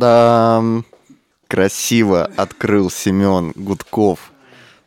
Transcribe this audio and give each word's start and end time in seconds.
Та-дам! 0.00 0.86
Красиво 1.46 2.30
открыл 2.36 2.90
Семен 2.90 3.52
Гудков 3.54 4.32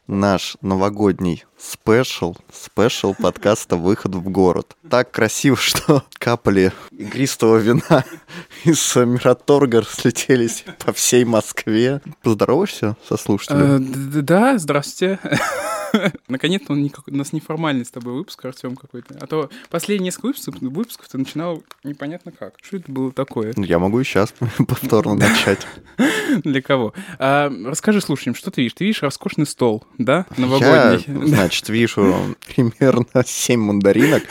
наш 0.07 0.57
новогодний 0.62 1.45
special, 1.55 2.35
special 2.52 3.13
подкаста 3.13 3.76
«Выход 3.76 4.16
в 4.16 4.30
город». 4.30 4.76
Так 4.89 5.12
красиво, 5.12 5.55
что 5.55 6.03
капли 6.17 6.72
игристого 6.91 7.58
вина 7.58 8.03
из 8.63 8.95
Мираторга 8.95 9.84
слетелись 9.84 10.66
по 10.84 10.91
всей 10.94 11.25
Москве. 11.25 12.02
Поздороваешься 12.23 12.98
со 13.08 13.16
слушателем? 13.16 13.75
Э, 13.75 14.22
Да, 14.22 14.58
здравствуйте. 14.58 15.20
Наконец-то 16.27 16.73
он 16.73 16.83
никак- 16.83 17.07
у 17.07 17.15
нас 17.15 17.33
неформальный 17.33 17.85
с 17.85 17.91
тобой 17.91 18.13
выпуск, 18.13 18.43
Артем 18.45 18.75
какой-то. 18.75 19.17
А 19.21 19.27
то 19.27 19.49
последние 19.70 20.05
несколько 20.07 20.27
выпусков, 20.27 20.55
выпусков 20.59 21.07
ты 21.07 21.17
начинал 21.17 21.63
непонятно 21.83 22.31
как. 22.31 22.55
Что 22.61 22.77
это 22.77 22.91
было 22.91 23.11
такое? 23.11 23.53
Я 23.57 23.79
могу 23.79 23.99
и 23.99 24.03
сейчас 24.03 24.33
повторно 24.67 25.16
начать. 25.16 25.66
Для 26.43 26.61
кого? 26.61 26.93
А, 27.19 27.52
расскажи 27.66 28.02
слушателям, 28.02 28.35
что 28.35 28.52
ты 28.52 28.61
видишь? 28.61 28.73
Ты 28.75 28.85
видишь 28.85 29.02
роскошный 29.03 29.45
стол, 29.45 29.83
да? 29.97 30.25
Я, 30.38 30.41
Новогодний. 30.45 31.27
значит, 31.27 31.69
вижу 31.69 32.35
примерно 32.47 33.23
7 33.25 33.59
мандаринок. 33.59 34.23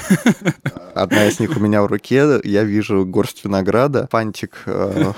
Одна 0.94 1.26
из 1.26 1.40
них 1.40 1.56
у 1.56 1.60
меня 1.60 1.82
в 1.82 1.86
руке. 1.86 2.40
Я 2.44 2.64
вижу 2.64 3.04
горсть 3.06 3.44
винограда, 3.44 4.08
фантик 4.10 4.62
э, 4.66 5.12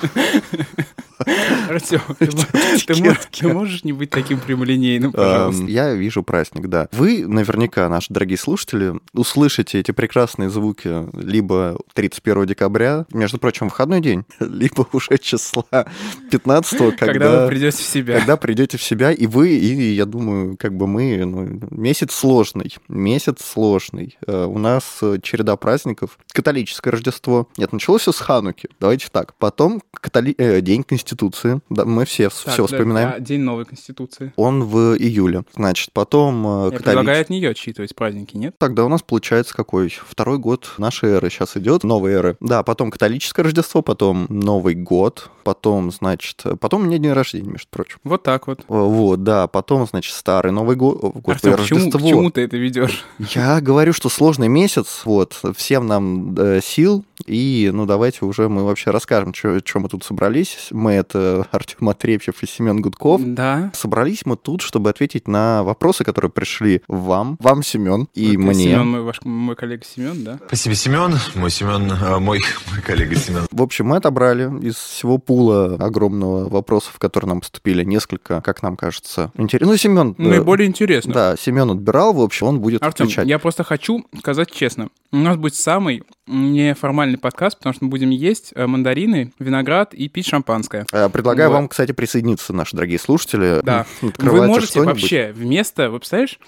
Артем, 1.69 2.01
ты, 2.19 2.27
ты 2.27 3.17
ты 3.31 3.49
можешь 3.49 3.85
не 3.85 3.93
быть 3.93 4.11
таким 4.11 4.39
прямолинейным, 4.41 5.13
пожалуйста? 5.13 5.63
Эм, 5.63 5.69
Я 5.69 5.95
вижу 5.95 6.23
праздник, 6.35 6.67
да. 6.69 6.89
Вы 6.91 7.29
наверняка, 7.29 7.89
наши 7.89 8.13
дорогие 8.13 8.37
слушатели, 8.37 8.95
услышите 9.13 9.79
эти 9.79 9.93
прекрасные 9.93 10.51
звуки 10.51 11.07
либо 11.17 11.79
31 11.93 12.47
декабря, 12.47 13.07
между 13.13 13.39
прочим, 13.39 13.69
выходной 13.69 14.01
день, 14.01 14.25
либо 14.41 14.85
уже 14.93 15.17
числа 15.19 15.87
15 16.33 16.97
когда, 16.97 17.07
Когда 17.07 17.43
вы 17.43 17.49
придете 17.51 17.77
в 17.79 17.87
себя. 17.87 18.19
когда 18.19 18.37
придете 18.37 18.79
в 18.79 18.83
себя, 18.83 19.13
и 19.13 19.29
вы, 19.29 19.51
и 19.51 19.93
я 19.95 20.07
думаю, 20.07 20.57
как 20.59 20.77
бы 20.77 20.89
мы, 20.89 21.25
ну, 21.25 21.61
месяц 21.71 22.13
сложный, 22.13 22.75
месяц 22.89 23.37
сложный. 23.45 24.19
Э, 24.27 24.47
У 24.47 24.59
нас 24.59 24.99
э, 25.03 25.19
череда 25.23 25.55
праздников. 25.57 26.19
Католическое 26.33 26.91
Рождество. 26.91 27.47
Нет, 27.59 27.73
началось 27.73 28.03
все 28.03 28.11
с 28.13 28.19
Хануки. 28.19 28.69
Давайте 28.81 29.07
так. 29.13 29.35
Потом 29.37 29.83
католи- 30.03 30.35
э, 30.37 30.61
День 30.63 30.83
Конституции. 30.83 31.61
Да, 31.71 31.85
мы 31.85 32.05
все, 32.07 32.25
Так, 32.25 32.33
все 32.33 32.57
да, 32.57 32.67
вспоминаем. 32.67 33.13
а 33.15 33.21
День 33.21 33.43
новой 33.43 33.67
конституции. 33.67 34.33
Он 34.35 34.65
в 34.65 34.97
июле. 34.99 35.45
Значит, 35.55 35.91
потом 35.93 36.24
э, 36.31 36.71
Я 36.73 36.79
католич- 36.79 36.83
предлагаю 36.85 37.21
от 37.21 37.31
нее 37.31 37.51
отчитывать 37.51 37.95
праздники, 37.95 38.37
нет? 38.37 38.55
Тогда 38.59 38.85
у 38.85 38.89
нас 38.89 39.03
получается 39.03 39.55
какой? 39.55 39.89
Второй 39.91 40.39
год 40.39 40.71
нашей 40.79 41.11
эры 41.11 41.29
сейчас 41.31 41.57
идет, 41.57 41.85
новой 41.85 42.13
эры. 42.13 42.37
Да, 42.41 42.63
потом 42.63 42.91
католическое 42.91 43.45
Рождество, 43.45 43.83
потом 43.83 44.27
Новый 44.29 44.75
год, 44.75 45.31
потом, 45.45 45.91
значит, 45.91 46.41
э, 46.45 46.57
потом 46.57 46.83
у 46.83 46.85
меня 46.87 46.99
день 46.99 47.13
рождения, 47.13 47.51
между 47.51 47.69
прочим. 47.71 47.99
Вот 48.05 48.23
так 48.23 48.47
вот. 48.47 48.61
Э, 48.61 48.65
Вот, 48.69 49.23
да, 49.23 49.47
потом, 49.47 49.87
значит, 49.87 50.15
старый 50.15 50.53
Новый 50.53 50.77
год, 50.77 50.99
о, 51.03 51.11
господи, 51.11 51.53
Артем, 51.53 51.65
к 51.65 51.69
чему, 51.69 51.79
к 51.79 51.95
Рождество. 51.95 52.09
чему 52.09 52.31
ты 52.31 52.41
это 52.43 52.57
ведешь? 52.57 53.05
Я 53.19 53.61
говорю, 53.61 53.93
что 53.93 54.09
сложный 54.09 54.49
месяц, 54.49 55.03
вот, 55.05 55.41
всем 55.57 55.87
нам 55.87 56.35
э, 56.37 56.61
сил, 56.63 57.05
и, 57.27 57.71
ну, 57.73 57.87
давайте 57.87 58.25
уже 58.25 58.49
мы 58.49 58.65
вообще 58.65 58.91
расскажем, 58.91 59.33
что 59.35 59.61
мы 59.79 59.89
тут 59.89 60.05
собрались. 60.05 60.69
Мы 60.71 60.93
это 60.93 61.47
Артем 61.53 61.89
Отрепьев 61.89 62.43
и 62.43 62.47
Семен 62.47 62.81
Гудков. 62.81 63.21
Да. 63.25 63.71
Собрались 63.75 64.27
мы 64.27 64.37
тут, 64.37 64.63
чтобы 64.63 64.91
ответить 64.91 65.29
на 65.29 65.63
вопросы, 65.63 66.05
которые 66.05 66.31
пришли 66.31 66.83
вам, 66.89 67.37
вам, 67.41 67.63
Семен, 67.63 68.09
и 68.15 68.37
Вот 68.37 68.45
мне. 68.47 68.65
Семен, 68.65 68.87
мой, 68.89 69.03
ваш, 69.03 69.21
мой 69.25 69.55
коллега 69.57 69.85
Семен, 69.85 70.25
да? 70.25 70.39
Спасибо, 70.47 70.75
Семен. 70.75 71.15
Мой 71.35 71.51
Семен, 71.51 71.91
э, 71.91 72.19
мой, 72.19 72.41
мой 72.71 72.83
коллега 72.83 73.15
Семен. 73.17 73.47
В 73.51 73.63
общем, 73.63 73.87
мы 73.87 73.97
отобрали 73.97 74.45
из 74.67 74.75
всего 74.77 75.19
пула 75.35 75.75
огромного 75.81 76.49
вопросов, 76.49 76.99
которые 76.99 77.29
нам 77.29 77.41
поступили, 77.41 77.83
несколько, 77.83 78.41
как 78.41 78.63
нам 78.63 78.77
кажется, 78.77 79.33
интересно. 79.37 79.73
Ну, 79.73 79.77
Семен... 79.77 80.15
Наиболее 80.17 80.69
интересно. 80.69 81.13
Да, 81.13 81.37
Семен 81.37 81.71
отбирал, 81.71 82.13
в 82.13 82.21
общем, 82.21 82.47
он 82.47 82.61
будет 82.61 82.83
Артем, 82.83 83.07
отвечать. 83.07 83.27
я 83.27 83.39
просто 83.41 83.65
хочу 83.65 84.07
сказать 84.19 84.51
честно. 84.53 84.91
У 85.11 85.17
нас 85.17 85.37
будет 85.37 85.57
самый 85.57 86.05
неформальный 86.27 87.19
подкаст, 87.19 87.59
потому 87.59 87.75
что 87.75 87.85
мы 87.85 87.91
будем 87.91 88.11
есть 88.11 88.53
э, 88.55 88.67
мандарины, 88.67 89.33
виноград 89.39 89.93
и 89.93 90.09
пить 90.09 90.27
шампанское. 90.27 90.87
Э, 90.93 91.09
Предлагаю 91.09 91.51
Вот. 91.51 91.57
вам, 91.57 91.69
кстати, 91.69 91.93
присоединиться, 91.93 92.53
наши 92.53 92.77
дорогие 92.77 92.99
слушатели. 92.99 93.61
Да. 93.63 93.87
Вы 94.19 94.47
можете 94.47 94.83
вообще 94.83 95.33
вместо, 95.35 95.91
вы 95.91 95.99
представляешь, 95.99 96.39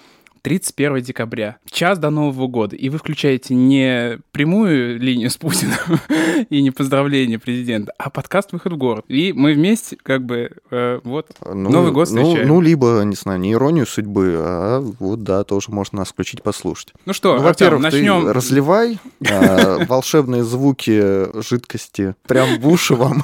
31 0.47 1.01
декабря, 1.01 1.57
час 1.69 1.99
до 1.99 2.09
Нового 2.09 2.47
года, 2.47 2.73
и 2.73 2.87
вы 2.87 2.99
включаете 2.99 3.53
не 3.53 4.17
прямую 4.31 4.97
линию 4.97 5.29
с 5.29 5.35
Путиным 5.35 5.99
и 6.49 6.61
не 6.61 6.71
поздравление 6.71 7.37
президента, 7.37 7.91
а 7.97 8.09
подкаст 8.09 8.53
«Выход 8.53 8.71
в 8.71 8.77
город». 8.77 9.03
И 9.09 9.33
мы 9.33 9.51
вместе, 9.51 9.97
как 10.01 10.23
бы, 10.23 10.51
э, 10.71 11.01
вот, 11.03 11.31
Ну, 11.43 11.69
Новый 11.69 11.91
год 11.91 12.09
ну, 12.11 12.21
встречаем. 12.23 12.47
ну, 12.47 12.61
либо, 12.61 13.01
не 13.03 13.17
знаю, 13.17 13.41
не 13.41 13.51
иронию 13.51 13.85
судьбы, 13.85 14.35
а 14.37 14.79
вот, 14.79 15.23
да, 15.23 15.43
тоже 15.43 15.71
можно 15.71 15.97
нас 15.97 16.11
включить, 16.11 16.41
послушать. 16.41 16.93
Ну 17.05 17.11
что, 17.11 17.35
Ну, 17.35 17.43
во-первых, 17.43 17.81
ты 17.81 17.97
начнем. 17.97 18.29
разливай 18.29 18.99
а, 19.29 19.83
волшебные 19.89 20.45
звуки 20.45 21.27
жидкости 21.45 22.15
прям 22.25 22.61
в 22.61 22.67
уши 22.69 22.95
вам. 22.95 23.23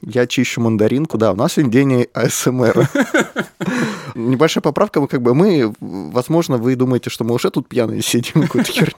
Я 0.00 0.26
чищу 0.26 0.62
мандаринку. 0.62 1.18
Да, 1.18 1.32
у 1.32 1.36
нас 1.36 1.52
сегодня 1.52 1.72
день 1.72 2.06
АСМР. 2.14 2.88
Небольшая 4.14 4.62
поправка, 4.62 5.00
мы 5.00 5.08
как 5.08 5.20
бы 5.20 5.34
мы, 5.34 5.74
возможно, 5.80 6.45
вы 6.48 6.76
думаете, 6.76 7.10
что 7.10 7.24
мы 7.24 7.34
уже 7.34 7.50
тут 7.50 7.68
пьяные 7.68 8.02
сидим, 8.02 8.42
какую-то 8.42 8.70
херню, 8.72 8.94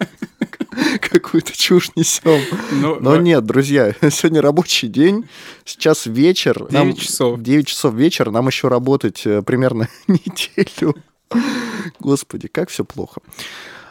какую-то 1.00 1.56
чушь 1.56 1.90
несем. 1.96 2.40
Ну, 2.72 2.98
Но 3.00 3.16
э, 3.16 3.22
нет, 3.22 3.44
друзья, 3.46 3.92
сегодня 4.10 4.42
рабочий 4.42 4.88
день, 4.88 5.26
сейчас 5.64 6.06
вечер. 6.06 6.66
нам- 6.70 6.88
9 6.90 7.00
часов. 7.00 7.40
9 7.40 7.66
часов 7.66 7.94
вечера, 7.94 8.30
нам 8.30 8.46
еще 8.46 8.68
работать 8.68 9.22
э, 9.26 9.42
примерно 9.42 9.88
неделю. 10.06 10.94
Господи, 12.00 12.48
как 12.48 12.68
все 12.68 12.84
плохо. 12.84 13.20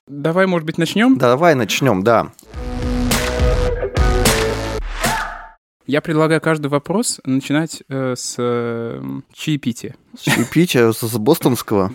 Давай, 0.08 0.46
может 0.48 0.66
быть, 0.66 0.78
начнем? 0.78 1.18
Давай 1.18 1.56
начнем, 1.56 2.04
да. 2.04 2.32
Я 5.86 6.02
предлагаю 6.02 6.42
каждый 6.42 6.68
вопрос 6.68 7.22
начинать 7.24 7.82
э, 7.88 8.14
с 8.18 8.36
э, 8.38 9.02
чаепития. 9.34 9.96
С 10.18 10.24
чаепития 10.24 10.92
с, 10.92 11.00
с 11.00 11.18
бостонского. 11.18 11.94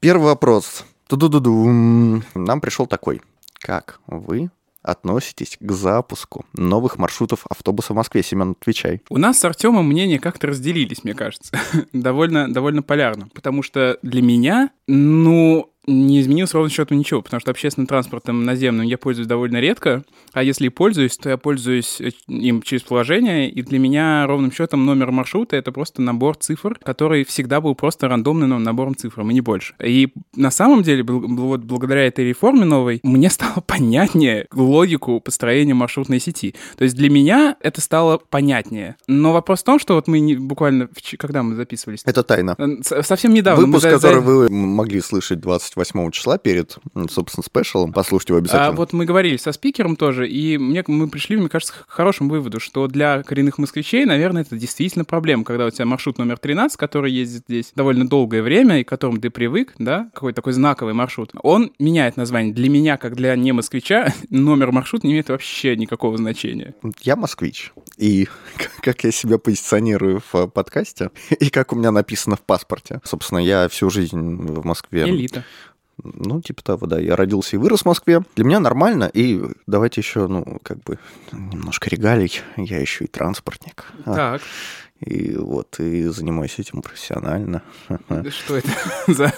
Первый 0.00 0.28
вопрос. 0.28 0.86
Ту-ду-ду-дум. 1.08 2.24
Нам 2.34 2.60
пришел 2.62 2.86
такой. 2.86 3.20
Как 3.58 4.00
вы 4.06 4.48
относитесь 4.82 5.58
к 5.60 5.72
запуску 5.72 6.46
новых 6.54 6.96
маршрутов 6.96 7.44
автобуса 7.50 7.92
в 7.92 7.96
Москве? 7.96 8.22
Семен, 8.22 8.56
отвечай. 8.58 9.02
У 9.10 9.18
нас 9.18 9.38
с 9.38 9.44
Артемом 9.44 9.86
мнения 9.86 10.18
как-то 10.18 10.46
разделились, 10.46 11.04
мне 11.04 11.12
кажется. 11.12 11.52
довольно, 11.92 12.50
довольно 12.50 12.82
полярно. 12.82 13.28
Потому 13.34 13.62
что 13.62 13.98
для 14.00 14.22
меня, 14.22 14.70
ну, 14.86 15.69
не 15.86 16.20
изменилось 16.20 16.52
ровно 16.54 16.70
счету 16.70 16.94
ничего, 16.94 17.22
потому 17.22 17.40
что 17.40 17.50
общественным 17.50 17.86
транспортом 17.86 18.44
наземным 18.44 18.86
я 18.86 18.98
пользуюсь 18.98 19.26
довольно 19.26 19.58
редко, 19.60 20.04
а 20.32 20.42
если 20.42 20.66
и 20.66 20.68
пользуюсь, 20.68 21.16
то 21.16 21.30
я 21.30 21.36
пользуюсь 21.36 22.00
э, 22.00 22.10
им 22.28 22.62
через 22.62 22.82
приложение, 22.82 23.50
и 23.50 23.62
для 23.62 23.78
меня 23.78 24.26
ровным 24.26 24.52
счетом 24.52 24.84
номер 24.84 25.10
маршрута— 25.10 25.56
это 25.58 25.72
просто 25.72 26.02
набор 26.02 26.36
цифр, 26.36 26.78
который 26.82 27.24
всегда 27.24 27.60
был 27.60 27.74
просто 27.74 28.08
рандомным 28.08 28.62
набором 28.62 28.94
цифр, 28.94 29.22
и 29.22 29.24
не 29.24 29.40
больше. 29.40 29.74
И 29.82 30.12
на 30.36 30.50
самом 30.50 30.82
деле, 30.82 31.02
вот 31.02 31.60
благодаря 31.62 32.06
этой 32.06 32.26
реформе 32.26 32.64
новой, 32.64 33.00
мне 33.02 33.30
стало 33.30 33.60
понятнее 33.66 34.46
логику 34.52 35.20
построения 35.20 35.74
маршрутной 35.74 36.20
сети. 36.20 36.54
То 36.76 36.84
есть 36.84 36.96
для 36.96 37.10
меня 37.10 37.56
это 37.60 37.80
стало 37.80 38.18
понятнее. 38.18 38.96
Но 39.06 39.32
вопрос 39.32 39.60
в 39.60 39.64
том, 39.64 39.78
что 39.78 39.94
вот 39.94 40.08
мы 40.08 40.20
не- 40.20 40.36
буквально, 40.36 40.88
когда 41.18 41.42
мы 41.42 41.54
записывались? 41.54 42.02
Это 42.04 42.22
тайна. 42.22 42.56
Совсем 43.02 43.32
недавно. 43.34 43.62
мы 43.66 43.66
Выпуск, 43.68 43.82
за- 43.84 43.90
который 43.92 44.20
вы 44.20 44.48
могли 44.50 45.00
слышать 45.00 45.40
28 45.74 46.10
числа 46.10 46.38
перед, 46.38 46.78
собственно, 47.10 47.44
спешалом. 47.44 47.92
Послушайте 47.92 48.32
его 48.32 48.38
обязательно. 48.38 48.68
А 48.68 48.72
вот 48.72 48.92
мы 48.92 49.04
говорили 49.04 49.36
со 49.36 49.52
спикером 49.52 49.96
тоже, 49.96 50.28
и 50.28 50.58
мне, 50.58 50.84
мы 50.86 51.08
пришли, 51.08 51.36
мне 51.36 51.48
кажется, 51.48 51.72
к 51.72 51.84
хорошему 51.88 52.30
выводу, 52.30 52.60
что 52.60 52.86
для 52.86 53.22
коренных 53.22 53.58
москвичей, 53.58 54.04
наверное, 54.04 54.42
это 54.42 54.56
действительно 54.56 55.04
проблема, 55.04 55.44
когда 55.44 55.66
у 55.66 55.70
тебя 55.70 55.86
маршрут 55.86 56.18
номер 56.18 56.38
13, 56.38 56.76
который 56.76 57.12
ездит 57.12 57.44
здесь 57.48 57.72
довольно 57.74 58.08
долгое 58.08 58.42
время, 58.42 58.80
и 58.80 58.84
к 58.84 58.88
которому 58.88 59.20
ты 59.20 59.30
привык, 59.30 59.74
да, 59.78 60.10
какой-то 60.14 60.36
такой 60.36 60.52
знаковый 60.52 60.94
маршрут, 60.94 61.30
он 61.42 61.72
меняет 61.78 62.16
название. 62.16 62.52
Для 62.52 62.68
меня, 62.68 62.96
как 62.96 63.16
для 63.16 63.34
не 63.36 63.52
москвича, 63.52 64.12
номер 64.30 64.72
маршрута 64.72 65.06
не 65.06 65.12
имеет 65.12 65.28
вообще 65.28 65.76
никакого 65.76 66.16
значения. 66.16 66.74
Я 67.02 67.16
москвич. 67.16 67.72
И 67.96 68.28
как 68.82 69.04
я 69.04 69.12
себя 69.12 69.38
позиционирую 69.38 70.22
в 70.32 70.46
подкасте, 70.48 71.10
и 71.40 71.50
как 71.50 71.72
у 71.72 71.76
меня 71.76 71.90
написано 71.90 72.36
в 72.36 72.40
паспорте. 72.40 73.00
Собственно, 73.04 73.38
я 73.38 73.68
всю 73.68 73.90
жизнь 73.90 74.18
в 74.18 74.64
Москве. 74.64 75.08
Элита. 75.08 75.44
Ну, 76.02 76.40
типа 76.40 76.62
того, 76.62 76.86
да. 76.86 76.98
Я 76.98 77.16
родился 77.16 77.56
и 77.56 77.58
вырос 77.58 77.82
в 77.82 77.86
Москве. 77.86 78.22
Для 78.36 78.44
меня 78.44 78.60
нормально. 78.60 79.10
И 79.12 79.40
давайте 79.66 80.00
еще, 80.00 80.26
ну, 80.26 80.58
как 80.62 80.82
бы, 80.82 80.98
немножко 81.32 81.90
регалий. 81.90 82.40
Я 82.56 82.78
еще 82.80 83.04
и 83.04 83.08
транспортник. 83.08 83.86
Так. 84.04 84.42
И 85.00 85.34
вот, 85.36 85.80
и 85.80 86.04
занимаюсь 86.08 86.58
этим 86.58 86.82
профессионально. 86.82 87.62
Что 88.28 88.56
это 88.56 88.70
за 89.06 89.32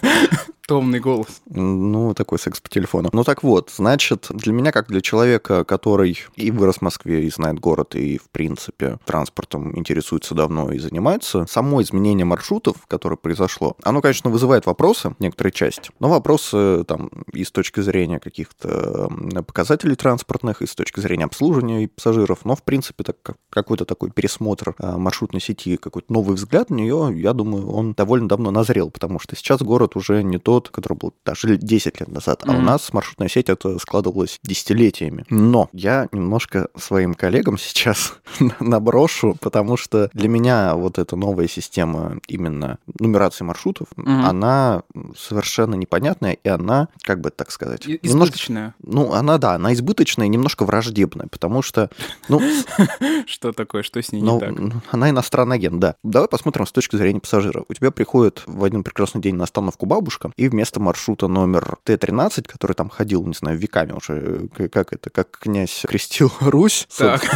томный 0.72 1.00
голос? 1.00 1.42
Ну, 1.50 2.14
такой 2.14 2.38
секс 2.38 2.58
по 2.58 2.70
телефону. 2.70 3.10
Ну 3.12 3.24
так 3.24 3.42
вот, 3.42 3.70
значит, 3.76 4.28
для 4.30 4.54
меня, 4.54 4.72
как 4.72 4.88
для 4.88 5.02
человека, 5.02 5.64
который 5.64 6.19
и 6.36 6.50
вырос 6.50 6.76
в 6.76 6.80
Москве, 6.80 7.26
и 7.26 7.30
знает 7.30 7.60
город, 7.60 7.94
и, 7.94 8.16
в 8.16 8.30
принципе, 8.30 8.98
транспортом 9.04 9.78
интересуется 9.78 10.34
давно 10.34 10.72
и 10.72 10.78
занимается, 10.78 11.44
само 11.46 11.82
изменение 11.82 12.24
маршрутов, 12.24 12.86
которое 12.88 13.16
произошло, 13.16 13.76
оно, 13.82 14.00
конечно, 14.00 14.30
вызывает 14.30 14.64
вопросы, 14.64 15.14
некоторые 15.19 15.52
части, 15.52 15.90
но 16.00 16.08
вопросы 16.08 16.84
там 16.84 17.10
и 17.34 17.44
с 17.44 17.50
точки 17.50 17.80
зрения 17.80 18.19
каких-то 18.19 19.12
показателей 19.46 19.94
транспортных, 19.94 20.62
и 20.62 20.66
с 20.66 20.74
точки 20.74 21.00
зрения 21.00 21.26
обслуживания 21.26 21.84
и 21.84 21.86
пассажиров, 21.86 22.46
но, 22.46 22.56
в 22.56 22.62
принципе, 22.62 23.04
так, 23.04 23.16
какой-то 23.50 23.84
такой 23.84 24.10
пересмотр 24.10 24.74
а, 24.78 24.96
маршрутной 24.96 25.42
сети, 25.42 25.76
какой-то 25.76 26.10
новый 26.10 26.36
взгляд 26.36 26.70
на 26.70 26.76
нее, 26.76 27.12
я 27.14 27.34
думаю, 27.34 27.70
он 27.70 27.92
довольно 27.92 28.26
давно 28.26 28.50
назрел, 28.50 28.90
потому 28.90 29.19
что 29.19 29.36
сейчас 29.36 29.60
город 29.60 29.96
уже 29.96 30.22
не 30.22 30.38
тот, 30.38 30.62
который 30.70 30.97
был 30.97 31.14
даже 31.25 31.56
10 31.56 32.00
лет 32.00 32.09
назад, 32.09 32.43
mm-hmm. 32.43 32.55
а 32.55 32.59
у 32.59 32.61
нас 32.61 32.93
маршрутная 32.93 33.29
сеть 33.29 33.49
это 33.49 33.79
складывалась 33.79 34.38
десятилетиями. 34.43 35.25
Но 35.31 35.69
я 35.73 36.09
немножко 36.12 36.69
своим 36.76 37.14
коллегам 37.14 37.59
сейчас 37.59 38.14
наброшу, 38.61 39.37
потому 39.41 39.76
что 39.76 40.11
для 40.12 40.29
меня 40.29 40.75
вот 40.75 40.99
эта 40.99 41.17
новая 41.17 41.49
система 41.49 42.19
именно 42.29 42.79
нумерации 42.99 43.44
маршрутов, 43.44 43.88
mm-hmm. 43.97 44.23
она 44.25 44.82
совершенно 45.17 45.75
непонятная, 45.75 46.32
и 46.32 46.49
она, 46.49 46.88
как 47.03 47.20
бы 47.20 47.31
так 47.31 47.50
сказать... 47.50 47.87
И- 47.87 47.99
избыточная. 48.03 48.75
Немножко, 48.82 49.12
ну, 49.12 49.12
она, 49.15 49.38
да, 49.38 49.55
она 49.55 49.73
избыточная 49.73 50.26
и 50.26 50.31
немножко 50.31 50.65
враждебная, 50.65 51.26
потому 51.26 51.62
что, 51.62 51.91
ну... 52.29 52.41
Что 53.26 53.53
такое, 53.53 53.82
что 53.82 54.03
с 54.03 54.12
ней 54.12 54.23
ну, 54.23 54.35
не 54.35 54.70
так? 54.70 54.82
Она 54.91 55.11
иностранный 55.11 55.56
агент, 55.56 55.79
да. 55.79 55.97
Давай 56.03 56.29
посмотрим 56.29 56.67
с 56.67 56.73
точки 56.73 56.97
зрения 56.97 57.20
пассажира. 57.20 57.65
У 57.69 57.75
тебя 57.75 57.91
приходит 57.91 58.43
в 58.47 58.65
один 58.65 58.82
прекрасный 58.82 59.20
день 59.20 59.35
на 59.37 59.44
остановку 59.44 59.87
бабушка, 59.87 60.32
и 60.43 60.49
вместо 60.49 60.81
маршрута 60.81 61.29
номер 61.29 61.77
Т-13, 61.85 62.49
который 62.49 62.73
там 62.73 62.89
ходил, 62.89 63.25
не 63.25 63.35
знаю, 63.35 63.56
веками 63.56 63.93
уже, 63.93 64.49
как 64.73 64.93
это, 64.93 65.09
как 65.09 65.31
князь 65.31 65.85
крестил 65.87 66.33
Русь. 66.41 66.89
Так. 66.97 67.23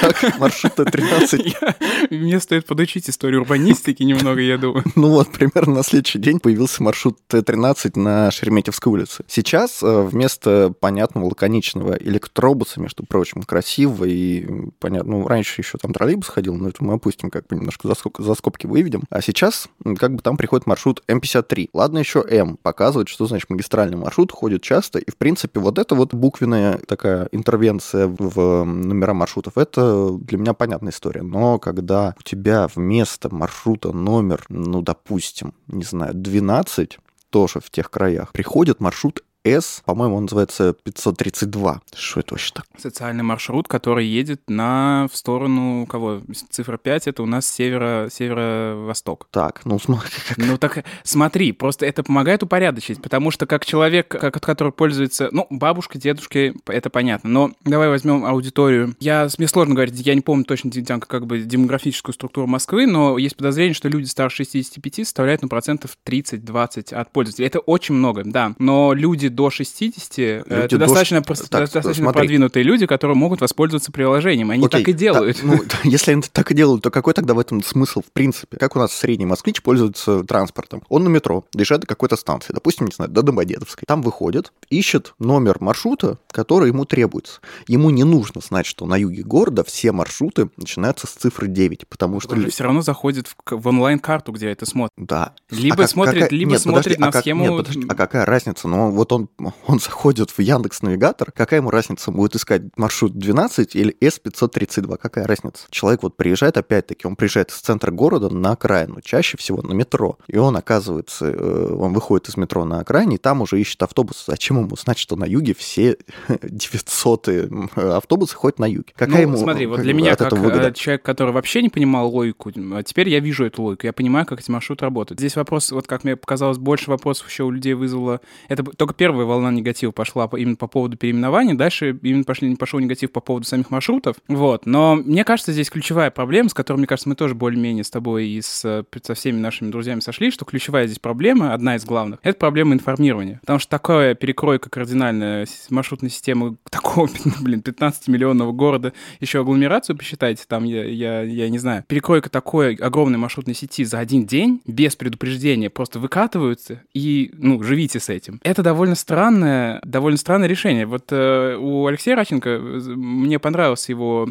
Так, 0.00 0.38
маршрут 0.38 0.76
Т-13. 0.76 2.10
Мне 2.10 2.38
стоит 2.38 2.66
подучить 2.66 3.10
историю 3.10 3.40
урбанистики 3.40 4.04
немного, 4.04 4.40
я 4.40 4.56
думаю. 4.56 4.84
Ну 4.94 5.08
вот, 5.08 5.32
примерно 5.32 5.74
на 5.74 5.82
следующий 5.82 6.20
день 6.20 6.38
появился 6.38 6.84
маршрут 6.84 7.18
Т-13 7.26 7.98
на 7.98 8.30
Шереметьевской 8.30 8.92
улице. 8.92 9.24
Сейчас 9.26 9.82
э, 9.82 10.02
вместо 10.02 10.72
понятного 10.78 11.24
лаконичного 11.24 11.96
электробуса, 11.98 12.80
между 12.80 13.04
прочим, 13.04 13.42
красивого 13.42 14.04
и 14.04 14.46
понятно, 14.78 15.10
ну, 15.10 15.26
раньше 15.26 15.62
еще 15.62 15.78
там 15.78 15.92
троллейбус 15.92 16.28
ходил, 16.28 16.54
но 16.54 16.68
это 16.68 16.84
мы 16.84 16.94
опустим, 16.94 17.28
как 17.28 17.48
бы 17.48 17.56
немножко 17.56 17.92
за 18.18 18.34
скобки 18.34 18.68
выведем. 18.68 19.02
А 19.10 19.20
сейчас 19.20 19.68
как 19.98 20.14
бы 20.14 20.22
там 20.22 20.36
приходит 20.36 20.68
маршрут 20.68 21.02
М53. 21.08 21.70
Ладно, 21.72 21.87
еще 21.96 22.22
М 22.28 22.58
показывает, 22.58 23.08
что 23.08 23.26
значит 23.26 23.48
магистральный 23.48 23.96
маршрут 23.96 24.32
ходит 24.32 24.62
часто, 24.62 24.98
и 24.98 25.10
в 25.10 25.16
принципе 25.16 25.60
вот 25.60 25.78
эта 25.78 25.94
вот 25.94 26.12
буквенная 26.12 26.78
такая 26.86 27.28
интервенция 27.32 28.06
в 28.06 28.64
номера 28.64 29.14
маршрутов, 29.14 29.56
это 29.56 30.10
для 30.12 30.36
меня 30.36 30.52
понятная 30.52 30.92
история. 30.92 31.22
Но 31.22 31.58
когда 31.58 32.14
у 32.18 32.22
тебя 32.22 32.68
вместо 32.74 33.34
маршрута 33.34 33.92
номер, 33.92 34.44
ну, 34.48 34.82
допустим, 34.82 35.54
не 35.68 35.84
знаю, 35.84 36.12
12, 36.14 36.98
тоже 37.30 37.60
в 37.60 37.70
тех 37.70 37.90
краях, 37.90 38.32
приходит 38.32 38.80
маршрут 38.80 39.22
с, 39.48 39.82
по-моему, 39.84 40.16
он 40.16 40.22
называется 40.24 40.74
532. 40.84 41.80
Что 41.94 42.20
это 42.20 42.34
вообще 42.34 42.52
так? 42.54 42.66
Социальный 42.78 43.24
маршрут, 43.24 43.68
который 43.68 44.06
едет 44.06 44.42
на 44.48 45.08
в 45.12 45.16
сторону 45.16 45.86
кого? 45.86 46.22
Цифра 46.50 46.76
5 46.76 47.08
это 47.08 47.22
у 47.22 47.26
нас 47.26 47.48
севера, 47.48 48.08
северо-восток. 48.10 49.28
Так, 49.30 49.62
ну 49.64 49.78
смотри. 49.78 50.10
Ну 50.36 50.56
так 50.56 50.84
смотри, 51.02 51.52
просто 51.52 51.84
это 51.84 52.02
помогает 52.02 52.42
упорядочить, 52.42 53.02
потому 53.02 53.30
что 53.30 53.46
как 53.46 53.66
человек, 53.66 54.08
как, 54.08 54.40
который 54.40 54.72
пользуется, 54.72 55.28
ну, 55.32 55.46
бабушка, 55.50 55.98
дедушки, 55.98 56.54
это 56.66 56.90
понятно, 56.90 57.28
но 57.28 57.50
давай 57.64 57.88
возьмем 57.88 58.24
аудиторию. 58.24 58.94
Я, 59.00 59.28
мне 59.38 59.48
сложно 59.48 59.74
говорить, 59.74 59.94
я 60.06 60.14
не 60.14 60.20
помню 60.20 60.44
точно 60.44 60.70
как 61.00 61.26
бы 61.26 61.40
демографическую 61.40 62.14
структуру 62.14 62.46
Москвы, 62.46 62.86
но 62.86 63.18
есть 63.18 63.36
подозрение, 63.36 63.74
что 63.74 63.88
люди 63.88 64.06
старше 64.06 64.38
65 64.38 65.06
составляют, 65.06 65.42
ну, 65.42 65.48
процентов 65.48 65.96
30-20 66.06 66.94
от 66.94 67.12
пользователей. 67.12 67.46
Это 67.46 67.58
очень 67.60 67.94
много, 67.94 68.22
да, 68.24 68.54
но 68.58 68.92
люди 68.92 69.28
до 69.38 69.50
60, 69.50 70.18
люди 70.18 70.42
это 70.48 70.68
до... 70.70 70.78
достаточно, 70.78 71.22
так, 71.22 71.60
достаточно 71.60 72.12
продвинутые 72.12 72.64
люди, 72.64 72.86
которые 72.86 73.16
могут 73.16 73.40
воспользоваться 73.40 73.92
приложением. 73.92 74.50
Они 74.50 74.66
Окей, 74.66 74.80
так 74.80 74.88
и 74.88 74.92
делают. 74.92 75.36
Так, 75.36 75.44
ну, 75.44 75.60
если 75.84 76.10
они 76.10 76.22
так 76.22 76.50
и 76.50 76.54
делают, 76.54 76.82
то 76.82 76.90
какой 76.90 77.14
тогда 77.14 77.34
в 77.34 77.38
этом 77.38 77.62
смысл 77.62 78.00
в 78.00 78.10
принципе? 78.10 78.56
Как 78.56 78.74
у 78.74 78.80
нас 78.80 78.92
средний 78.92 79.26
москвич 79.26 79.62
пользуется 79.62 80.24
транспортом? 80.24 80.82
Он 80.88 81.04
на 81.04 81.08
метро, 81.08 81.44
доезжает 81.52 81.82
до 81.82 81.86
какой-то 81.86 82.16
станции, 82.16 82.52
допустим, 82.52 82.86
не 82.86 82.92
знаю, 82.92 83.12
до 83.12 83.22
Домодедовской. 83.22 83.84
Там 83.86 84.02
выходит, 84.02 84.52
ищет 84.70 85.14
номер 85.20 85.58
маршрута, 85.60 86.18
который 86.32 86.70
ему 86.70 86.84
требуется. 86.84 87.40
Ему 87.68 87.90
не 87.90 88.02
нужно 88.02 88.40
знать, 88.40 88.66
что 88.66 88.86
на 88.86 88.96
юге 88.96 89.22
города 89.22 89.62
все 89.62 89.92
маршруты 89.92 90.50
начинаются 90.56 91.06
с 91.06 91.10
цифры 91.10 91.46
9, 91.46 91.86
потому 91.86 92.18
что... 92.20 92.34
Он 92.34 92.50
все 92.50 92.64
равно 92.64 92.82
заходит 92.82 93.28
в, 93.28 93.34
в 93.48 93.68
онлайн-карту, 93.68 94.32
где 94.32 94.50
это 94.50 94.66
смотрит. 94.66 94.92
Да. 94.96 95.34
Либо 95.48 95.84
а 95.84 95.88
смотрит, 95.88 96.24
какая... 96.24 96.36
либо 96.36 96.52
нет, 96.52 96.60
смотрит 96.60 96.84
подожди, 96.84 97.00
на 97.00 97.08
а 97.08 97.12
как... 97.12 97.22
схему... 97.22 97.44
Нет, 97.44 97.56
подожди, 97.56 97.86
а 97.88 97.94
какая 97.94 98.26
разница? 98.26 98.66
Ну, 98.66 98.90
вот 98.90 99.12
он, 99.12 99.17
он 99.66 99.80
заходит 99.80 100.30
в 100.30 100.38
Яндекс 100.40 100.82
Навигатор, 100.82 101.32
какая 101.32 101.60
ему 101.60 101.70
разница, 101.70 102.10
будет 102.10 102.36
искать 102.36 102.62
маршрут 102.76 103.16
12 103.16 103.74
или 103.74 103.96
S532, 104.00 104.98
какая 104.98 105.26
разница? 105.26 105.66
Человек 105.70 106.02
вот 106.02 106.16
приезжает, 106.16 106.56
опять-таки, 106.56 107.06
он 107.06 107.16
приезжает 107.16 107.50
из 107.50 107.56
центра 107.56 107.90
города 107.90 108.28
на 108.28 108.52
окраину, 108.52 109.00
чаще 109.00 109.36
всего 109.36 109.62
на 109.62 109.72
метро, 109.72 110.18
и 110.26 110.36
он 110.36 110.56
оказывается, 110.56 111.26
э, 111.26 111.74
он 111.74 111.92
выходит 111.92 112.28
из 112.28 112.36
метро 112.36 112.64
на 112.64 112.80
окраине, 112.80 113.16
и 113.16 113.18
там 113.18 113.40
уже 113.40 113.60
ищет 113.60 113.82
автобус. 113.82 114.24
Зачем 114.26 114.58
ему 114.58 114.76
знать, 114.76 114.98
что 114.98 115.16
на 115.16 115.24
юге 115.24 115.54
все 115.54 115.96
900 116.42 117.28
автобусы 117.76 118.36
ходят 118.36 118.58
на 118.58 118.66
юге? 118.66 118.92
Какая 118.94 119.26
ну, 119.26 119.32
ему 119.32 119.36
смотри, 119.38 119.66
вот 119.66 119.80
для 119.80 119.94
меня, 119.94 120.16
как 120.16 120.32
выгода? 120.32 120.72
человек, 120.72 121.02
который 121.02 121.32
вообще 121.32 121.62
не 121.62 121.68
понимал 121.68 122.08
логику, 122.08 122.52
а 122.72 122.82
теперь 122.82 123.08
я 123.08 123.20
вижу 123.20 123.44
эту 123.44 123.62
логику, 123.62 123.86
я 123.86 123.92
понимаю, 123.92 124.26
как 124.26 124.40
эти 124.40 124.50
маршруты 124.50 124.84
работают. 124.84 125.20
Здесь 125.20 125.36
вопрос, 125.36 125.72
вот 125.72 125.86
как 125.86 126.04
мне 126.04 126.16
показалось, 126.16 126.58
больше 126.58 126.90
вопросов 126.90 127.28
еще 127.28 127.44
у 127.44 127.50
людей 127.50 127.74
вызвало... 127.74 128.20
Это 128.48 128.62
только 128.62 128.94
первая 129.08 129.24
волна 129.24 129.50
негатива 129.50 129.90
пошла 129.90 130.28
именно 130.36 130.56
по 130.56 130.66
поводу 130.66 130.98
переименования, 130.98 131.54
дальше 131.54 131.98
именно 132.02 132.24
пошли, 132.24 132.54
пошел 132.56 132.78
негатив 132.78 133.10
по 133.10 133.20
поводу 133.20 133.46
самих 133.46 133.70
маршрутов. 133.70 134.16
Вот. 134.28 134.66
Но 134.66 134.96
мне 134.96 135.24
кажется, 135.24 135.50
здесь 135.50 135.70
ключевая 135.70 136.10
проблема, 136.10 136.50
с 136.50 136.52
которой, 136.52 136.76
мне 136.76 136.86
кажется, 136.86 137.08
мы 137.08 137.14
тоже 137.14 137.34
более-менее 137.34 137.84
с 137.84 137.90
тобой 137.90 138.26
и 138.26 138.42
с, 138.42 138.84
со 139.02 139.14
всеми 139.14 139.38
нашими 139.38 139.70
друзьями 139.70 140.00
сошли, 140.00 140.30
что 140.30 140.44
ключевая 140.44 140.86
здесь 140.86 140.98
проблема, 140.98 141.54
одна 141.54 141.76
из 141.76 141.86
главных, 141.86 142.18
это 142.22 142.38
проблема 142.38 142.74
информирования. 142.74 143.38
Потому 143.40 143.58
что 143.60 143.70
такая 143.70 144.14
перекройка 144.14 144.68
кардинальная 144.68 145.46
маршрутной 145.70 146.10
системы 146.10 146.58
такого, 146.70 147.08
блин, 147.40 147.62
15-миллионного 147.64 148.52
города, 148.52 148.92
еще 149.20 149.40
агломерацию 149.40 149.96
посчитайте, 149.96 150.44
там, 150.46 150.64
я, 150.64 150.84
я, 150.84 151.22
я 151.22 151.48
не 151.48 151.58
знаю, 151.58 151.82
перекройка 151.88 152.28
такой 152.28 152.74
огромной 152.74 153.16
маршрутной 153.16 153.54
сети 153.54 153.84
за 153.84 154.00
один 154.00 154.26
день, 154.26 154.60
без 154.66 154.96
предупреждения, 154.96 155.70
просто 155.70 155.98
выкатываются 155.98 156.82
и, 156.92 157.30
ну, 157.32 157.62
живите 157.62 158.00
с 158.00 158.10
этим. 158.10 158.38
Это 158.44 158.62
довольно 158.62 158.97
странное, 158.98 159.80
довольно 159.84 160.18
странное 160.18 160.48
решение. 160.48 160.86
Вот 160.86 161.06
э, 161.10 161.56
у 161.58 161.86
Алексея 161.86 162.16
Раченко 162.16 162.58
мне 162.58 163.38
понравилась 163.38 163.88
его 163.88 164.28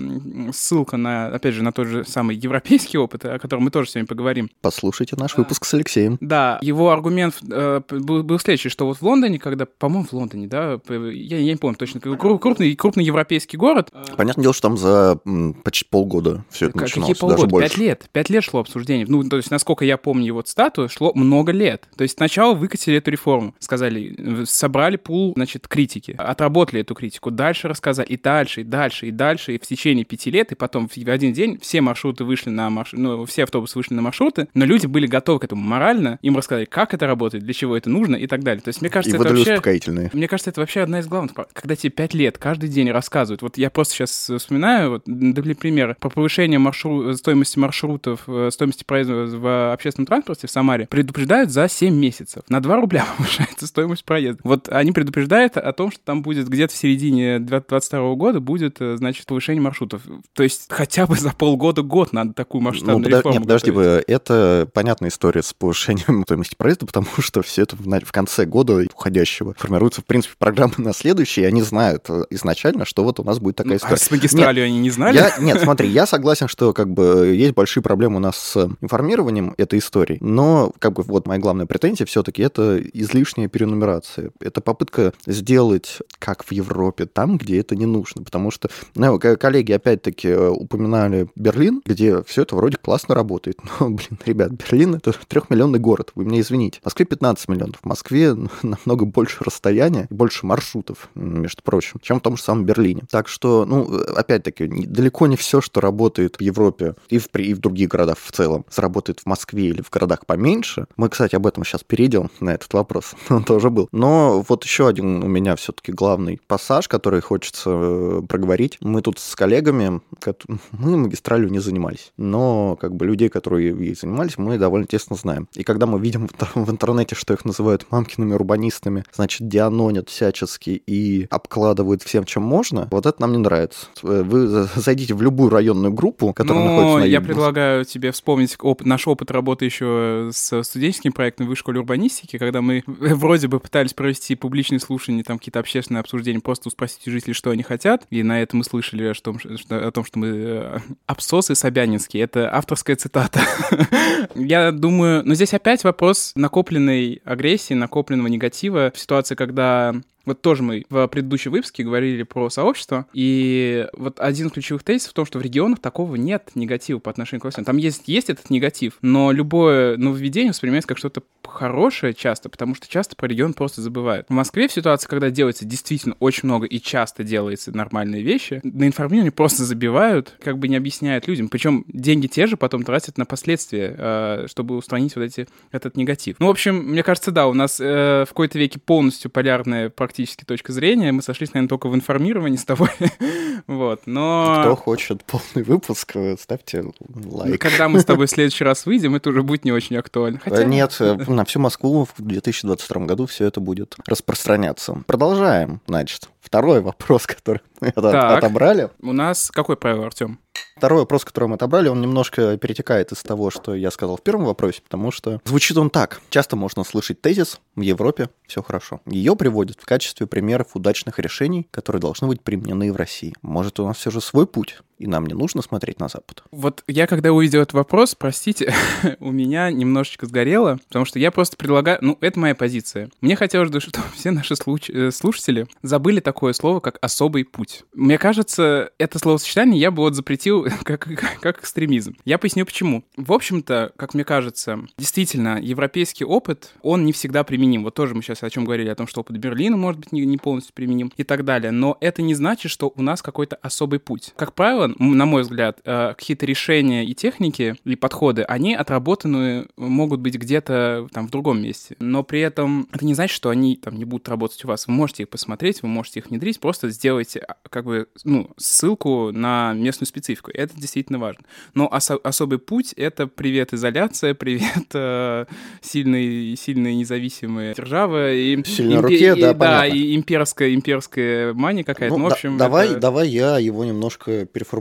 ссылка 0.53 0.97
на, 0.97 1.27
опять 1.27 1.55
же, 1.55 1.63
на 1.63 1.71
тот 1.71 1.87
же 1.87 2.05
самый 2.05 2.35
европейский 2.35 2.97
опыт, 2.97 3.25
о 3.25 3.39
котором 3.39 3.63
мы 3.63 3.71
тоже 3.71 3.89
сегодня 3.89 4.07
поговорим. 4.07 4.49
Послушайте 4.61 5.15
наш 5.17 5.35
выпуск 5.35 5.65
с 5.65 5.73
Алексеем. 5.73 6.17
Да, 6.21 6.59
его 6.61 6.91
аргумент 6.91 7.35
э, 7.49 7.81
был, 7.89 8.23
был 8.23 8.39
следующий, 8.39 8.69
что 8.69 8.85
вот 8.85 8.97
в 8.97 9.01
Лондоне, 9.01 9.39
когда, 9.39 9.65
по-моему, 9.65 10.05
в 10.05 10.13
Лондоне, 10.13 10.47
да, 10.47 10.79
я, 10.89 11.37
я 11.37 11.53
не 11.53 11.55
помню 11.55 11.77
точно, 11.77 11.99
крупный, 11.99 12.75
крупный 12.75 13.03
европейский 13.03 13.57
город. 13.57 13.91
Понятное 14.15 14.43
дело, 14.43 14.53
что 14.53 14.67
там 14.67 14.77
за 14.77 15.19
почти 15.63 15.85
полгода 15.89 16.43
все 16.49 16.67
это 16.67 16.77
начиналось, 16.77 17.09
Какие 17.09 17.19
полгода? 17.19 17.41
даже 17.41 17.49
больше. 17.49 17.69
Пять 17.69 17.77
лет. 17.77 18.09
Пять 18.11 18.29
лет 18.29 18.43
шло 18.43 18.59
обсуждение. 18.59 19.05
Ну, 19.07 19.23
то 19.27 19.37
есть, 19.37 19.51
насколько 19.51 19.85
я 19.85 19.97
помню 19.97 20.25
его 20.25 20.41
цитату, 20.41 20.89
шло 20.89 21.11
много 21.13 21.51
лет. 21.51 21.87
То 21.95 22.03
есть 22.03 22.17
сначала 22.17 22.53
выкатили 22.53 22.97
эту 22.97 23.11
реформу, 23.11 23.55
сказали, 23.59 24.45
собрали 24.57 24.97
пул, 24.97 25.33
значит, 25.35 25.67
критики, 25.67 26.15
отработали 26.17 26.81
эту 26.81 26.95
критику, 26.95 27.31
дальше 27.31 27.67
рассказали, 27.67 28.07
и 28.07 28.17
дальше, 28.17 28.61
и 28.61 28.63
дальше, 28.63 29.07
и 29.07 29.11
дальше, 29.11 29.55
и 29.55 29.59
в 29.59 29.65
течение 29.65 30.03
пяти 30.03 30.31
лет, 30.31 30.51
и 30.51 30.55
потом 30.55 30.89
в 30.89 31.09
один 31.09 31.33
день 31.33 31.59
все 31.61 31.81
маршруты 31.81 32.23
вышли 32.23 32.49
на 32.49 32.69
марш... 32.69 32.89
ну, 32.93 33.25
все 33.25 33.43
автобусы 33.43 33.77
вышли 33.77 33.93
на 33.93 34.01
маршруты, 34.01 34.47
но 34.53 34.65
люди 34.65 34.87
были 34.87 35.07
готовы 35.07 35.39
к 35.39 35.43
этому 35.43 35.61
морально, 35.61 36.19
им 36.21 36.35
рассказали, 36.35 36.65
как 36.65 36.93
это 36.93 37.07
работает, 37.07 37.43
для 37.43 37.53
чего 37.53 37.77
это 37.77 37.89
нужно 37.89 38.15
и 38.15 38.27
так 38.27 38.43
далее. 38.43 38.61
То 38.61 38.69
есть, 38.69 38.81
мне 38.81 38.89
кажется, 38.89 39.17
и 39.17 39.19
это 39.19 39.29
вообще... 39.29 39.53
успокоительные. 39.53 40.09
Мне 40.13 40.27
кажется, 40.27 40.49
это 40.49 40.61
вообще 40.61 40.81
одна 40.81 40.99
из 40.99 41.07
главных, 41.07 41.33
когда 41.53 41.75
тебе 41.75 41.91
пять 41.91 42.13
лет 42.13 42.37
каждый 42.37 42.69
день 42.69 42.91
рассказывают. 42.91 43.41
Вот 43.41 43.57
я 43.57 43.69
просто 43.69 43.93
сейчас 43.93 44.31
вспоминаю, 44.37 44.91
вот, 44.91 45.03
для 45.05 45.55
примера, 45.55 45.95
по 45.99 46.09
повышению 46.09 46.59
маршрут... 46.59 47.17
стоимости 47.17 47.59
маршрутов, 47.59 48.23
э, 48.27 48.49
стоимости 48.51 48.83
проезда 48.83 49.13
в 49.13 49.73
общественном 49.73 50.07
транспорте 50.07 50.47
в 50.47 50.51
Самаре 50.51 50.87
предупреждают 50.87 51.51
за 51.51 51.67
7 51.67 51.93
месяцев. 51.93 52.43
На 52.49 52.59
2 52.61 52.75
рубля 52.77 53.05
повышается 53.17 53.67
стоимость 53.67 54.03
проезда. 54.05 54.41
Вот 54.47 54.69
они 54.69 54.91
предупреждают 54.91 55.57
о 55.57 55.71
том, 55.73 55.91
что 55.91 56.01
там 56.03 56.21
будет 56.21 56.47
где-то 56.47 56.73
в 56.73 56.77
середине 56.77 57.39
2022 57.39 58.15
года 58.15 58.39
будет, 58.39 58.77
э, 58.81 58.97
значит, 58.97 59.25
повышение 59.25 59.61
маршрутов. 59.61 60.01
То 60.33 60.43
есть 60.43 60.67
хотя 60.69 61.05
бы 61.05 61.15
за 61.15 61.31
полгода-год 61.31 62.13
надо 62.13 62.33
такую 62.33 62.61
масштабную 62.61 62.97
ну, 62.99 63.03
подо... 63.03 63.17
реформу 63.17 63.33
Нет, 63.33 63.43
подожди, 63.43 63.71
готовить. 63.71 64.03
это 64.07 64.69
понятная 64.73 65.09
история 65.09 65.43
с 65.43 65.53
повышением 65.53 66.23
стоимости 66.25 66.55
проезда, 66.55 66.85
потому 66.85 67.07
что 67.19 67.41
все 67.41 67.63
это 67.63 67.75
в, 67.75 67.83
в 67.83 68.11
конце 68.11 68.45
года 68.45 68.85
уходящего 68.93 69.53
формируется, 69.57 70.01
в 70.01 70.05
принципе, 70.05 70.35
программы 70.37 70.73
на 70.77 70.93
следующий, 70.93 71.41
и 71.41 71.45
они 71.45 71.61
знают 71.61 72.05
э, 72.09 72.23
изначально, 72.29 72.85
что 72.85 73.03
вот 73.03 73.19
у 73.19 73.23
нас 73.23 73.39
будет 73.39 73.57
такая 73.57 73.73
Ну, 73.73 73.77
история. 73.77 73.95
а 73.95 73.97
с 73.97 74.11
магистралью 74.11 74.65
они 74.65 74.79
не 74.79 74.89
знали? 74.89 75.15
Я, 75.15 75.33
нет, 75.39 75.61
смотри, 75.61 75.89
я 75.89 76.05
согласен, 76.05 76.47
что 76.47 76.73
как 76.73 76.91
бы 76.93 77.27
есть 77.35 77.53
большие 77.53 77.83
проблемы 77.83 78.17
у 78.17 78.19
нас 78.19 78.37
с 78.37 78.69
информированием 78.81 79.53
этой 79.57 79.79
истории, 79.79 80.17
но 80.21 80.71
как 80.79 80.93
бы 80.93 81.03
вот 81.03 81.27
моя 81.27 81.39
главная 81.39 81.65
претензия 81.65 82.05
все-таки 82.05 82.41
это 82.41 82.79
излишняя 82.93 83.47
перенумерация. 83.47 84.31
Это 84.39 84.61
попытка 84.61 85.13
сделать 85.25 85.99
как 86.19 86.43
в 86.43 86.51
Европе, 86.51 87.05
там, 87.05 87.37
где 87.37 87.59
это 87.59 87.75
не 87.75 87.85
нужно. 87.85 88.23
Потому 88.23 88.51
что, 88.51 88.69
ну, 88.95 89.19
коллеги 89.19 89.71
опять-таки 89.71 90.29
э, 90.29 90.49
упоминали 90.49 91.27
Берлин, 91.35 91.81
где 91.85 92.23
все 92.23 92.43
это 92.43 92.55
вроде 92.55 92.77
классно 92.77 93.15
работает. 93.15 93.59
Но, 93.79 93.89
блин, 93.89 94.19
ребят, 94.25 94.51
Берлин 94.51 94.95
это 94.95 95.13
трехмиллионный 95.27 95.79
город, 95.79 96.11
вы 96.15 96.25
меня 96.25 96.39
извините. 96.39 96.79
В 96.81 96.85
Москве 96.85 97.05
15 97.05 97.47
миллионов, 97.47 97.77
в 97.81 97.85
Москве 97.85 98.35
намного 98.63 99.05
больше 99.05 99.43
расстояния, 99.43 100.07
больше 100.09 100.45
маршрутов, 100.45 101.09
между 101.15 101.61
прочим, 101.63 101.99
чем 102.01 102.19
в 102.19 102.23
том 102.23 102.37
же 102.37 102.43
самом 102.43 102.65
Берлине. 102.65 103.03
Так 103.09 103.27
что, 103.27 103.65
ну, 103.65 103.91
э, 103.91 104.13
опять-таки, 104.15 104.67
далеко 104.67 105.27
не 105.27 105.35
все, 105.35 105.61
что 105.61 105.81
работает 105.81 106.37
в 106.37 106.41
Европе 106.41 106.95
и 107.09 107.19
в, 107.19 107.27
и 107.35 107.53
в 107.53 107.59
других 107.59 107.89
городах 107.89 108.17
в 108.19 108.31
целом, 108.31 108.65
сработает 108.69 109.19
в 109.19 109.25
Москве 109.25 109.67
или 109.67 109.81
в 109.81 109.89
городах 109.89 110.25
поменьше. 110.25 110.87
Мы, 110.95 111.09
кстати, 111.09 111.35
об 111.35 111.47
этом 111.47 111.63
сейчас 111.63 111.83
перейдем 111.83 112.29
на 112.39 112.53
этот 112.53 112.73
вопрос. 112.73 113.13
Он 113.29 113.43
тоже 113.43 113.69
был. 113.69 113.89
Но 113.91 114.26
вот 114.47 114.63
еще 114.63 114.87
один 114.87 115.23
у 115.23 115.27
меня 115.27 115.55
все-таки 115.55 115.91
главный 115.91 116.39
пассаж, 116.47 116.87
который 116.87 117.21
хочется 117.21 117.69
э, 117.73 118.21
проговорить. 118.27 118.77
Мы 118.81 119.01
тут 119.01 119.19
с 119.19 119.35
коллегами, 119.35 120.01
мы 120.71 120.97
магистралью 120.97 121.49
не 121.51 121.59
занимались, 121.59 122.11
но 122.17 122.77
как 122.79 122.95
бы 122.95 123.05
людей, 123.05 123.29
которые 123.29 123.69
ей 123.69 123.95
занимались, 123.95 124.37
мы 124.37 124.57
довольно 124.57 124.87
тесно 124.87 125.15
знаем. 125.15 125.47
И 125.53 125.63
когда 125.63 125.85
мы 125.85 125.99
видим 125.99 126.27
в 126.27 126.31
интер- 126.31 126.49
в 126.65 126.69
интернете, 126.71 127.15
что 127.15 127.33
их 127.33 127.45
называют 127.45 127.85
мамкиными 127.91 128.33
урбанистами, 128.33 129.03
значит, 129.13 129.47
дианонят 129.47 130.09
всячески 130.09 130.81
и 130.87 131.27
обкладывают 131.29 132.03
всем, 132.03 132.23
чем 132.25 132.43
можно, 132.43 132.87
вот 132.91 133.05
это 133.05 133.21
нам 133.21 133.31
не 133.33 133.37
нравится. 133.37 133.87
Э, 134.03 134.23
Вы 134.23 134.47
за- 134.47 134.69
зайдите 134.75 135.13
в 135.13 135.21
любую 135.21 135.49
районную 135.49 135.93
группу, 135.93 136.33
которая 136.33 136.63
находится 136.63 136.93
Ну, 136.93 136.99
на 136.99 137.03
я 137.05 137.21
предлагаю 137.21 137.85
тебе 137.85 138.11
вспомнить 138.11 138.55
оп- 138.61 138.83
наш 138.85 139.07
опыт 139.07 139.31
работы 139.31 139.65
еще 139.65 140.29
с 140.33 140.63
студенческим 140.63 141.11
проектом 141.11 141.45
в 141.45 141.49
Высшей 141.49 141.57
школе 141.67 141.79
урбанистики, 141.79 142.37
когда 142.37 142.61
мы 142.61 142.83
вроде 142.87 143.47
бы 143.47 143.59
пытались 143.59 143.93
провести 143.93 144.16
публичные 144.35 144.79
слушания, 144.79 145.23
там 145.23 145.37
какие-то 145.37 145.59
общественные 145.59 146.01
обсуждения, 146.01 146.39
просто 146.39 146.69
спросить 146.69 147.07
у 147.07 147.11
жителей, 147.11 147.33
что 147.33 147.51
они 147.51 147.63
хотят, 147.63 148.05
и 148.09 148.23
на 148.23 148.41
это 148.41 148.55
мы 148.55 148.63
слышали 148.63 149.05
о 149.05 149.13
том, 149.13 149.39
что, 149.39 149.87
о 149.87 149.91
том, 149.91 150.05
что 150.05 150.19
мы 150.19 150.27
э, 150.27 150.79
обсосы 151.05 151.55
Собянинские. 151.55 152.23
Это 152.23 152.53
авторская 152.53 152.95
цитата. 152.95 153.41
Я 154.35 154.71
думаю, 154.71 155.23
но 155.25 155.33
здесь 155.33 155.53
опять 155.53 155.83
вопрос 155.83 156.31
накопленной 156.35 157.21
агрессии, 157.23 157.73
накопленного 157.73 158.27
негатива 158.27 158.91
в 158.93 158.99
ситуации, 158.99 159.35
когда 159.35 159.95
вот 160.27 160.41
тоже 160.41 160.61
мы 160.61 160.85
в 160.89 161.07
предыдущем 161.07 161.51
выпуске 161.51 161.83
говорили 161.83 162.23
про 162.23 162.49
сообщество, 162.49 163.07
и 163.13 163.87
вот 163.93 164.19
один 164.19 164.47
из 164.47 164.51
ключевых 164.51 164.83
тезисов 164.83 165.11
в 165.11 165.13
том, 165.13 165.25
что 165.25 165.39
в 165.39 165.41
регионах 165.41 165.79
такого 165.79 166.15
нет 166.15 166.51
негатива 166.53 166.99
по 166.99 167.09
отношению 167.09 167.41
к 167.41 167.43
властям. 167.45 167.65
Там 167.65 167.77
есть, 167.77 168.03
есть 168.07 168.29
этот 168.29 168.49
негатив, 168.49 168.97
но 169.01 169.31
любое 169.31 169.97
нововведение 169.97 170.51
воспринимается 170.51 170.89
как 170.89 170.97
что-то 170.97 171.23
хорошее 171.47 172.13
часто, 172.13 172.49
потому 172.49 172.75
что 172.75 172.87
часто 172.89 173.15
про 173.15 173.27
регион 173.27 173.53
просто 173.53 173.81
забывают. 173.81 174.27
В 174.27 174.33
Москве 174.33 174.67
в 174.67 174.71
ситуации, 174.71 175.07
когда 175.07 175.29
делается 175.29 175.65
действительно 175.65 176.15
очень 176.19 176.41
много 176.43 176.65
и 176.65 176.79
часто 176.79 177.23
делается 177.23 177.75
нормальные 177.75 178.21
вещи, 178.21 178.59
на 178.63 178.85
информирование 178.85 179.31
просто 179.31 179.63
забивают, 179.63 180.35
как 180.43 180.59
бы 180.59 180.67
не 180.67 180.75
объясняют 180.75 181.27
людям. 181.27 181.47
Причем 181.47 181.85
деньги 181.87 182.27
те 182.27 182.47
же 182.47 182.57
потом 182.57 182.83
тратят 182.83 183.17
на 183.17 183.25
последствия, 183.25 183.95
э, 183.97 184.45
чтобы 184.49 184.75
устранить 184.75 185.15
вот 185.15 185.23
эти, 185.23 185.47
этот 185.71 185.95
негатив. 185.95 186.35
Ну, 186.39 186.47
в 186.47 186.49
общем, 186.49 186.75
мне 186.75 187.01
кажется, 187.01 187.31
да, 187.31 187.47
у 187.47 187.53
нас 187.53 187.79
э, 187.79 188.25
в 188.25 188.29
какой-то 188.29 188.59
веке 188.59 188.79
полностью 188.79 189.31
полярная 189.31 189.89
практически 190.17 190.45
точка 190.45 190.73
зрения. 190.73 191.11
Мы 191.11 191.21
сошлись, 191.21 191.53
наверное, 191.53 191.69
только 191.69 191.89
в 191.89 191.95
информировании 191.95 192.57
с 192.57 192.65
тобой. 192.65 192.89
вот, 193.67 194.01
но... 194.07 194.61
Кто 194.61 194.75
хочет 194.75 195.23
полный 195.23 195.63
выпуск, 195.63 196.15
э, 196.15 196.35
ставьте 196.39 196.85
лайк. 197.25 197.61
Когда 197.61 197.87
мы 197.87 197.99
с 197.99 198.05
тобой 198.05 198.25
в 198.25 198.29
следующий 198.31 198.63
раз 198.63 198.87
выйдем, 198.87 199.15
это 199.15 199.29
уже 199.29 199.43
будет 199.43 199.63
не 199.63 199.71
очень 199.71 199.95
актуально. 199.95 200.39
Хотя... 200.43 200.63
Э, 200.63 200.65
Нет, 200.65 200.97
э, 200.99 201.15
на 201.27 201.45
всю 201.45 201.59
Москву 201.59 202.07
в 202.17 202.21
2022 202.21 203.05
году 203.05 203.27
все 203.27 203.45
это 203.45 203.59
будет 203.59 203.95
распространяться. 204.07 205.03
Продолжаем, 205.05 205.81
значит. 205.85 206.29
Второй 206.41 206.81
вопрос, 206.81 207.27
который 207.27 207.61
мы 207.81 207.91
Так. 207.91 208.37
отобрали. 208.37 208.89
У 209.01 209.13
нас 209.13 209.51
какое 209.51 209.75
правило, 209.75 210.05
Артем? 210.05 210.39
Второй 210.77 210.99
вопрос, 210.99 211.25
который 211.25 211.49
мы 211.49 211.55
отобрали, 211.55 211.89
он 211.89 212.01
немножко 212.01 212.55
перетекает 212.57 213.11
из 213.11 213.23
того, 213.23 213.49
что 213.49 213.73
я 213.73 213.89
сказал 213.89 214.17
в 214.17 214.21
первом 214.21 214.45
вопросе, 214.45 214.81
потому 214.83 215.09
что 215.11 215.41
звучит 215.43 215.75
он 215.75 215.89
так. 215.89 216.21
Часто 216.29 216.55
можно 216.55 216.83
слышать 216.83 217.19
тезис 217.19 217.59
«в 217.75 217.81
Европе 217.81 218.29
все 218.45 218.61
хорошо». 218.61 219.01
Ее 219.07 219.35
приводят 219.35 219.77
в 219.81 219.85
качестве 219.85 220.27
примеров 220.27 220.75
удачных 220.75 221.17
решений, 221.17 221.67
которые 221.71 221.99
должны 221.99 222.27
быть 222.27 222.41
применены 222.43 222.93
в 222.93 222.95
России. 222.95 223.33
Может, 223.41 223.79
у 223.79 223.87
нас 223.87 223.97
все 223.97 224.11
же 224.11 224.21
свой 224.21 224.45
путь, 224.45 224.77
и 224.97 225.07
нам 225.07 225.25
не 225.25 225.33
нужно 225.33 225.61
смотреть 225.61 225.99
на 225.99 226.07
Запад? 226.07 226.43
Вот 226.51 226.83
я 226.87 227.07
когда 227.07 227.31
увидел 227.31 227.61
этот 227.61 227.73
вопрос, 227.73 228.15
простите, 228.15 228.73
у 229.19 229.31
меня 229.31 229.71
немножечко 229.71 230.25
сгорело, 230.25 230.79
потому 230.87 231.05
что 231.05 231.19
я 231.19 231.31
просто 231.31 231.57
предлагаю... 231.57 231.99
Ну, 232.01 232.17
это 232.21 232.39
моя 232.39 232.55
позиция. 232.55 233.09
Мне 233.21 233.35
хотелось 233.35 233.69
бы, 233.69 233.79
чтобы 233.81 234.05
все 234.15 234.31
наши 234.31 234.55
случ- 234.55 234.89
э, 234.89 235.11
слушатели 235.11 235.67
забыли 235.81 236.19
такое 236.19 236.53
слово, 236.53 236.79
как 236.79 236.97
«особый 237.01 237.45
путь». 237.45 237.83
Мне 237.93 238.17
кажется, 238.17 238.91
это 238.97 239.19
словосочетание 239.19 239.79
я 239.79 239.91
бы 239.91 240.03
вот 240.03 240.15
запретил 240.15 240.67
как, 240.83 241.07
как 241.39 241.59
экстремизм. 241.59 242.15
Я 242.25 242.37
поясню 242.37 242.65
почему. 242.65 243.03
В 243.15 243.33
общем-то, 243.33 243.93
как 243.95 244.13
мне 244.13 244.23
кажется, 244.23 244.79
действительно, 244.97 245.59
европейский 245.61 246.25
опыт, 246.25 246.73
он 246.81 247.05
не 247.05 247.13
всегда 247.13 247.43
применим. 247.43 247.83
Вот 247.83 247.93
тоже 247.93 248.15
мы 248.15 248.21
сейчас 248.21 248.43
о 248.43 248.49
чем 248.49 248.65
говорили, 248.65 248.89
о 248.89 248.95
том, 248.95 249.07
что 249.07 249.21
опыт 249.21 249.37
Берлина 249.37 249.77
может 249.77 249.99
быть 249.99 250.11
не, 250.11 250.25
не 250.25 250.37
полностью 250.37 250.73
применим 250.73 251.11
и 251.17 251.23
так 251.23 251.45
далее. 251.45 251.71
Но 251.71 251.97
это 252.01 252.21
не 252.21 252.35
значит, 252.35 252.71
что 252.71 252.91
у 252.95 253.01
нас 253.01 253.21
какой-то 253.21 253.57
особый 253.61 253.99
путь. 253.99 254.33
Как 254.35 254.53
правило, 254.53 254.86
м, 254.99 255.17
на 255.17 255.25
мой 255.25 255.41
взгляд, 255.43 255.79
э, 255.85 256.13
какие-то 256.17 256.45
решения 256.45 257.05
и 257.05 257.13
техники, 257.13 257.75
и 257.85 257.95
подходы, 257.95 258.43
они 258.43 258.75
отработаны 258.75 259.67
могут 259.77 260.19
быть 260.19 260.35
где-то 260.35 261.07
там 261.13 261.27
в 261.27 261.31
другом 261.31 261.61
месте. 261.61 261.95
Но 261.99 262.23
при 262.23 262.41
этом 262.41 262.87
это 262.91 263.05
не 263.05 263.13
значит, 263.13 263.35
что 263.35 263.49
они 263.49 263.75
там 263.75 263.97
не 263.97 264.05
будут 264.05 264.27
работать 264.29 264.63
у 264.65 264.67
вас. 264.67 264.87
Вы 264.87 264.93
можете 264.93 265.23
их 265.23 265.29
посмотреть, 265.29 265.81
вы 265.81 265.87
можете 265.89 266.19
их 266.19 266.27
внедрить, 266.29 266.59
просто 266.59 266.89
сделайте 266.89 267.39
а, 267.39 267.55
как 267.69 267.85
бы 267.85 268.07
ну, 268.23 268.49
ссылку 268.57 269.31
на 269.31 269.73
местную 269.73 270.07
специфику. 270.07 270.51
Это 270.53 270.73
действительно 270.79 271.19
важно. 271.19 271.43
Но 271.73 271.87
осо- 271.87 272.19
особый 272.23 272.59
путь— 272.59 272.93
это 272.97 273.27
привет 273.27 273.73
изоляция, 273.73 274.33
привет 274.33 274.87
э, 274.93 275.45
сильные, 275.81 276.55
сильные 276.55 276.95
независимые 276.95 277.73
державы. 277.73 278.35
И, 278.37 278.63
Сильной 278.65 278.95
импе- 278.97 279.01
руке, 279.01 279.33
и- 279.37 279.41
да, 279.41 279.53
Да, 279.53 279.79
понятно. 279.81 279.97
и 279.97 280.15
имперская, 280.15 280.73
имперская 280.73 281.53
мания 281.53 281.83
какая-то. 281.83 282.15
Ну, 282.15 282.19
Ну, 282.19 282.25
в 282.25 282.29
да- 282.29 282.35
общем, 282.35 282.57
давай, 282.57 282.89
это- 282.91 282.99
давай 282.99 283.29
я 283.29 283.57
его 283.59 283.85
немножко 283.85 284.45
переформулирую. 284.45 284.76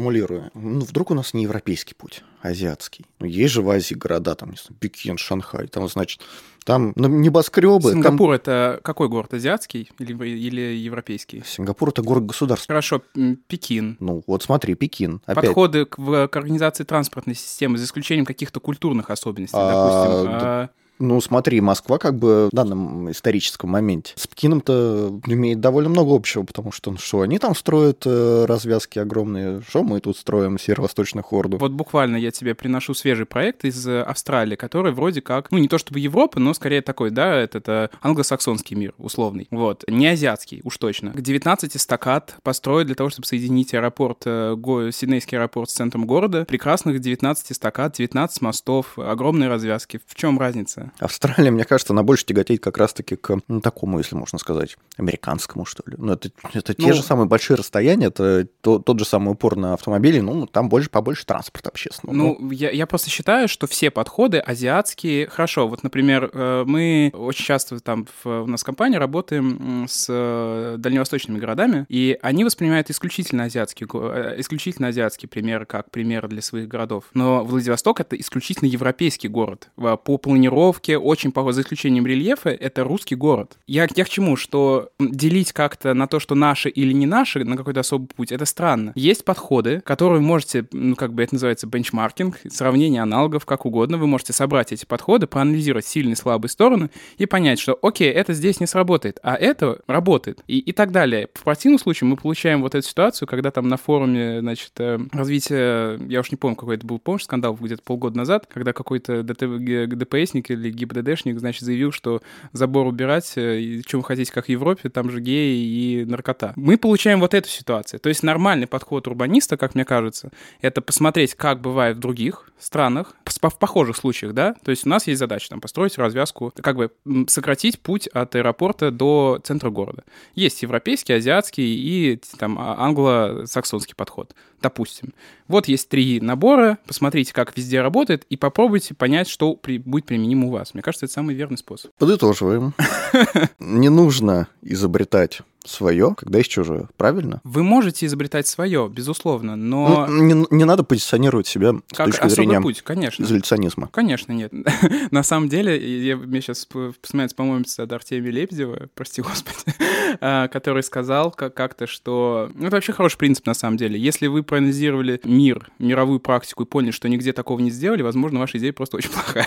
Ну, 0.55 0.81
вдруг 0.81 1.11
у 1.11 1.15
нас 1.15 1.35
не 1.35 1.45
европейский 1.45 1.95
путь, 1.95 2.23
а 2.43 2.49
азиатский. 2.49 3.05
Ну, 3.21 3.26
есть 3.26 3.55
же 3.55 3.62
в 3.62 3.71
Азии 3.71 3.95
города, 3.95 4.35
там, 4.35 4.50
не 4.50 4.57
знаю, 4.57 4.76
Пекин, 4.79 5.19
Шанхай, 5.19 5.67
там, 5.69 5.88
значит, 5.88 6.21
там 6.65 6.93
ну, 6.97 7.07
небоскребы. 7.09 7.83
там- 7.83 7.93
Сингапур— 7.93 8.31
это 8.33 8.81
какой 8.83 9.09
город? 9.09 9.33
Азиатский 9.35 9.91
или, 9.99 10.12
или 10.29 10.61
европейский? 10.61 11.43
Сингапур 11.47 11.91
это 11.91 12.03
город-государство. 12.03 12.67
Хорошо, 12.69 13.03
м, 13.15 13.38
Пекин. 13.47 13.97
Ну, 14.00 14.23
вот 14.26 14.43
смотри, 14.43 14.75
Пекин. 14.75 15.21
Опять. 15.26 15.45
Подходы 15.47 15.85
к, 15.85 15.99
в- 15.99 16.26
к 16.29 16.37
организации 16.37 16.85
транспортной 16.85 17.35
системы, 17.37 17.79
за 17.79 17.85
исключением 17.85 18.26
каких-то 18.26 18.59
культурных 18.61 19.11
особенностей, 19.11 19.57
А, 19.59 20.12
допустим. 20.12 20.33
да. 20.33 20.41
а, 20.62 20.71
Ну, 20.99 21.21
смотри, 21.21 21.61
Москва 21.61 21.99
как 21.99 22.19
бы 22.19 22.49
в 22.50 22.55
данном 22.55 23.11
историческом 23.11 23.71
моменте 23.71 24.15
с 24.17 24.26
Пекином-то 24.26 25.21
имеет 25.26 25.61
довольно 25.61 25.91
много 25.91 26.15
общего, 26.15 26.43
потому 26.43 26.73
что, 26.73 26.91
ну, 26.91 26.99
что 26.99 27.21
они 27.21 27.38
там 27.38 27.55
строят 27.55 28.05
э, 28.07 28.45
развязки 28.47 28.99
огромные, 28.99 29.62
что 29.69 29.83
мы 29.83 30.00
тут 30.00 30.17
строим 30.17 30.59
северо-восточную 30.59 31.25
хорду. 31.25 31.59
Вот 31.59 31.73
буквально 31.73 32.17
я 32.17 32.31
тебе 32.31 32.55
приношу 32.55 32.95
свежий 32.95 33.26
проект 33.26 33.65
из 33.65 33.87
э, 33.87 34.03
Австралии, 34.03 34.57
который 34.57 34.93
вроде 34.93 35.21
как, 35.21 35.50
ну, 35.50 35.59
не 35.59 35.69
то 35.69 35.79
чтобы 35.79 36.00
Европа, 36.00 36.41
но 36.41 36.55
скорее 36.55 36.81
такой, 36.81 37.11
да, 37.11 37.37
это, 37.37 37.59
это 37.59 37.91
англосаксонский 38.00 38.76
мир, 38.76 38.95
условный. 38.99 39.49
Вот, 39.50 39.85
не 39.88 40.07
азиатский, 40.07 40.61
уж 40.65 40.79
точно. 40.79 41.12
К 41.12 41.21
19 41.21 41.81
стакат 41.81 42.37
построят 42.43 42.87
для 42.87 42.97
того, 42.97 43.11
чтобы 43.11 43.26
соединить 43.26 43.75
аэропорт, 43.75 44.23
э, 44.25 44.57
Сиднейский 44.93 45.37
аэропорт 45.37 45.71
с 45.71 45.75
центром 45.75 46.07
города. 46.07 46.45
Прекрасных 46.47 47.00
19 47.00 47.55
стакат, 47.55 47.97
19 47.97 48.41
мостов, 48.41 48.99
огромные 48.99 49.49
развязки. 49.49 50.00
В 50.07 50.15
чем 50.15 50.38
разница? 50.38 50.86
Австралия, 50.99 51.50
мне 51.50 51.64
кажется, 51.64 51.93
она 51.93 52.02
больше 52.02 52.25
тяготеет 52.25 52.62
как 52.62 52.78
раз-таки 52.78 53.16
к 53.16 53.38
ну, 53.49 53.61
такому, 53.61 53.99
если 53.99 54.14
можно 54.16 54.38
сказать, 54.38 54.76
американскому, 54.97 55.64
что 55.64 55.83
ли. 55.87 55.97
Ну, 55.99 56.12
это, 56.12 56.31
это 56.52 56.75
те 56.75 56.87
Ну- 56.88 56.93
же 56.95 57.02
самые 57.02 57.26
большие 57.26 57.57
расстояния, 57.57 58.07
это 58.07 58.47
то- 58.61 58.78
тот 58.78 58.99
же 58.99 59.05
самый 59.05 59.33
упор 59.33 59.57
на 59.57 59.75
автомобили, 59.75 60.21
ну, 60.21 60.47
там 60.47 60.69
больше, 60.69 60.90
побольше 60.90 61.26
транспорта 61.26 61.71
общественного. 61.71 62.16
Ну, 62.16 62.50
я, 62.50 62.71
я 62.71 62.87
просто 62.87 63.11
считаю, 63.11 63.49
что 63.49 63.66
все 63.66 63.90
подходы 63.90 64.38
азиатские 64.38 65.26
хорошо. 65.28 65.69
Вот, 65.69 65.83
например, 65.83 66.31
э, 66.33 66.64
мы 66.66 67.11
очень 67.14 67.45
часто 67.45 67.81
там 67.81 68.07
в, 68.23 68.43
у 68.43 68.47
нас 68.47 68.62
в 68.62 68.64
компании 68.64 68.97
работаем 68.97 69.87
с 69.88 70.07
э, 70.09 70.76
дальневосточными 70.78 71.38
городами, 71.38 71.87
и 71.88 72.19
они 72.23 72.45
воспринимают 72.45 72.90
исключительно 72.90 73.45
азиатский, 73.45 73.87
э, 73.93 74.35
исключительно 74.38 74.88
азиатский 74.88 75.28
пример 75.28 75.66
как 75.66 75.90
пример 75.90 76.28
для 76.28 76.43
своих 76.43 76.69
городов. 76.69 77.05
Но 77.14 77.45
Владивосток— 77.45 78.00
это 78.00 78.16
исключительно 78.16 78.69
европейский 78.69 79.28
город. 79.28 79.69
По 79.76 79.97
планировке, 80.19 80.75
очень 80.99 81.33
похож, 81.33 81.54
за 81.54 81.62
исключением 81.62 82.06
рельефа, 82.06 82.50
это 82.50 82.85
русский 82.85 83.14
город. 83.14 83.59
Я, 83.66 83.87
я 83.95 84.04
к 84.04 84.09
чему? 84.09 84.37
Что 84.37 84.90
делить 84.99 85.52
как-то 85.52 85.95
на 85.95 86.06
то, 86.06 86.21
что 86.21 86.35
наши 86.35 86.68
или 86.68 86.92
не 86.92 87.06
наши, 87.06 87.45
на 87.45 87.56
какой-то 87.56 87.80
особый 87.80 88.09
путь, 88.09 88.33
это 88.33 88.45
странно. 88.45 88.92
Есть 88.95 89.25
подходы, 89.25 89.80
которые 89.80 90.21
можете, 90.21 90.66
ну, 90.73 90.95
как 90.97 91.14
бы 91.14 91.23
это 91.23 91.35
называется 91.35 91.66
бенчмаркинг, 91.66 92.40
сравнение 92.49 93.02
аналогов, 93.02 93.47
как 93.47 93.66
угодно. 93.66 93.99
Вы 93.99 94.06
можете 94.06 94.33
собрать 94.33 94.73
эти 94.73 94.85
подходы, 94.85 95.26
проанализировать 95.26 95.87
сильные 95.87 96.12
и 96.12 96.16
слабые 96.16 96.50
стороны 96.50 96.90
и 97.18 97.26
понять, 97.26 97.59
что, 97.59 97.78
окей, 97.83 98.11
это 98.11 98.33
здесь 98.33 98.61
не 98.61 98.66
сработает, 98.66 99.18
а 99.23 99.35
это 99.35 99.80
работает. 99.87 100.42
И, 100.47 100.59
и 100.59 100.73
так 100.73 100.92
далее. 100.92 101.28
В 101.35 101.45
противном 101.45 101.78
случае 101.78 102.09
мы 102.09 102.16
получаем 102.16 102.62
вот 102.62 102.75
эту 102.75 102.87
ситуацию, 102.87 103.28
когда 103.28 103.50
там 103.50 103.68
на 103.68 103.76
форуме, 103.76 104.40
значит, 104.40 104.73
э, 104.78 104.99
развития, 105.12 105.99
я 106.09 106.21
уж 106.21 106.30
не 106.30 106.37
помню, 106.37 106.56
какой 106.56 106.76
это 106.76 106.87
был, 106.87 106.99
помнишь, 106.99 107.25
скандал 107.25 107.54
где-то 107.54 107.83
полгода 107.83 108.16
назад, 108.16 108.47
когда 108.52 108.73
какой-то 108.73 109.23
ДТ, 109.23 109.42
Г- 109.42 109.87
ДПСник 109.87 110.50
или 110.50 110.65
ГИБДДшник, 110.70 111.38
значит, 111.38 111.62
заявил, 111.62 111.92
что 111.92 112.23
забор 112.52 112.87
убирать, 112.87 113.32
э, 113.37 113.80
вы 113.92 114.04
хотите, 114.04 114.32
как 114.32 114.46
в 114.46 114.49
Европе, 114.49 114.88
там 114.88 115.11
же 115.11 115.20
геи 115.20 115.64
и 115.64 116.04
наркота. 116.04 116.52
Мы 116.56 116.76
получаем 116.78 117.20
вот 117.20 117.35
эту 117.35 117.49
ситуацию. 117.49 118.00
То 118.00 118.08
есть 118.08 118.23
нормальный 118.23 118.66
подход 118.66 119.06
урбаниста, 119.06 119.56
как 119.56 119.75
мне 119.75 119.85
кажется, 119.85 120.30
это 120.61 120.80
посмотреть, 120.80 121.35
как 121.35 121.61
бывает 121.61 121.96
в 121.96 122.00
других 122.00 122.50
странах, 122.58 123.14
в 123.25 123.58
похожих 123.58 123.96
случаях, 123.96 124.32
да, 124.32 124.54
то 124.64 124.70
есть 124.70 124.87
у 124.87 124.88
нас 124.88 125.06
есть 125.06 125.18
задача 125.18 125.49
там 125.49 125.61
построить 125.61 125.99
развязку, 125.99 126.52
как 126.56 126.76
бы 126.76 126.90
сократить 127.28 127.80
путь 127.80 128.06
от 128.08 128.35
аэропорта 128.35 128.90
до 128.90 129.40
центра 129.44 129.70
города. 129.70 130.04
Есть 130.35 130.62
европейский, 130.62 131.12
азиатский 131.12 131.64
и 131.64 132.20
там 132.38 132.58
а- 132.58 132.76
англо-саксонский 132.78 133.94
подход, 133.94 134.35
допустим. 134.62 135.12
Вот 135.49 135.68
есть 135.68 135.88
три 135.88 136.20
набора, 136.20 136.78
посмотрите, 136.87 137.32
как 137.32 137.56
везде 137.56 137.80
работает, 137.80 138.25
и 138.30 138.37
попробуйте 138.37 138.94
понять, 138.94 139.28
что 139.28 139.54
при- 139.54 139.78
будет 139.78 140.06
применимо 140.06 140.49
у 140.49 140.50
вас. 140.50 140.55
Мне 140.75 140.82
кажется, 140.82 141.06
это 141.06 141.12
самый 141.12 141.34
верный 141.34 141.58
способ. 141.58 141.90
Подытоживаем. 141.98 142.75
Не 143.58 143.88
нужно 143.88 144.48
изобретать 144.62 145.42
свое, 145.68 146.14
когда 146.16 146.38
есть 146.38 146.50
чужое. 146.50 146.88
Правильно? 146.96 147.40
Вы 147.44 147.62
можете 147.62 148.06
изобретать 148.06 148.46
свое, 148.46 148.88
безусловно, 148.92 149.56
но 149.56 150.06
Ну, 150.08 150.23
не, 150.23 150.46
не 150.50 150.64
надо 150.64 150.82
позиционировать 150.85 151.46
себя 151.46 151.75
с 151.92 151.96
как 151.96 152.06
точки 152.06 152.28
зрения 152.28 152.61
путь, 152.61 152.82
конечно. 152.82 153.23
изоляционизма. 153.25 153.88
Конечно, 153.92 154.32
нет. 154.32 154.52
На 155.11 155.23
самом 155.23 155.49
деле, 155.49 155.76
я, 156.06 156.16
мне 156.16 156.40
сейчас 156.40 156.66
вспоминается, 157.02 157.37
по-моему, 157.37 157.64
цитата 157.64 157.94
Артемия 157.94 158.32
Лебедева, 158.32 158.88
прости 158.94 159.23
господи, 159.23 159.56
а, 160.20 160.49
который 160.49 160.82
сказал 160.82 161.30
как- 161.30 161.54
как-то, 161.54 161.87
что... 161.87 162.50
Ну, 162.54 162.66
это 162.66 162.76
вообще 162.76 162.92
хороший 162.92 163.18
принцип, 163.18 163.46
на 163.46 163.54
самом 163.54 163.76
деле. 163.76 163.99
Если 163.99 164.26
вы 164.26 164.42
проанализировали 164.42 165.20
мир, 165.25 165.68
мировую 165.78 166.20
практику 166.20 166.62
и 166.62 166.66
поняли, 166.66 166.90
что 166.90 167.08
нигде 167.08 167.32
такого 167.32 167.58
не 167.61 167.70
сделали, 167.70 168.02
возможно, 168.02 168.38
ваша 168.40 168.58
идея 168.58 168.73
просто 168.73 168.96
очень 168.96 169.11
плохая. 169.12 169.46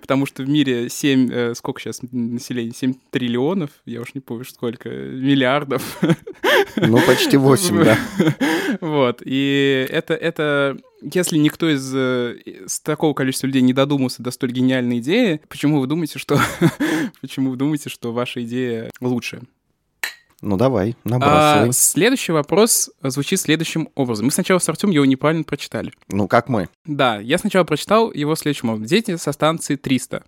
Потому 0.00 0.26
что 0.26 0.42
в 0.42 0.48
мире 0.48 0.88
7... 0.88 1.30
э, 1.32 1.54
Сколько 1.54 1.80
сейчас 1.80 2.00
населения? 2.12 2.72
7 2.74 2.94
триллионов? 3.10 3.70
Я 3.86 4.00
уж 4.02 4.14
не 4.14 4.20
помню, 4.20 4.44
сколько. 4.44 4.88
Миллиардов. 4.88 5.47
Ну, 6.76 6.98
почти 7.06 7.36
8, 7.36 7.84
да. 7.84 7.98
Вот, 8.80 9.22
и 9.24 9.86
это, 9.90 10.14
это, 10.14 10.76
если 11.02 11.38
никто 11.38 11.68
из 11.68 11.90
э, 11.94 12.36
с 12.66 12.80
такого 12.80 13.14
количества 13.14 13.46
людей 13.46 13.62
не 13.62 13.72
додумался 13.72 14.22
до 14.22 14.30
столь 14.30 14.52
гениальной 14.52 14.98
идеи, 14.98 15.40
почему 15.48 15.80
вы 15.80 15.86
думаете, 15.86 16.18
что, 16.18 16.38
почему 17.20 17.50
вы 17.50 17.56
думаете, 17.56 17.88
что 17.88 18.12
ваша 18.12 18.42
идея 18.44 18.90
лучше? 19.00 19.42
Ну, 20.40 20.56
давай, 20.56 20.96
А, 21.04 21.08
набрасывай. 21.08 21.72
следующий 21.72 22.30
вопрос 22.32 22.90
звучит 23.02 23.40
следующим 23.40 23.88
образом. 23.96 24.26
Мы 24.26 24.30
сначала 24.30 24.60
с 24.60 24.68
Артем 24.68 24.90
его 24.90 25.04
неправильно 25.04 25.42
прочитали. 25.42 25.92
Ну, 26.08 26.28
как 26.28 26.48
мы? 26.48 26.68
Да, 26.84 27.18
я 27.18 27.38
сначала 27.38 27.64
прочитал 27.64 28.12
его 28.12 28.36
следующим 28.36 28.68
образом. 28.68 28.86
Дети 28.86 29.16
со 29.16 29.32
станции 29.32 29.74
300. 29.74 30.22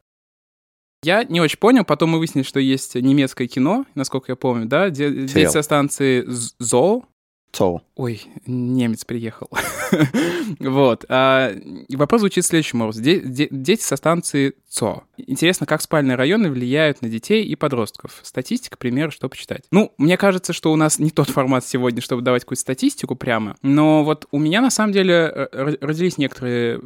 Я 1.02 1.24
не 1.24 1.40
очень 1.40 1.58
понял, 1.58 1.84
потом 1.84 2.10
мы 2.10 2.18
выяснили, 2.18 2.44
что 2.44 2.60
есть 2.60 2.94
немецкое 2.94 3.48
кино, 3.48 3.86
насколько 3.94 4.32
я 4.32 4.36
помню, 4.36 4.66
да? 4.66 4.90
Де- 4.90 5.10
Дети 5.10 5.32
со 5.50 5.62
станции 5.62 6.24
З- 6.26 6.54
Зоо. 6.58 7.04
Цоу. 7.52 7.82
Ой, 7.96 8.22
немец 8.46 9.04
приехал. 9.04 9.48
Вот. 10.60 11.04
а, 11.08 11.52
вопрос 11.88 12.20
звучит 12.20 12.44
следующим 12.44 12.82
образом. 12.82 13.02
Де- 13.02 13.20
де- 13.20 13.48
Дети 13.50 13.82
со 13.82 13.96
станции 13.96 14.54
ЦО. 14.70 15.02
Интересно, 15.16 15.66
как 15.66 15.82
спальные 15.82 16.16
районы 16.16 16.48
влияют 16.50 17.02
на 17.02 17.08
детей 17.08 17.44
и 17.44 17.56
подростков? 17.56 18.20
Статистика, 18.22 18.78
пример, 18.78 19.10
что 19.12 19.28
почитать. 19.28 19.64
Ну, 19.72 19.92
мне 19.98 20.16
кажется, 20.16 20.52
что 20.52 20.72
у 20.72 20.76
нас 20.76 20.98
не 21.00 21.10
тот 21.10 21.28
формат 21.28 21.66
сегодня, 21.66 22.00
чтобы 22.00 22.22
давать 22.22 22.44
какую-то 22.44 22.60
статистику 22.60 23.16
прямо. 23.16 23.56
Но 23.62 24.04
вот 24.04 24.26
у 24.30 24.38
меня, 24.38 24.60
на 24.60 24.70
самом 24.70 24.92
деле, 24.92 25.14
э, 25.14 25.48
р- 25.52 25.78
родились 25.80 26.18
некоторые 26.18 26.80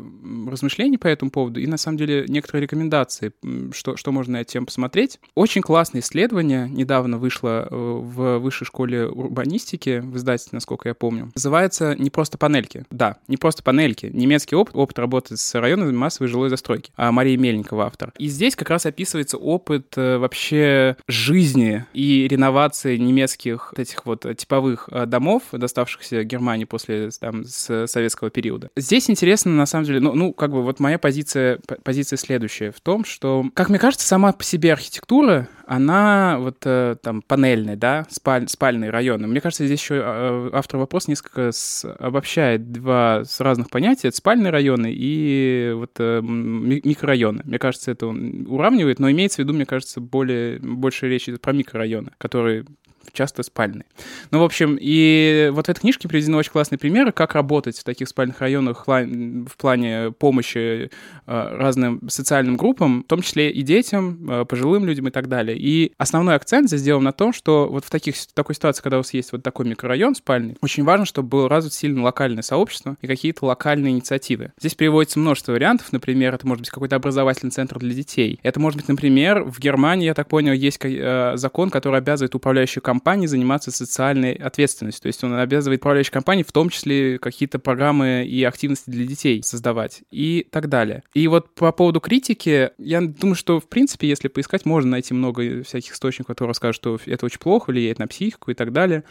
размышления 0.49 0.99
по 0.99 1.07
этому 1.09 1.31
поводу 1.31 1.61
и, 1.61 1.67
на 1.67 1.77
самом 1.77 1.99
деле, 1.99 2.25
некоторые 2.27 2.63
рекомендации, 2.63 3.33
что, 3.73 3.97
что 3.97 4.13
можно 4.13 4.35
на 4.35 4.41
эту 4.41 4.53
тему 4.53 4.67
посмотреть. 4.67 5.21
Очень 5.35 5.61
классное 5.63 6.01
исследование 6.01 6.69
недавно 6.69 7.19
вышло 7.19 7.69
э, 7.71 7.75
в 7.75 8.39
высшей 8.39 8.67
школе 8.67 9.07
урбанистики, 9.07 10.01
в 10.01 10.17
издательстве, 10.17 10.57
насколько 10.57 10.89
я 10.89 10.95
помню. 10.95 11.31
Называется 11.35 11.95
«Не 11.99 12.09
просто 12.09 12.39
панельки». 12.39 12.85
Да, 12.91 13.19
не 13.29 13.37
просто 13.37 13.63
панельки. 13.63 14.07
Немецкий 14.13 14.57
опыт, 14.57 14.75
опыт 14.75 14.99
работы 14.99 15.37
с 15.37 15.55
районами 15.55 15.93
массовой 15.93 16.29
жилой 16.29 16.49
застройки. 16.49 16.91
А 16.97 17.13
Мария 17.13 17.37
Мельникова 17.37 17.74
автор. 17.81 18.13
И 18.19 18.27
здесь 18.27 18.57
как 18.57 18.71
раз 18.71 18.87
описывается 18.87 19.37
опыт 19.39 19.95
э, 19.97 20.19
вообще 20.19 20.97
жизни 21.09 21.85
и 21.93 22.27
реновации 22.29 22.97
немецких 22.97 23.73
этих 23.77 24.07
вот 24.07 24.27
типовых 24.37 24.89
э, 24.91 25.07
домов, 25.07 25.43
доставшихся 25.53 26.25
Германии 26.25 26.65
после 26.65 27.11
там 27.21 27.45
с 27.45 27.87
советского 27.87 28.31
периода. 28.31 28.71
Здесь 28.77 29.11
интересно, 29.11 29.53
на 29.53 29.67
самом 29.67 29.85
деле, 29.85 30.01
ну, 30.01 30.15
ну 30.15 30.33
как 30.33 30.51
бы 30.51 30.63
вот 30.63 30.81
моя 30.81 30.99
позиция, 30.99 31.59
позиция 31.83 32.17
следующая 32.17 32.71
в 32.71 32.81
том, 32.81 33.05
что, 33.05 33.45
как 33.55 33.69
мне 33.69 33.79
кажется, 33.79 34.07
сама 34.07 34.33
по 34.33 34.45
себе 34.45 34.73
архитектура, 34.73 35.49
она 35.67 36.37
вот 36.39 36.59
э, 36.65 36.97
там 37.03 37.23
панельная, 37.23 37.77
да, 37.77 38.07
спаль, 38.11 38.49
спальные 38.49 38.91
районы. 38.91 39.27
Мне 39.27 39.41
кажется, 39.41 39.67
здесь 39.67 39.81
еще 39.81 40.03
э, 40.05 40.51
автор 40.53 40.79
вопрос 40.79 41.09
несколько 41.09 41.53
с- 41.53 41.85
обобщает 41.99 42.73
два 42.73 43.25
с 43.25 43.41
разных 43.41 43.71
понятия. 43.71 44.09
Это 44.09 44.17
спальные 44.17 44.51
районы 44.51 44.93
и 44.95 45.73
вот 45.75 45.99
микрорайоны. 45.99 47.43
Мне 47.45 47.59
кажется, 47.65 47.93
это 47.93 48.09
он 48.09 48.47
уравнивает, 48.47 48.99
но 48.99 49.11
имеется 49.11 49.37
в 49.37 49.39
виду, 49.39 49.55
мне 49.55 49.65
кажется, 49.65 49.99
более, 49.99 50.59
больше 50.59 51.09
речь 51.09 51.31
идет 51.31 51.41
про 51.41 51.55
микрорайоны, 51.55 52.11
которые 52.19 52.67
часто 53.13 53.43
спальные. 53.43 53.87
Ну, 54.31 54.41
в 54.41 54.45
общем, 54.45 54.79
и 54.81 55.51
вот 55.53 55.67
в 55.67 55.71
этой 55.71 55.81
книжке 55.81 56.09
приведены 56.09 56.37
очень 56.37 56.53
классные 56.53 56.79
примеры, 56.79 57.13
как 57.13 57.35
работать 57.35 57.79
в 57.79 57.85
таких 57.85 58.09
спальных 58.09 58.41
районах 58.41 58.85
в 58.85 58.89
пла- 58.89 59.49
в 59.49 59.57
плане 59.57 60.13
помощи 60.13 60.89
э, 60.89 60.89
разным 61.27 62.09
социальным 62.09 62.57
группам, 62.57 63.03
в 63.03 63.07
том 63.07 63.23
числе 63.23 63.51
и 63.51 63.63
детям, 63.63 64.31
э, 64.31 64.45
пожилым 64.45 64.85
людям 64.85 65.09
и 65.09 65.11
так 65.11 65.29
далее. 65.29 65.57
И 65.59 65.93
основной 65.99 66.35
акцент 66.35 66.69
здесь 66.69 66.81
сделан 66.81 67.05
на 67.05 67.13
том, 67.13 67.33
что 67.33 67.69
вот 67.69 67.85
в, 67.85 67.91
таких, 67.91 68.15
такой 68.35 68.55
ситуации, 68.55 68.83
когда 68.83 68.99
у 68.99 69.01
вас 69.01 69.13
есть 69.15 69.33
вот 69.33 69.43
такой 69.43 69.67
микрорайон 69.67 70.15
спальный, 70.15 70.57
очень 70.61 70.85
важно, 70.85 71.07
чтобы 71.07 71.29
было 71.29 71.49
развит 71.49 71.73
сильно 71.73 72.03
локальное 72.03 72.43
сообщество 72.43 72.97
и 73.01 73.07
какие-то 73.07 73.47
локальные 73.47 73.93
инициативы. 73.93 74.53
Здесь 74.59 74.75
приводится 74.75 75.19
множество 75.19 75.53
вариантов. 75.53 75.93
Например, 75.93 76.35
это 76.35 76.47
может 76.47 76.63
быть 76.63 76.71
какой-то 76.71 76.97
образовательный 76.97 77.51
центр 77.51 77.79
для 77.79 77.95
детей. 77.95 78.39
Это 78.43 78.61
может 78.61 78.79
быть, 78.79 78.89
например, 78.89 79.45
в 79.45 79.59
Германии, 79.59 80.07
я 80.07 80.15
так 80.15 80.29
понял, 80.29 80.53
есть 80.53 80.79
э, 80.83 81.33
закон, 81.37 81.71
который 81.71 81.99
обязывает 81.99 82.35
управляющую 82.35 82.83
компанию 82.83 82.94
заниматься 83.27 83.71
социальной 83.71 84.33
ответственностью. 84.33 85.03
То 85.03 85.07
есть 85.09 85.25
он 85.25 85.35
обязывает 85.35 85.81
управляющей 85.81 86.13
компании 86.13 86.43
в 86.43 86.53
том 86.53 86.69
числе 86.69 87.19
какие-то 87.19 87.59
программы 87.59 88.25
и 88.25 88.43
активности 88.45 88.91
для 88.91 89.07
детей 89.07 89.43
создавать 89.43 90.03
и 90.11 90.47
так 90.51 90.69
далее. 90.69 91.03
И 91.15 91.27
вот 91.29 91.55
по 91.55 91.73
поводу 91.73 92.01
критики, 92.01 92.71
я 92.79 93.01
думаю, 93.01 93.35
что, 93.35 93.61
в 93.61 93.69
принципе, 93.69 94.09
если 94.09 94.29
поискать, 94.29 94.65
можно 94.65 94.93
найти 94.93 95.15
много 95.15 95.63
всяких 95.63 95.93
источников, 95.95 96.29
которые 96.29 96.55
скажут, 96.55 96.77
что 96.77 96.99
это 97.07 97.27
очень 97.27 97.39
плохо, 97.39 97.71
влияет 97.71 97.99
на 97.99 98.07
психику 98.07 98.51
и 98.51 98.55
так 98.55 98.73
далее. 98.73 99.05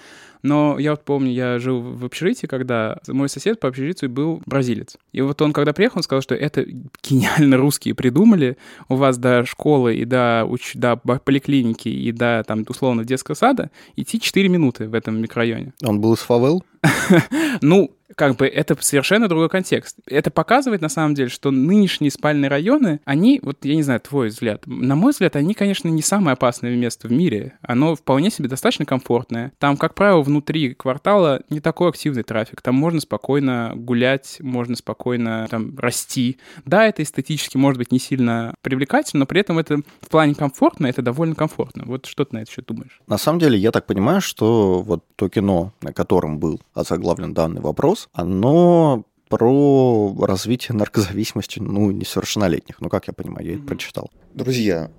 Но 0.43 0.78
я 0.78 0.91
вот 0.91 1.06
помню, 1.06 1.32
я 1.32 1.58
жил 1.58 1.82
в 1.82 2.04
общежитии, 2.04 2.48
когда 2.48 3.00
мой 3.08 3.30
сосед 3.30 3.62
по 3.62 3.69
общежитию 3.69 4.10
был 4.10 4.41
бразилец. 4.46 4.98
И 5.13 5.22
вот 5.22 5.41
он, 5.41 5.54
когда 5.54 5.72
приехал, 5.72 6.00
он 6.00 6.04
сказал, 6.04 6.22
что 6.22 6.36
это 6.36 6.65
гениально 7.02 7.56
русские 7.56 7.96
придумали. 7.96 8.58
У 8.89 8.96
вас 8.96 9.17
до 9.17 9.46
школы 9.46 9.96
и 9.96 10.04
до, 10.04 10.46
уч... 10.46 10.74
до 10.76 10.98
поликлиники 10.98 11.88
и 11.88 12.12
до, 12.12 12.43
там, 12.46 12.65
условно, 12.67 13.06
детского 13.06 13.36
сада 13.36 13.72
идти 13.95 14.19
4 14.19 14.49
минуты 14.49 14.88
в 14.88 14.93
этом 14.93 15.21
микрорайоне. 15.21 15.73
Он 15.83 15.99
был 15.99 16.13
из 16.13 16.19
фавел? 16.19 16.63
Ну, 17.62 17.91
как 18.15 18.36
бы 18.36 18.47
это 18.47 18.78
совершенно 18.80 19.28
другой 19.28 19.49
контекст. 19.49 19.97
Это 20.06 20.32
показывает, 20.32 20.82
на 20.82 20.89
самом 20.89 21.15
деле, 21.15 21.30
что 21.30 21.52
нынешние 21.52 22.12
спальные 22.12 22.49
районы, 22.49 22.99
они, 23.06 23.39
вот 23.43 23.65
я 23.65 23.76
не 23.76 23.84
знаю, 23.84 23.99
твой 23.99 24.30
взгляд, 24.30 24.65
на 24.65 24.95
мой 24.95 25.12
взгляд, 25.12 25.36
они, 25.36 25.54
конечно, 25.54 25.88
не 25.88 26.02
самое 26.02 26.34
опасное 26.34 26.76
место 26.76 27.08
в 27.08 27.12
мире. 27.12 27.58
Оно 27.62 27.95
вполне 27.95 28.30
себе 28.30 28.49
достаточно 28.49 28.86
комфортное. 28.86 29.52
Там, 29.60 29.78
как 29.78 29.95
правило, 29.95 30.21
внутри 30.21 30.73
квартала 30.73 31.41
не 31.49 31.60
такой 31.60 31.89
активный 31.89 32.23
трафик. 32.23 32.62
Там 32.62 32.76
можно 32.76 32.99
спокойно 32.99 33.73
гулять, 33.76 34.38
можно 34.39 34.76
спокойно 34.76 35.47
там 35.49 35.78
расти. 35.78 36.38
Да, 36.65 36.88
это 36.88 37.04
эстетически 37.04 37.58
может 37.58 37.78
быть 37.78 37.91
не 37.91 37.99
сильно 37.99 38.56
привлекательно, 38.62 39.21
но 39.21 39.26
при 39.26 39.41
этом 39.41 39.60
это 39.60 39.78
в 40.02 40.10
плане 40.10 40.36
комфортно, 40.36 40.88
это 40.88 41.02
довольно 41.02 41.36
комфортно. 41.36 41.84
Вот 41.86 42.06
что 42.06 42.26
ты 42.26 42.36
на 42.36 42.41
это 42.41 42.52
еще 42.52 42.62
думаешь? 42.62 42.99
На 43.08 43.17
самом 43.17 43.39
деле, 43.39 43.58
я 43.58 43.71
так 43.71 43.86
понимаю, 43.86 44.21
что 44.21 44.82
вот 44.82 45.04
то 45.15 45.30
кино, 45.30 45.73
на 45.82 45.93
котором 45.93 46.39
был 46.39 46.62
озаглавлен 46.73 47.34
данный 47.34 47.62
вопрос, 47.62 48.02
оно 48.11 49.05
про 49.29 50.15
развитие 50.21 50.75
наркозависимости, 50.77 51.59
ну, 51.59 51.89
несовершеннолетних. 51.91 52.81
Ну, 52.81 52.89
как 52.89 53.07
я 53.07 53.13
понимаю, 53.13 53.47
я 53.47 53.55
это 53.55 53.63
прочитал. 53.63 54.11
Друзья, 54.33 54.91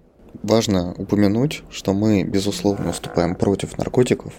важно 0.42 0.92
упомянуть, 0.94 1.62
что 1.70 1.92
мы, 1.92 2.24
безусловно, 2.24 2.86
выступаем 2.86 3.36
против 3.36 3.78
наркотиков, 3.78 4.32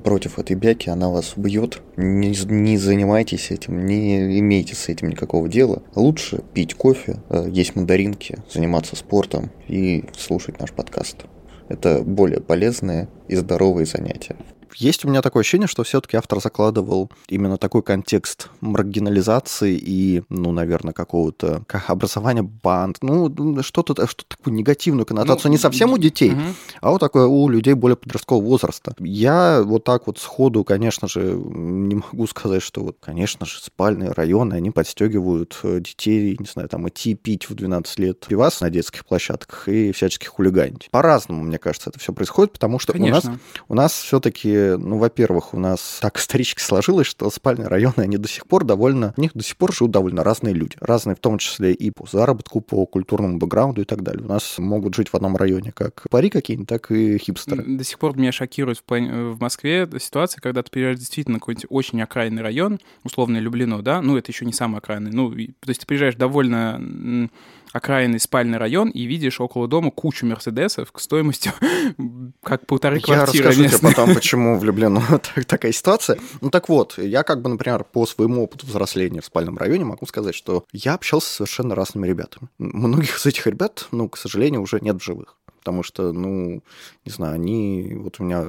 против 0.00 0.38
этой 0.38 0.56
бяки, 0.56 0.90
она 0.90 1.08
вас 1.08 1.34
убьет. 1.36 1.80
Не, 1.96 2.34
не 2.46 2.78
занимайтесь 2.78 3.50
этим, 3.50 3.86
не 3.86 4.38
имейте 4.38 4.74
с 4.74 4.88
этим 4.88 5.08
никакого 5.10 5.48
дела. 5.48 5.82
Лучше 5.94 6.42
пить 6.54 6.74
кофе, 6.74 7.22
э, 7.28 7.46
есть 7.50 7.76
мандаринки, 7.76 8.38
заниматься 8.52 8.96
спортом 8.96 9.50
и 9.68 10.04
слушать 10.16 10.58
наш 10.60 10.72
подкаст. 10.72 11.24
Это 11.68 12.02
более 12.02 12.40
полезные 12.40 13.08
и 13.28 13.36
здоровые 13.36 13.86
занятия. 13.86 14.36
Есть 14.74 15.04
у 15.04 15.08
меня 15.08 15.22
такое 15.22 15.40
ощущение, 15.40 15.68
что 15.68 15.84
все-таки 15.84 16.16
автор 16.16 16.40
закладывал 16.40 17.10
именно 17.28 17.56
такой 17.56 17.82
контекст 17.82 18.48
маргинализации 18.60 19.78
и, 19.80 20.22
ну, 20.28 20.52
наверное, 20.52 20.92
какого-то 20.92 21.62
как 21.66 21.90
образования 21.90 22.42
банд, 22.42 22.98
ну, 23.02 23.62
что-то 23.62 24.06
что 24.06 24.24
такую 24.26 24.54
негативную 24.54 25.06
коннотацию 25.06 25.50
ну, 25.50 25.52
не 25.52 25.58
совсем 25.58 25.92
у 25.92 25.98
детей, 25.98 26.32
угу. 26.32 26.40
а 26.80 26.90
вот 26.90 26.98
такое 26.98 27.26
у 27.26 27.48
людей 27.48 27.74
более 27.74 27.96
подросткового 27.96 28.44
возраста. 28.44 28.94
Я 28.98 29.62
вот 29.62 29.84
так 29.84 30.06
вот 30.06 30.18
сходу, 30.18 30.64
конечно 30.64 31.08
же, 31.08 31.34
не 31.34 31.96
могу 31.96 32.26
сказать, 32.26 32.62
что 32.62 32.82
вот, 32.82 32.96
конечно 33.00 33.46
же, 33.46 33.60
спальные 33.60 34.12
районы, 34.12 34.54
они 34.54 34.70
подстегивают 34.70 35.58
э, 35.62 35.80
детей, 35.80 36.36
не 36.38 36.46
знаю, 36.46 36.68
там, 36.68 36.88
идти 36.88 37.14
пить 37.14 37.48
в 37.48 37.54
12 37.54 37.98
лет 37.98 38.20
пивас 38.26 38.60
на 38.60 38.70
детских 38.70 39.04
площадках 39.04 39.68
и 39.68 39.92
всячески 39.92 40.26
хулиганить. 40.26 40.88
По-разному, 40.90 41.42
мне 41.42 41.58
кажется, 41.58 41.90
это 41.90 41.98
все 41.98 42.12
происходит, 42.12 42.52
потому 42.52 42.78
что 42.78 42.92
конечно. 42.92 43.30
у 43.30 43.32
нас, 43.32 43.40
у 43.68 43.74
нас 43.74 43.92
все-таки 43.92 44.61
ну, 44.78 44.98
во-первых, 44.98 45.54
у 45.54 45.58
нас 45.58 45.98
так 46.00 46.18
исторически 46.18 46.60
сложилось, 46.60 47.06
что 47.06 47.30
спальные 47.30 47.68
районы, 47.68 47.94
они 47.98 48.16
до 48.16 48.28
сих 48.28 48.46
пор 48.46 48.64
довольно, 48.64 49.12
в 49.16 49.20
них 49.20 49.32
до 49.34 49.42
сих 49.42 49.56
пор 49.56 49.72
живут 49.72 49.92
довольно 49.92 50.24
разные 50.24 50.54
люди. 50.54 50.76
Разные 50.80 51.16
в 51.16 51.20
том 51.20 51.38
числе 51.38 51.72
и 51.72 51.90
по 51.90 52.06
заработку, 52.10 52.60
по 52.60 52.86
культурному 52.86 53.38
бэкграунду 53.38 53.82
и 53.82 53.84
так 53.84 54.02
далее. 54.02 54.24
У 54.24 54.28
нас 54.28 54.58
могут 54.58 54.94
жить 54.94 55.08
в 55.08 55.14
одном 55.14 55.36
районе 55.36 55.72
как 55.72 56.06
пари 56.10 56.30
какие-нибудь, 56.30 56.68
так 56.68 56.90
и 56.90 57.18
хипстеры. 57.18 57.64
До 57.64 57.84
сих 57.84 57.98
пор 57.98 58.16
меня 58.16 58.32
шокирует 58.32 58.78
в, 58.78 58.90
в 58.90 59.40
Москве 59.40 59.88
ситуация, 59.98 60.40
когда 60.40 60.62
ты 60.62 60.70
приезжаешь 60.70 60.98
действительно 60.98 61.34
на 61.34 61.40
какой-нибудь 61.40 61.66
очень 61.70 62.02
окраинный 62.02 62.42
район, 62.42 62.80
условно 63.04 63.38
Люблино, 63.38 63.82
да, 63.82 64.02
ну, 64.02 64.16
это 64.16 64.30
еще 64.30 64.44
не 64.44 64.52
самый 64.52 64.78
окраинный, 64.78 65.12
ну, 65.12 65.30
то 65.30 65.68
есть 65.68 65.80
ты 65.80 65.86
приезжаешь 65.86 66.16
довольно 66.16 67.28
окраинный 67.72 68.20
спальный 68.20 68.58
район 68.58 68.90
и 68.90 69.04
видишь 69.04 69.40
около 69.40 69.66
дома 69.66 69.90
кучу 69.90 70.26
мерседесов 70.26 70.92
к 70.92 71.00
стоимостью 71.00 71.52
как 72.42 72.66
полторы 72.66 73.00
квартиры. 73.00 73.44
Я 73.44 73.50
расскажу 73.50 73.68
тебе 73.68 73.88
потом, 73.90 74.14
почему 74.14 74.51
влюблен 74.58 74.98
такая 75.46 75.72
ситуация. 75.72 76.18
Ну 76.40 76.50
так 76.50 76.68
вот, 76.68 76.98
я 76.98 77.22
как 77.22 77.42
бы, 77.42 77.50
например, 77.50 77.84
по 77.84 78.06
своему 78.06 78.44
опыту 78.44 78.66
взросления 78.66 79.20
в 79.20 79.26
спальном 79.26 79.56
районе 79.56 79.84
могу 79.84 80.06
сказать, 80.06 80.34
что 80.34 80.64
я 80.72 80.94
общался 80.94 81.28
с 81.28 81.32
совершенно 81.32 81.74
разными 81.74 82.06
ребятами. 82.06 82.48
Многих 82.58 83.18
из 83.18 83.26
этих 83.26 83.46
ребят, 83.46 83.88
ну, 83.90 84.08
к 84.08 84.16
сожалению, 84.16 84.62
уже 84.62 84.80
нет 84.80 84.96
в 84.96 85.04
живых 85.04 85.36
потому 85.62 85.84
что, 85.84 86.12
ну, 86.12 86.60
не 87.04 87.12
знаю, 87.12 87.34
они, 87.34 87.94
вот 87.94 88.16
у 88.18 88.24
меня, 88.24 88.44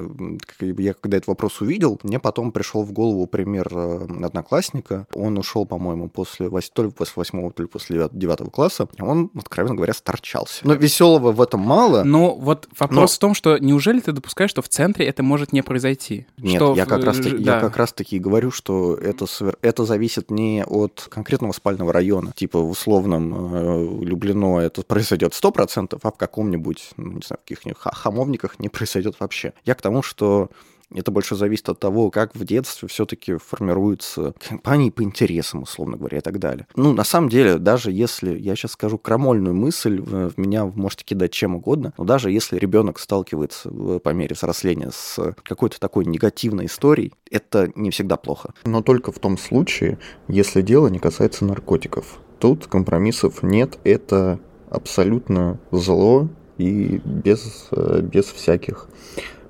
я 0.60 0.94
когда 0.94 1.16
этот 1.16 1.28
вопрос 1.28 1.60
увидел, 1.60 2.00
мне 2.02 2.18
потом 2.18 2.50
пришел 2.50 2.82
в 2.82 2.90
голову 2.90 3.28
пример 3.28 3.68
э, 3.70 4.06
одноклассника, 4.24 5.06
он 5.14 5.38
ушел, 5.38 5.64
по-моему, 5.64 6.08
после, 6.08 6.50
то 6.50 6.82
ли 6.82 6.90
после 6.90 7.12
восьмого, 7.14 7.52
то 7.52 7.62
ли 7.62 7.68
после 7.68 8.08
девятого 8.12 8.50
класса, 8.50 8.88
он, 8.98 9.30
откровенно 9.36 9.76
говоря, 9.76 9.94
сторчался. 9.94 10.66
Но 10.66 10.74
веселого 10.74 11.30
в 11.30 11.40
этом 11.40 11.60
мало. 11.60 12.02
Но 12.02 12.34
вот 12.34 12.68
вопрос 12.76 13.12
но... 13.12 13.16
в 13.16 13.18
том, 13.18 13.34
что 13.34 13.58
неужели 13.58 14.00
ты 14.00 14.10
допускаешь, 14.10 14.50
что 14.50 14.60
в 14.60 14.68
центре 14.68 15.06
это 15.06 15.22
может 15.22 15.52
не 15.52 15.62
произойти? 15.62 16.26
Нет, 16.38 16.56
что 16.56 16.74
я, 16.74 16.84
как 16.84 17.04
раз 17.04 17.18
таки, 17.18 17.38
да. 17.38 17.54
я 17.54 17.60
как 17.60 17.76
раз 17.76 17.92
таки 17.92 18.18
говорю, 18.18 18.50
что 18.50 18.96
это, 18.96 19.26
это 19.62 19.84
зависит 19.84 20.32
не 20.32 20.64
от 20.66 21.06
конкретного 21.08 21.52
спального 21.52 21.92
района, 21.92 22.32
типа 22.34 22.58
в 22.58 22.70
условном 22.70 23.54
э, 23.54 24.04
Люблино 24.04 24.58
это 24.58 24.82
произойдет 24.82 25.32
100%, 25.32 25.98
а 26.02 26.10
в 26.10 26.16
каком-нибудь 26.16 26.90
не 27.12 27.22
знаю, 27.24 27.40
каких-нибудь 27.44 27.78
хамовниках 27.80 28.58
не 28.58 28.68
произойдет 28.70 29.16
вообще. 29.20 29.52
Я 29.64 29.74
к 29.74 29.82
тому, 29.82 30.02
что 30.02 30.50
это 30.92 31.10
больше 31.10 31.36
зависит 31.36 31.68
от 31.68 31.78
того, 31.78 32.10
как 32.10 32.34
в 32.34 32.44
детстве 32.44 32.88
все-таки 32.88 33.36
формируются 33.36 34.34
компании 34.46 34.90
по 34.90 35.02
интересам, 35.02 35.62
условно 35.62 35.96
говоря, 35.96 36.18
и 36.18 36.20
так 36.20 36.38
далее. 36.38 36.66
Ну, 36.76 36.92
на 36.92 37.04
самом 37.04 37.28
деле, 37.28 37.58
даже 37.58 37.90
если, 37.90 38.38
я 38.38 38.54
сейчас 38.54 38.72
скажу 38.72 38.98
крамольную 38.98 39.54
мысль, 39.54 40.00
в 40.00 40.38
меня 40.38 40.66
можете 40.66 41.04
кидать 41.04 41.32
чем 41.32 41.56
угодно, 41.56 41.92
но 41.98 42.04
даже 42.04 42.30
если 42.30 42.58
ребенок 42.58 42.98
сталкивается 42.98 43.70
по 43.70 44.10
мере 44.10 44.34
взросления 44.34 44.90
с 44.92 45.34
какой-то 45.42 45.80
такой 45.80 46.04
негативной 46.04 46.66
историей, 46.66 47.12
это 47.30 47.70
не 47.74 47.90
всегда 47.90 48.16
плохо. 48.16 48.54
Но 48.64 48.82
только 48.82 49.10
в 49.10 49.18
том 49.18 49.38
случае, 49.38 49.98
если 50.28 50.62
дело 50.62 50.88
не 50.88 50.98
касается 50.98 51.44
наркотиков. 51.44 52.20
Тут 52.38 52.66
компромиссов 52.66 53.42
нет, 53.42 53.78
это 53.84 54.38
абсолютно 54.70 55.58
зло, 55.70 56.28
и 56.58 57.00
без, 57.04 57.68
э, 57.72 58.00
без 58.02 58.26
всяких 58.26 58.88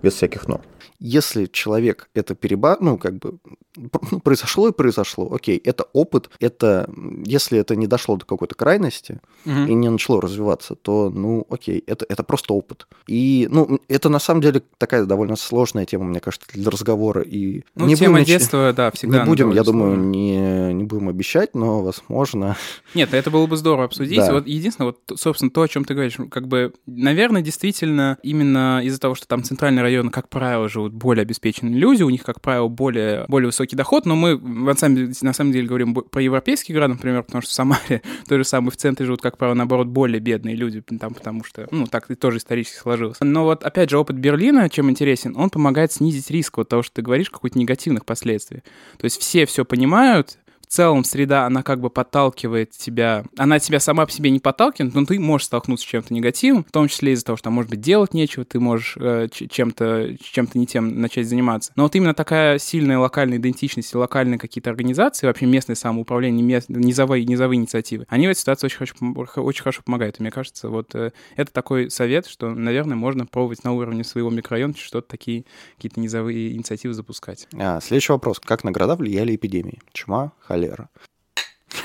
без 0.02 0.14
всяких 0.14 0.48
но. 0.48 0.60
Если 0.98 1.46
человек 1.46 2.08
это 2.14 2.34
переба, 2.34 2.76
ну, 2.80 2.98
как 2.98 3.18
бы, 3.18 3.38
произошло 4.24 4.68
и 4.68 4.72
произошло, 4.72 5.32
окей, 5.32 5.58
это 5.58 5.84
опыт, 5.92 6.30
это, 6.40 6.88
если 7.24 7.58
это 7.58 7.76
не 7.76 7.86
дошло 7.86 8.16
до 8.16 8.24
какой-то 8.24 8.54
крайности 8.54 9.20
угу. 9.44 9.64
и 9.66 9.74
не 9.74 9.88
начало 9.88 10.20
развиваться, 10.20 10.74
то, 10.74 11.10
ну, 11.10 11.46
окей, 11.50 11.82
это, 11.86 12.06
это 12.08 12.22
просто 12.22 12.54
опыт. 12.54 12.86
И, 13.06 13.48
ну, 13.50 13.80
это 13.88 14.08
на 14.08 14.18
самом 14.18 14.40
деле 14.40 14.62
такая 14.78 15.04
довольно 15.04 15.36
сложная 15.36 15.84
тема, 15.86 16.04
мне 16.04 16.20
кажется, 16.20 16.46
для 16.52 16.70
разговора. 16.70 17.22
И 17.22 17.64
ну, 17.74 17.86
не 17.86 17.96
тема 17.96 18.14
будем, 18.14 18.26
детства, 18.26 18.72
да, 18.72 18.90
всегда. 18.90 19.20
Не 19.20 19.26
будем, 19.26 19.50
я 19.50 19.62
думаю, 19.62 19.96
не, 19.98 20.72
не 20.72 20.84
будем 20.84 21.08
обещать, 21.08 21.54
но, 21.54 21.82
возможно... 21.82 22.56
Нет, 22.94 23.12
это 23.12 23.30
было 23.30 23.46
бы 23.46 23.56
здорово 23.56 23.84
обсудить. 23.84 24.18
Да. 24.18 24.32
Вот 24.32 24.46
единственное, 24.46 24.92
вот, 24.92 25.18
собственно, 25.18 25.50
то, 25.50 25.62
о 25.62 25.68
чем 25.68 25.84
ты 25.84 25.94
говоришь, 25.94 26.16
как 26.30 26.48
бы, 26.48 26.72
наверное, 26.86 27.42
действительно, 27.42 28.18
именно 28.22 28.80
из-за 28.84 29.00
того, 29.00 29.14
что 29.14 29.26
там 29.26 29.42
центральный 29.42 29.82
район, 29.82 30.10
как 30.10 30.28
правило, 30.28 30.68
живут 30.84 30.94
более 30.94 31.22
обеспеченные 31.22 31.78
люди, 31.78 32.02
у 32.02 32.10
них, 32.10 32.22
как 32.22 32.40
правило, 32.40 32.68
более, 32.68 33.24
более 33.28 33.46
высокий 33.46 33.76
доход, 33.76 34.06
но 34.06 34.14
мы 34.14 34.38
на 34.38 34.74
самом, 34.74 35.12
на 35.20 35.32
самом 35.32 35.52
деле 35.52 35.66
говорим 35.66 35.94
про 35.94 36.22
европейский 36.22 36.72
города, 36.72 36.94
например, 36.94 37.22
потому 37.22 37.42
что 37.42 37.50
в 37.50 37.54
Самаре 37.54 38.02
то 38.28 38.36
же 38.36 38.44
самое 38.44 38.70
в 38.70 38.76
центре 38.76 39.06
живут, 39.06 39.22
как 39.22 39.38
правило, 39.38 39.54
наоборот, 39.54 39.88
более 39.88 40.20
бедные 40.20 40.56
люди, 40.56 40.80
там, 40.80 41.14
потому 41.14 41.44
что, 41.44 41.66
ну, 41.70 41.86
так 41.86 42.08
тоже 42.16 42.38
исторически 42.38 42.78
сложилось. 42.78 43.18
Но 43.20 43.44
вот, 43.44 43.64
опять 43.64 43.90
же, 43.90 43.98
опыт 43.98 44.16
Берлина, 44.16 44.68
чем 44.68 44.90
интересен, 44.90 45.34
он 45.36 45.50
помогает 45.50 45.92
снизить 45.92 46.30
риск 46.30 46.58
вот 46.58 46.68
того, 46.68 46.82
что 46.82 46.94
ты 46.94 47.02
говоришь, 47.02 47.30
каких-то 47.30 47.58
негативных 47.58 48.04
последствий. 48.04 48.62
То 48.98 49.04
есть 49.04 49.20
все 49.20 49.46
все 49.46 49.64
понимают, 49.64 50.38
целом 50.66 51.04
среда, 51.04 51.46
она 51.46 51.62
как 51.62 51.80
бы 51.80 51.90
подталкивает 51.90 52.70
тебя, 52.70 53.24
она 53.36 53.58
тебя 53.58 53.80
сама 53.80 54.06
по 54.06 54.12
себе 54.12 54.30
не 54.30 54.40
подталкивает, 54.40 54.94
но 54.94 55.04
ты 55.04 55.18
можешь 55.18 55.46
столкнуться 55.46 55.86
с 55.86 55.88
чем-то 55.88 56.12
негативным, 56.12 56.64
в 56.64 56.72
том 56.72 56.88
числе 56.88 57.12
из-за 57.12 57.24
того, 57.26 57.36
что, 57.36 57.50
может 57.50 57.70
быть, 57.70 57.80
делать 57.80 58.14
нечего, 58.14 58.44
ты 58.44 58.60
можешь 58.60 58.96
э, 58.98 59.28
чем-то 59.30 60.16
чем-то 60.20 60.58
не 60.58 60.66
тем 60.66 61.00
начать 61.00 61.28
заниматься. 61.28 61.72
Но 61.76 61.84
вот 61.84 61.94
именно 61.94 62.14
такая 62.14 62.58
сильная 62.58 62.98
локальная 62.98 63.38
идентичность, 63.38 63.94
локальные 63.94 64.38
какие-то 64.38 64.70
организации, 64.70 65.26
вообще 65.26 65.46
местное 65.46 65.76
самоуправление, 65.76 66.42
мест, 66.42 66.68
низовые, 66.68 67.24
низовые 67.24 67.58
инициативы, 67.58 68.06
они 68.08 68.26
в 68.26 68.30
этой 68.30 68.40
ситуации 68.40 68.66
очень 68.66 68.78
хорошо, 68.78 69.42
очень 69.42 69.62
хорошо 69.62 69.82
помогают. 69.84 70.18
И 70.18 70.22
мне 70.22 70.30
кажется, 70.30 70.68
вот 70.68 70.94
э, 70.94 71.12
это 71.36 71.52
такой 71.52 71.90
совет, 71.90 72.26
что, 72.26 72.54
наверное, 72.54 72.96
можно 72.96 73.26
пробовать 73.26 73.64
на 73.64 73.72
уровне 73.72 74.04
своего 74.04 74.30
микрорайона 74.30 74.74
что-то 74.76 75.08
такие 75.08 75.44
какие-то 75.76 76.00
низовые 76.00 76.52
инициативы 76.52 76.94
запускать. 76.94 77.48
А, 77.58 77.80
следующий 77.80 78.12
вопрос. 78.12 78.40
Как 78.40 78.64
на 78.64 78.72
города 78.72 78.96
влияли 78.96 79.36
эпидемии? 79.36 79.80
Чума, 79.92 80.32
холера? 80.54 80.88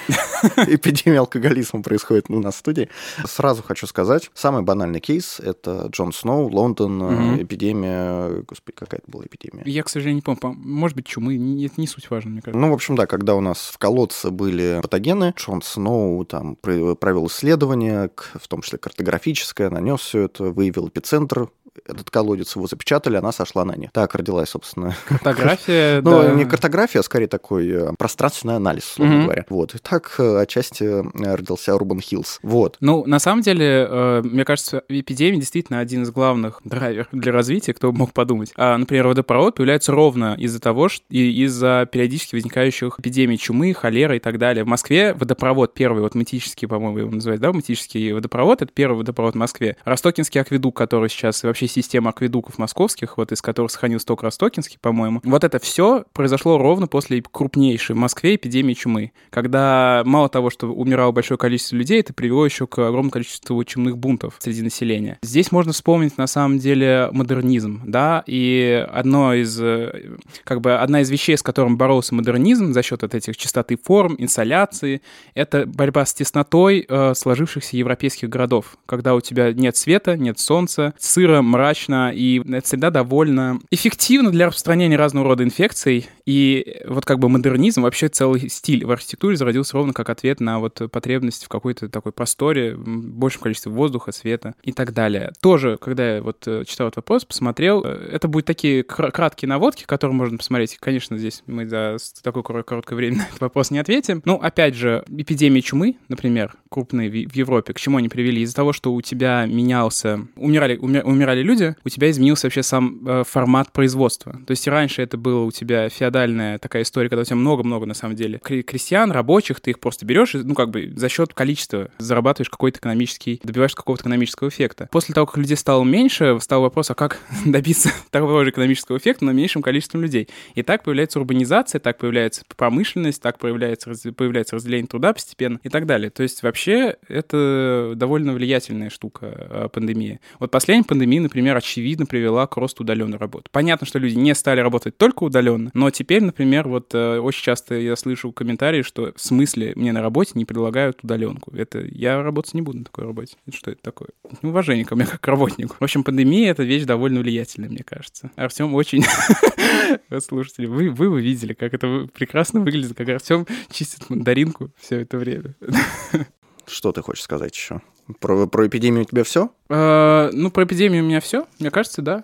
Эпидемия 0.68 1.20
алкоголизма 1.20 1.82
происходит 1.82 2.26
у 2.30 2.40
нас 2.40 2.56
в 2.56 2.58
студии. 2.60 2.90
Сразу 3.26 3.64
хочу 3.64 3.88
сказать, 3.88 4.30
самый 4.34 4.62
банальный 4.62 5.00
кейс— 5.00 5.40
это 5.44 5.88
Джон 5.92 6.14
Сноу, 6.14 6.50
Лондон, 6.50 7.02
угу. 7.02 7.44
эпидемия... 7.44 8.44
Господи, 8.48 8.76
какая 8.78 9.00
это 9.00 9.12
была 9.12 9.26
эпидемия? 9.26 9.64
Я, 9.66 9.84
к 9.84 9.90
сожалению, 9.90 10.18
не 10.28 10.36
помню. 10.36 10.56
Может 10.60 10.96
быть, 10.96 11.08
чумы. 11.08 11.36
Это 11.66 11.82
не 11.82 11.88
суть 11.88 12.10
важно, 12.10 12.32
мне 12.32 12.42
кажется. 12.42 12.60
Ну, 12.60 12.70
в 12.70 12.74
общем, 12.74 12.96
да, 12.96 13.06
когда 13.08 13.36
у 13.36 13.42
нас 13.42 13.60
в 13.74 13.78
колодце 13.78 14.30
были 14.30 14.80
патогены, 14.82 15.34
Джон 15.36 15.62
Сноу 15.62 16.24
там 16.26 16.56
провел 16.56 17.28
исследование, 17.28 18.10
в 18.36 18.48
том 18.48 18.62
числе 18.62 18.78
картографическое, 18.78 19.70
нанес 19.70 20.00
все 20.00 20.22
это, 20.24 20.46
выявил 20.46 20.88
эпицентр 20.88 21.50
этот 21.88 22.10
колодец 22.10 22.56
его 22.56 22.68
запечатали, 22.68 23.18
она 23.18 23.32
сошла 23.32 23.66
на 23.66 23.76
нет. 23.76 23.92
Так 23.94 24.16
родилась, 24.16 24.50
собственно. 24.50 24.96
Картография, 25.08 26.02
Ну, 26.10 26.24
да. 26.24 26.32
не 26.34 26.46
картография, 26.46 27.02
а 27.02 27.04
скорее 27.04 27.28
такой 27.28 27.70
э, 27.70 27.90
пространственный 27.98 28.56
анализ, 28.56 28.92
условно 28.92 29.24
говоря. 29.24 29.46
Вот. 29.50 29.76
И 29.76 29.78
так 29.78 30.16
э, 30.18 30.42
отчасти 30.42 30.84
э, 30.84 31.36
родился 31.36 31.76
Урбан 31.76 32.00
Хиллз. 32.00 32.40
Вот. 32.44 32.78
Ну, 32.80 33.06
на 33.06 33.20
самом 33.20 33.42
деле, 33.42 34.22
мне 34.24 34.46
кажется, 34.46 34.84
эпидемия 34.90 35.40
действительно 35.40 35.80
один 35.80 36.04
из 36.04 36.12
главных 36.12 36.62
драйверов 36.64 37.08
для 37.12 37.32
развития, 37.32 37.74
кто 37.74 37.92
бы 37.92 37.98
мог 37.98 38.14
подумать. 38.14 38.52
А, 38.56 38.78
например, 38.78 39.08
водопровод 39.08 39.56
появляется 39.56 39.92
ровно 39.92 40.36
из-за 40.38 40.60
того, 40.60 40.90
что 40.90 41.06
и 41.10 41.44
из-за 41.44 41.88
периодически 41.92 42.36
возникающих 42.36 43.00
эпидемий 43.00 43.38
чумы, 43.38 43.74
холеры 43.74 44.18
и 44.18 44.20
так 44.20 44.38
далее. 44.38 44.64
В 44.64 44.68
Москве 44.68 45.14
водопровод 45.14 45.74
первый, 45.74 46.02
вот 46.02 46.16
матический, 46.16 46.68
по-моему, 46.68 47.00
его 47.00 47.12
называют, 47.12 47.42
да, 47.42 47.52
матический 47.52 48.12
водопровод, 48.12 48.62
это 48.62 48.72
первый 48.74 48.98
водопровод 48.98 49.36
в 49.36 49.38
Москве. 49.38 49.78
Ростокинский 49.86 50.42
акведук, 50.42 50.76
который 50.76 51.10
сейчас, 51.10 51.44
и 51.44 51.48
вообще 51.70 51.82
система 51.82 52.10
акведуков 52.10 52.58
московских, 52.58 53.18
вот 53.18 53.32
из 53.32 53.42
которых 53.42 53.72
сохранился 53.72 54.08
только 54.08 54.26
Ростокинский, 54.26 54.78
по-моему. 54.82 55.22
Вот 55.24 55.44
это 55.44 55.60
все 55.60 56.04
произошло 56.14 56.58
ровно 56.58 56.88
после 56.88 57.22
крупнейшей 57.22 57.96
в 57.96 58.00
Москве 58.00 58.36
эпидемии 58.36 58.74
чумы, 58.74 59.12
когда 59.30 60.04
мало 60.06 60.30
того, 60.30 60.50
что 60.50 60.68
умирало 60.68 61.12
большое 61.12 61.38
количество 61.38 61.76
людей, 61.76 62.00
это 62.00 62.14
привело 62.14 62.46
еще 62.46 62.68
к 62.68 62.80
огромному 62.80 63.12
количеству 63.12 63.64
чумных 63.64 63.98
бунтов 63.98 64.36
среди 64.40 64.62
населения. 64.62 65.18
Здесь 65.22 65.52
можно 65.52 65.72
вспомнить, 65.74 66.18
на 66.18 66.28
самом 66.28 66.60
деле, 66.60 67.10
модернизм, 67.12 67.82
да, 67.86 68.24
и 68.26 68.86
одно 68.90 69.34
из, 69.34 69.60
э, 69.62 70.18
как 70.44 70.62
бы, 70.62 70.76
одна 70.76 71.02
из 71.02 71.10
вещей, 71.10 71.38
с 71.38 71.44
которым 71.44 71.78
боролся 71.78 72.16
модернизм 72.16 72.74
за 72.74 72.84
счет 72.84 73.02
вот 73.02 73.14
этих 73.16 73.38
чистоты 73.38 73.78
форм, 73.82 74.16
инсоляции, 74.18 75.02
это 75.34 75.66
борьба 75.66 76.06
с 76.06 76.14
теснотой 76.14 76.86
э, 76.88 77.14
сложившихся 77.16 77.78
европейских 77.78 78.30
городов, 78.30 78.78
когда 78.86 79.16
у 79.16 79.22
тебя 79.22 79.54
нет 79.54 79.76
света, 79.76 80.18
нет 80.18 80.40
солнца, 80.40 80.94
сыро, 80.98 81.42
мрачно, 81.60 82.12
и 82.14 82.40
это 82.40 82.66
всегда 82.66 82.90
довольно 82.90 83.60
эффективно 83.70 84.32
для 84.32 84.48
распространения 84.48 84.96
разного 84.96 85.28
рода 85.28 85.44
инфекций, 85.44 86.08
и 86.26 86.82
вот 86.88 87.06
как 87.06 87.20
бы 87.20 87.28
модернизм, 87.28 87.82
вообще 87.82 88.08
целый 88.08 88.50
стиль 88.50 88.86
в 88.86 88.92
архитектуре 88.92 89.36
зародился 89.36 89.76
ровно 89.76 89.94
как 89.94 90.10
ответ 90.10 90.40
на 90.40 90.60
вот 90.60 90.82
потребность 90.92 91.46
в 91.46 91.50
какой-то 91.50 91.90
такой 91.90 92.12
просторе, 92.12 92.76
большем 92.78 93.42
количестве 93.42 93.72
воздуха, 93.72 94.12
света 94.12 94.56
и 94.64 94.72
так 94.72 94.94
далее. 94.94 95.34
Тоже, 95.42 95.78
когда 95.78 96.16
я 96.16 96.22
вот 96.22 96.48
э, 96.48 96.64
читал 96.66 96.88
этот 96.88 96.98
вопрос, 96.98 97.26
посмотрел, 97.26 97.84
э, 97.84 98.10
это 98.14 98.28
будут 98.28 98.46
такие 98.46 98.84
кр- 98.84 99.12
краткие 99.12 99.50
наводки, 99.50 99.84
которые 99.86 100.16
можно 100.16 100.38
посмотреть. 100.38 100.78
Конечно, 100.80 101.18
здесь 101.18 101.44
мы 101.46 101.68
за 101.68 101.98
такое 102.24 102.44
кор- 102.44 102.64
короткое 102.64 102.96
время 102.96 103.18
на 103.20 103.24
этот 103.24 103.42
вопрос 103.42 103.72
не 103.72 103.80
ответим. 103.80 104.22
Ну, 104.24 104.36
опять 104.36 104.76
же, 104.76 105.04
эпидемии 105.10 105.62
чумы, 105.62 105.98
например, 106.08 106.54
крупные 106.70 107.10
в 107.10 107.36
Европе, 107.36 107.74
к 107.74 107.80
чему 107.80 107.98
они 107.98 108.10
привели? 108.10 108.42
Из-за 108.44 108.56
того, 108.56 108.74
что 108.74 108.94
у 108.94 109.02
тебя 109.02 109.46
менялся, 109.46 110.28
умирали, 110.36 110.78
умирали 110.78 111.42
люди, 111.42 111.76
у 111.84 111.90
тебя 111.90 112.10
изменился 112.12 112.48
вообще 112.48 112.64
сам 112.64 113.08
э, 113.08 113.24
формат 113.28 113.72
производства. 113.72 114.34
То 114.46 114.52
есть 114.52 114.68
раньше 114.68 115.02
это 115.02 115.18
было 115.18 115.44
у 115.44 115.52
тебя 115.52 115.90
феодальная 115.90 116.60
такая 116.60 116.84
история, 116.84 117.10
когда 117.10 117.22
у 117.22 117.26
тебя 117.26 117.36
много-много, 117.38 117.86
на 117.86 117.94
самом 117.94 118.16
деле, 118.16 118.40
кре- 118.44 118.62
крестьян, 118.62 119.12
рабочих, 119.12 119.60
ты 119.62 119.72
их 119.72 119.80
просто 119.80 120.06
берешь, 120.06 120.34
ну, 120.34 120.54
как 120.54 120.70
бы 120.70 120.94
за 120.96 121.10
счет 121.10 121.34
количества 121.34 121.90
зарабатываешь 121.98 122.50
какой-то 122.50 122.80
экономический, 122.80 123.42
добиваешься 123.44 123.78
какого-то 123.78 124.04
экономического 124.04 124.50
эффекта. 124.50 124.88
После 124.92 125.16
того, 125.16 125.26
как 125.26 125.38
людей 125.38 125.58
стало 125.58 125.84
меньше, 125.84 126.38
встал 126.38 126.62
вопрос, 126.62 126.92
а 126.92 126.96
как 126.96 127.20
добиться 127.46 127.90
того 128.12 128.44
же 128.44 128.52
экономического 128.52 128.98
эффекта, 128.98 129.26
но 129.26 129.32
меньшим 129.32 129.62
количеством 129.62 130.02
людей. 130.02 130.30
И 130.54 130.62
так 130.62 130.84
появляется 130.84 131.20
урбанизация, 131.20 131.80
так 131.80 131.98
появляется 131.98 132.44
промышленность, 132.56 133.22
так 133.22 133.40
появляется, 133.40 133.92
появляется 134.16 134.56
разделение 134.56 134.88
труда 134.88 135.14
постепенно 135.14 135.60
и 135.64 135.70
так 135.70 135.86
далее. 135.88 136.12
То 136.12 136.24
есть 136.24 136.44
вообще 136.44 136.59
это 136.68 137.94
довольно 137.96 138.34
влиятельная 138.34 138.90
штука, 138.90 139.26
э, 139.26 139.70
пандемия. 139.72 140.20
Вот 140.40 140.52
последняя 140.52 140.84
пандемия, 140.84 141.22
например, 141.22 141.56
очевидно 141.56 142.06
привела 142.06 142.48
к 142.48 142.58
росту 142.58 142.84
удаленной 142.84 143.18
работы. 143.18 143.46
Понятно, 143.52 143.86
что 143.88 144.00
люди 144.00 144.16
не 144.16 144.34
стали 144.36 144.60
работать 144.60 144.98
только 144.98 145.24
удаленно, 145.24 145.72
но 145.74 145.90
теперь, 145.92 146.24
например, 146.24 146.68
вот 146.68 146.94
э, 146.94 147.20
очень 147.20 147.44
часто 147.44 147.76
я 147.76 147.96
слышу 147.96 148.32
комментарии, 148.32 148.82
что 148.82 149.14
в 149.16 149.22
смысле 149.22 149.74
мне 149.76 149.92
на 149.92 150.02
работе 150.02 150.32
не 150.36 150.46
предлагают 150.46 151.04
удаленку. 151.04 151.56
Это 151.56 151.80
я 151.80 152.22
работать 152.22 152.54
не 152.54 152.62
буду 152.62 152.80
на 152.80 152.86
такой 152.86 153.06
работе. 153.06 153.36
Что 153.54 153.72
это 153.72 153.82
такое? 153.82 154.10
Неуважение 154.42 154.86
ко 154.86 154.96
мне 154.96 155.06
как 155.06 155.22
к 155.22 155.28
работнику. 155.28 155.76
В 155.80 155.84
общем, 155.84 156.04
пандемия— 156.04 156.52
это 156.52 156.64
вещь 156.64 156.84
довольно 156.84 157.20
влиятельная, 157.20 157.70
мне 157.70 157.84
кажется. 157.84 158.32
Артем 158.36 158.74
очень... 158.74 159.04
Слушатели, 160.20 160.66
вы, 160.66 160.90
вы 160.90 161.22
видели, 161.22 161.54
как 161.54 161.74
это 161.74 162.08
прекрасно 162.14 162.60
выглядит, 162.60 162.96
как 162.96 163.10
Артем 163.10 163.46
чистит 163.72 164.10
мандаринку 164.10 164.72
все 164.80 165.02
это 165.02 165.18
время. 165.18 165.56
Что 166.70 166.92
ты 166.92 167.02
хочешь 167.02 167.24
сказать 167.24 167.56
еще? 167.56 167.82
Про, 168.20 168.48
про 168.48 168.68
эпидемию 168.68 169.02
у 169.04 169.06
тебя 169.06 169.24
все? 169.24 169.52
Э, 169.70 170.30
Ну, 170.34 170.52
про 170.52 170.64
эпидемию 170.64 171.04
у 171.04 171.08
меня 171.08 171.20
все. 171.22 171.46
Мне 171.60 171.72
кажется, 171.72 172.02
да. 172.02 172.24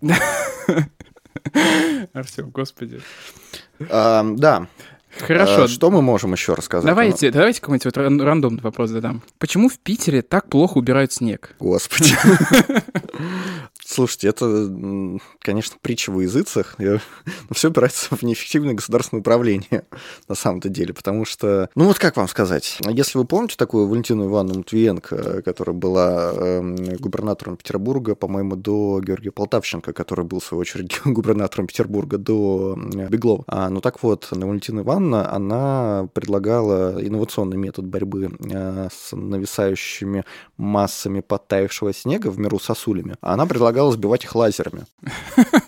Артем, 2.12 2.50
господи. 2.50 3.00
да. 3.78 4.66
Хорошо. 5.18 5.62
А, 5.64 5.68
что 5.68 5.90
мы 5.90 6.02
можем 6.02 6.32
еще 6.34 6.52
рассказать? 6.52 6.86
Давайте, 6.86 7.30
давайте 7.30 7.60
какой-нибудь 7.62 7.86
вот 7.86 7.96
ран- 7.96 8.20
рандомный 8.20 8.60
вопрос 8.62 8.90
задам. 8.90 9.22
Почему 9.38 9.70
в 9.70 9.78
Питере 9.78 10.20
так 10.20 10.50
плохо 10.50 10.76
убирают 10.76 11.10
снег? 11.12 11.54
Господи. 11.58 12.14
Слушайте, 13.86 14.28
это, 14.28 14.68
конечно, 15.40 15.76
притча 15.80 16.10
во 16.10 16.22
языцах. 16.22 16.74
Но 16.78 16.98
все 17.52 17.68
опирается 17.68 18.16
в 18.16 18.22
неэффективное 18.22 18.74
государственное 18.74 19.20
управление, 19.20 19.84
на 20.28 20.34
самом-то 20.34 20.68
деле. 20.68 20.92
Потому 20.92 21.24
что, 21.24 21.70
ну 21.76 21.84
вот 21.84 21.98
как 21.98 22.16
вам 22.16 22.26
сказать, 22.26 22.78
если 22.84 23.18
вы 23.18 23.24
помните 23.24 23.54
такую 23.56 23.86
Валентину 23.86 24.26
Ивановну 24.26 24.58
Матвиенко, 24.58 25.42
которая 25.42 25.76
была 25.76 26.32
эм, 26.34 26.74
губернатором 26.96 27.56
Петербурга, 27.56 28.16
по-моему, 28.16 28.56
до 28.56 29.00
Георгия 29.00 29.30
Полтавченко, 29.30 29.92
который 29.92 30.24
был, 30.24 30.40
в 30.40 30.44
свою 30.44 30.62
очередь, 30.62 31.00
губернатором 31.04 31.68
Петербурга 31.68 32.18
до 32.18 32.76
Беглова. 32.76 33.44
А, 33.46 33.70
ну 33.70 33.80
так 33.80 34.02
вот, 34.02 34.26
Валентина 34.32 34.80
Ивановна, 34.80 35.32
она 35.32 36.08
предлагала 36.12 36.96
инновационный 37.00 37.56
метод 37.56 37.86
борьбы 37.86 38.36
э, 38.50 38.88
с 38.92 39.14
нависающими 39.14 40.24
массами 40.56 41.20
подтаявшего 41.20 41.92
снега 41.92 42.28
в 42.28 42.38
миру 42.40 42.58
сосулями. 42.58 43.14
Она 43.20 43.46
предлагала 43.46 43.75
сбивать 43.92 44.24
их 44.24 44.34
лазерами. 44.34 44.86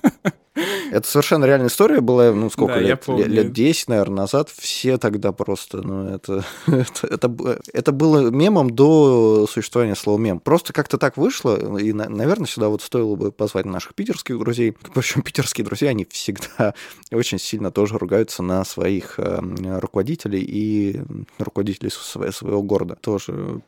Это 0.91 1.07
совершенно 1.09 1.45
реальная 1.45 1.69
история 1.69 2.01
была, 2.01 2.33
ну, 2.33 2.51
сколько 2.51 2.75
Да, 2.75 2.81
лет? 2.81 3.05
Лет 3.09 3.53
10, 3.53 3.89
наверное, 3.89 4.17
назад. 4.19 4.51
Все 4.51 4.99
тогда 4.99 5.33
просто, 5.33 5.83
ну, 5.83 6.09
это, 6.09 6.45
это, 6.67 7.07
это, 7.07 7.61
это 7.73 7.93
было 7.93 8.31
мемом 8.31 8.71
до 8.71 9.47
существования 9.51 9.95
слова 9.95 10.19
мем. 10.19 10.41
Просто 10.41 10.73
как-то 10.73 10.99
так 10.99 11.17
вышло, 11.17 11.79
и, 11.79 11.93
на- 11.93 12.09
наверное, 12.09 12.47
сюда 12.47 12.69
вот 12.69 12.83
стоило 12.83 13.15
бы 13.17 13.33
позвать 13.33 13.65
наших 13.67 13.95
питерских 13.95 14.39
друзей. 14.39 14.75
Причем 14.95 15.23
питерские 15.23 15.65
друзья, 15.65 15.91
они 15.91 16.07
всегда 16.11 16.75
очень 17.13 17.39
сильно 17.39 17.71
тоже 17.71 17.99
ругаются 17.99 18.43
на 18.43 18.65
своих 18.65 19.19
э, 19.19 19.41
руководителей 19.81 20.41
и 20.43 21.01
руководителей 21.39 21.91
сво- 21.91 22.33
своего 22.33 22.63
города. 22.63 22.97
Тоже 23.01 23.61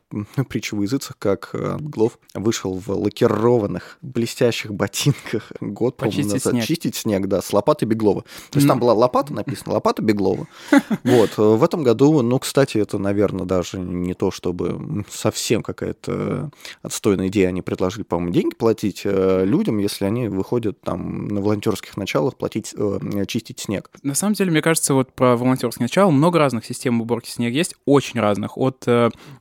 притча 0.48 0.74
в 0.76 0.82
языцах, 0.82 1.16
как 1.18 1.50
э, 1.52 1.76
Глов 1.80 2.18
вышел 2.34 2.74
в 2.74 2.88
лакированных 2.90 3.98
блестящих 4.02 4.72
ботинках 4.72 5.52
год, 5.60 5.96
по-моему, 5.96 6.22
назад. 6.32 6.52
снег. 6.52 6.64
Чистить 6.64 6.96
снег, 6.96 7.09
да, 7.18 7.42
с 7.42 7.52
лопаты 7.52 7.86
Беглова. 7.86 8.22
То 8.50 8.56
есть 8.56 8.66
Ну. 8.66 8.72
там 8.72 8.80
была 8.80 8.92
лопата 8.94 9.32
написана, 9.32 9.74
лопата 9.74 10.02
Беглова. 10.02 10.46
Вот. 11.04 11.30
э, 11.38 11.42
В 11.42 11.64
этом 11.64 11.82
году, 11.82 12.22
ну, 12.22 12.38
кстати, 12.38 12.78
это, 12.78 12.98
наверное, 12.98 13.44
даже 13.44 13.78
не 13.78 14.14
то, 14.14 14.30
чтобы 14.30 15.04
совсем 15.10 15.62
какая-то 15.62 16.50
отстойная 16.82 17.28
идея. 17.28 17.48
Они 17.48 17.62
предложили, 17.62 18.02
по-моему, 18.02 18.32
деньги 18.32 18.54
платить 18.54 19.02
э, 19.04 19.44
людям, 19.44 19.78
если 19.78 20.04
они 20.04 20.28
выходят 20.28 20.80
там 20.80 21.28
на 21.28 21.40
волонтерских 21.40 21.96
началах 21.96 22.36
платить, 22.36 22.74
э, 22.76 23.24
чистить 23.26 23.60
снег. 23.60 23.90
На 24.02 24.14
самом 24.14 24.34
деле, 24.34 24.50
мне 24.50 24.62
кажется, 24.62 24.94
вот 24.94 25.12
про 25.12 25.36
волонтерское 25.36 25.84
начало 25.84 26.10
много 26.10 26.38
разных 26.38 26.64
систем 26.64 27.00
уборки 27.00 27.28
снега 27.30 27.56
есть, 27.56 27.74
очень 27.86 28.20
разных. 28.20 28.56
От 28.58 28.86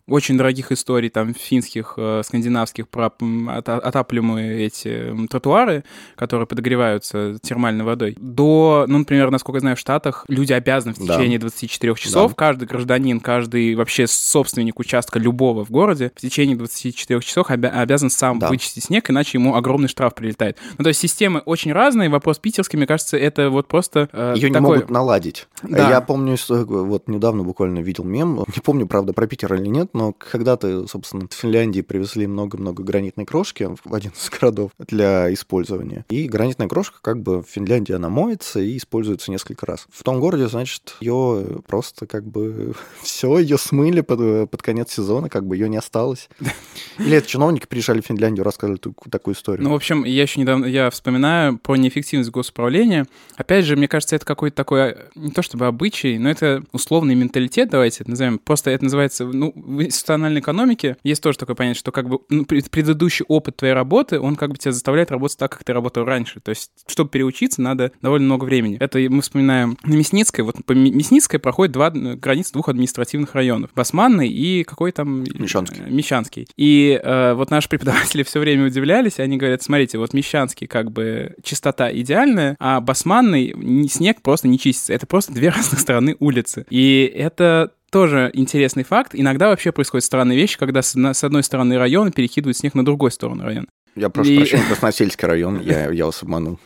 очень 0.08 0.38
дорогих 0.38 0.72
историй, 0.72 1.10
там, 1.10 1.34
финских, 1.34 1.98
скандинавских, 2.24 2.88
про 2.90 3.12
отапливаемые 3.48 4.66
эти 4.66 5.14
тротуары, 5.30 5.84
которые 6.16 6.48
подогреваются 6.48 7.38
термальной 7.60 7.84
водой, 7.84 8.16
до, 8.20 8.86
ну, 8.88 9.00
например, 9.00 9.32
насколько 9.32 9.58
я 9.58 9.60
знаю, 9.62 9.76
в 9.76 9.80
Штатах 9.80 10.24
люди 10.30 10.54
обязаны 10.54 10.94
в 10.94 11.06
Да. 11.06 11.18
течение 11.18 11.40
24 11.40 11.94
часов, 11.96 12.32
Да. 12.32 12.36
каждый 12.36 12.68
гражданин, 12.70 13.20
каждый 13.20 13.76
вообще 13.76 14.08
собственник 14.08 14.80
участка 14.80 15.20
любого 15.20 15.66
в 15.66 15.72
городе 15.72 16.12
в 16.16 16.22
течение 16.22 16.56
24 16.56 17.20
часов 17.22 17.50
обя- 17.52 17.70
обязан 17.70 18.10
сам 18.10 18.40
Да. 18.40 18.48
вычистить 18.48 18.86
снег, 18.86 19.10
иначе 19.10 19.38
ему 19.38 19.56
огромный 19.56 19.90
штраф 19.90 20.16
прилетает. 20.16 20.58
Ну, 20.78 20.84
то 20.84 20.88
есть 20.90 21.02
системы 21.02 21.40
очень 21.42 21.74
разные. 21.74 22.10
Вопрос 22.10 22.40
питерский, 22.40 22.78
мне 22.78 22.88
кажется, 22.88 23.18
это 23.18 23.50
вот 23.50 23.68
просто 23.68 24.08
э, 24.14 24.34
Ее 24.38 24.50
не 24.50 24.54
такой- 24.54 24.78
могут 24.78 24.90
наладить. 24.90 25.48
Да. 25.64 25.90
Я 25.90 26.00
помню, 26.02 26.38
что- 26.38 26.64
вот 26.66 27.08
недавно 27.10 27.44
буквально 27.44 27.80
видел 27.80 28.06
мем, 28.06 28.38
не 28.56 28.62
помню, 28.64 28.88
правда, 28.88 29.12
про 29.12 29.28
Питер 29.28 29.54
или 29.56 29.68
нет, 29.68 29.90
но 29.94 30.14
когда-то, 30.14 30.88
собственно, 30.88 31.28
в 31.30 31.34
Финляндии 31.34 31.82
привезли 31.82 32.26
много-много 32.26 32.84
гранитной 32.84 33.26
крошки 33.26 33.68
в 33.84 33.94
один 33.94 34.12
из 34.12 34.30
городов 34.30 34.72
для 34.80 35.32
использования. 35.34 36.06
И 36.10 36.28
гранитная 36.28 36.68
крошка 36.68 36.98
как 37.02 37.22
бы 37.22 37.44
Финляндии 37.50 37.94
она 37.94 38.10
моется 38.10 38.60
и 38.60 38.78
используется 38.78 39.32
несколько 39.32 39.66
раз. 39.66 39.88
В 39.92 40.04
том 40.04 40.20
городе, 40.20 40.48
значит, 40.48 40.96
ее 41.00 41.62
просто 41.68 42.06
как 42.06 42.26
бы 42.26 42.74
все, 43.02 43.40
ее 43.40 43.58
смыли 43.58 44.02
под, 44.02 44.50
под 44.50 44.62
конец 44.62 44.92
сезона, 44.92 45.30
как 45.30 45.46
бы 45.46 45.56
ее 45.56 45.70
не 45.70 45.78
осталось. 45.78 46.30
Или 47.00 47.18
это 47.18 47.28
чиновники 47.28 47.66
приезжали 47.66 48.02
в 48.02 48.06
Финляндию, 48.06 48.44
рассказывали 48.44 48.80
такую 49.10 49.36
историю. 49.36 49.64
Ну, 49.64 49.72
в 49.72 49.76
общем, 49.76 50.04
я 50.04 50.22
еще 50.22 50.40
недавно, 50.40 50.66
я 50.66 50.90
вспоминаю 50.90 51.58
про 51.58 51.76
неэффективность 51.76 52.30
госуправления. 52.30 53.08
Опять 53.36 53.66
же, 53.66 53.76
мне 53.76 53.88
кажется, 53.88 54.16
это 54.16 54.26
какой-то 54.26 54.56
такой, 54.56 54.96
не 55.16 55.32
то 55.32 55.42
чтобы 55.42 55.68
обычай, 55.68 56.18
но 56.18 56.30
это 56.30 56.64
условный 56.72 57.16
менталитет, 57.16 57.70
давайте 57.70 58.02
это 58.02 58.10
назовем. 58.12 58.40
Просто 58.40 58.72
это 58.72 58.84
называется, 58.84 59.26
ну, 59.26 59.52
в 59.56 59.82
институциональной 59.82 60.42
экономике 60.42 60.98
есть 61.04 61.22
тоже 61.24 61.38
такое 61.38 61.56
понятие, 61.56 61.80
что 61.80 61.92
как 61.92 62.10
бы 62.10 62.20
ну, 62.30 62.46
предыдущий 62.46 63.26
опыт 63.28 63.58
твоей 63.58 63.74
работы, 63.74 64.20
он 64.20 64.36
как 64.36 64.52
бы 64.52 64.58
тебя 64.58 64.72
заставляет 64.72 65.12
работать 65.12 65.38
так, 65.38 65.52
как 65.52 65.64
ты 65.64 65.74
работал 65.74 66.06
раньше. 66.06 66.40
То 66.40 66.50
есть, 66.50 66.72
чтобы 66.88 67.10
переучиться, 67.40 67.62
надо 67.62 67.92
довольно 68.02 68.26
много 68.26 68.46
времени. 68.46 68.78
Это 68.80 69.00
мы 69.00 69.22
вспоминаем 69.22 69.78
на 69.84 69.96
Мясницкой. 69.96 70.44
Вот 70.44 70.56
по 70.66 70.74
Мясницкой 70.74 71.40
проходит 71.40 71.74
два, 71.74 71.90
границы 71.90 72.54
двух 72.54 72.70
административных 72.70 73.34
районов. 73.36 73.72
Басманный 73.76 74.30
и 74.30 74.64
какой 74.64 74.92
там... 74.92 75.24
Мещанский. 75.24 75.82
Мещанский. 75.88 76.48
И 76.58 77.00
э, 77.02 77.34
вот 77.34 77.52
наши 77.52 77.70
преподаватели 77.70 78.24
все 78.24 78.40
время 78.40 78.66
удивлялись, 78.66 79.20
они 79.20 79.38
говорят, 79.38 79.64
смотрите, 79.64 79.98
вот 79.98 80.14
Мещанский 80.14 80.68
как 80.68 80.92
бы 80.92 81.36
чистота 81.44 81.92
идеальная, 81.92 82.56
а 82.60 82.82
Басманный 82.82 83.88
снег 83.90 84.22
просто 84.22 84.48
не 84.48 84.60
чистится. 84.60 84.94
Это 84.94 85.08
просто 85.08 85.34
две 85.34 85.50
разных 85.56 85.80
стороны 85.80 86.16
улицы. 86.20 86.66
И 86.70 87.12
это 87.16 87.72
тоже 87.92 88.30
интересный 88.34 88.84
факт. 88.84 89.12
Иногда 89.14 89.50
вообще 89.50 89.72
происходят 89.72 90.04
странные 90.04 90.38
вещи, 90.38 90.58
когда 90.58 90.82
с 90.82 91.24
одной 91.24 91.44
стороны 91.44 91.78
района 91.78 92.12
перекидывают 92.12 92.58
снег 92.58 92.76
на 92.76 92.86
другой 92.86 93.12
сторону 93.12 93.44
района. 93.44 93.68
Я 94.00 94.10
прошу 94.10 94.32
и... 94.32 94.38
прощения, 94.38 94.64
Красносельский 94.66 95.28
район, 95.28 95.62
я, 95.62 95.90
я 95.92 96.06
вас 96.06 96.24
обманул. 96.24 96.60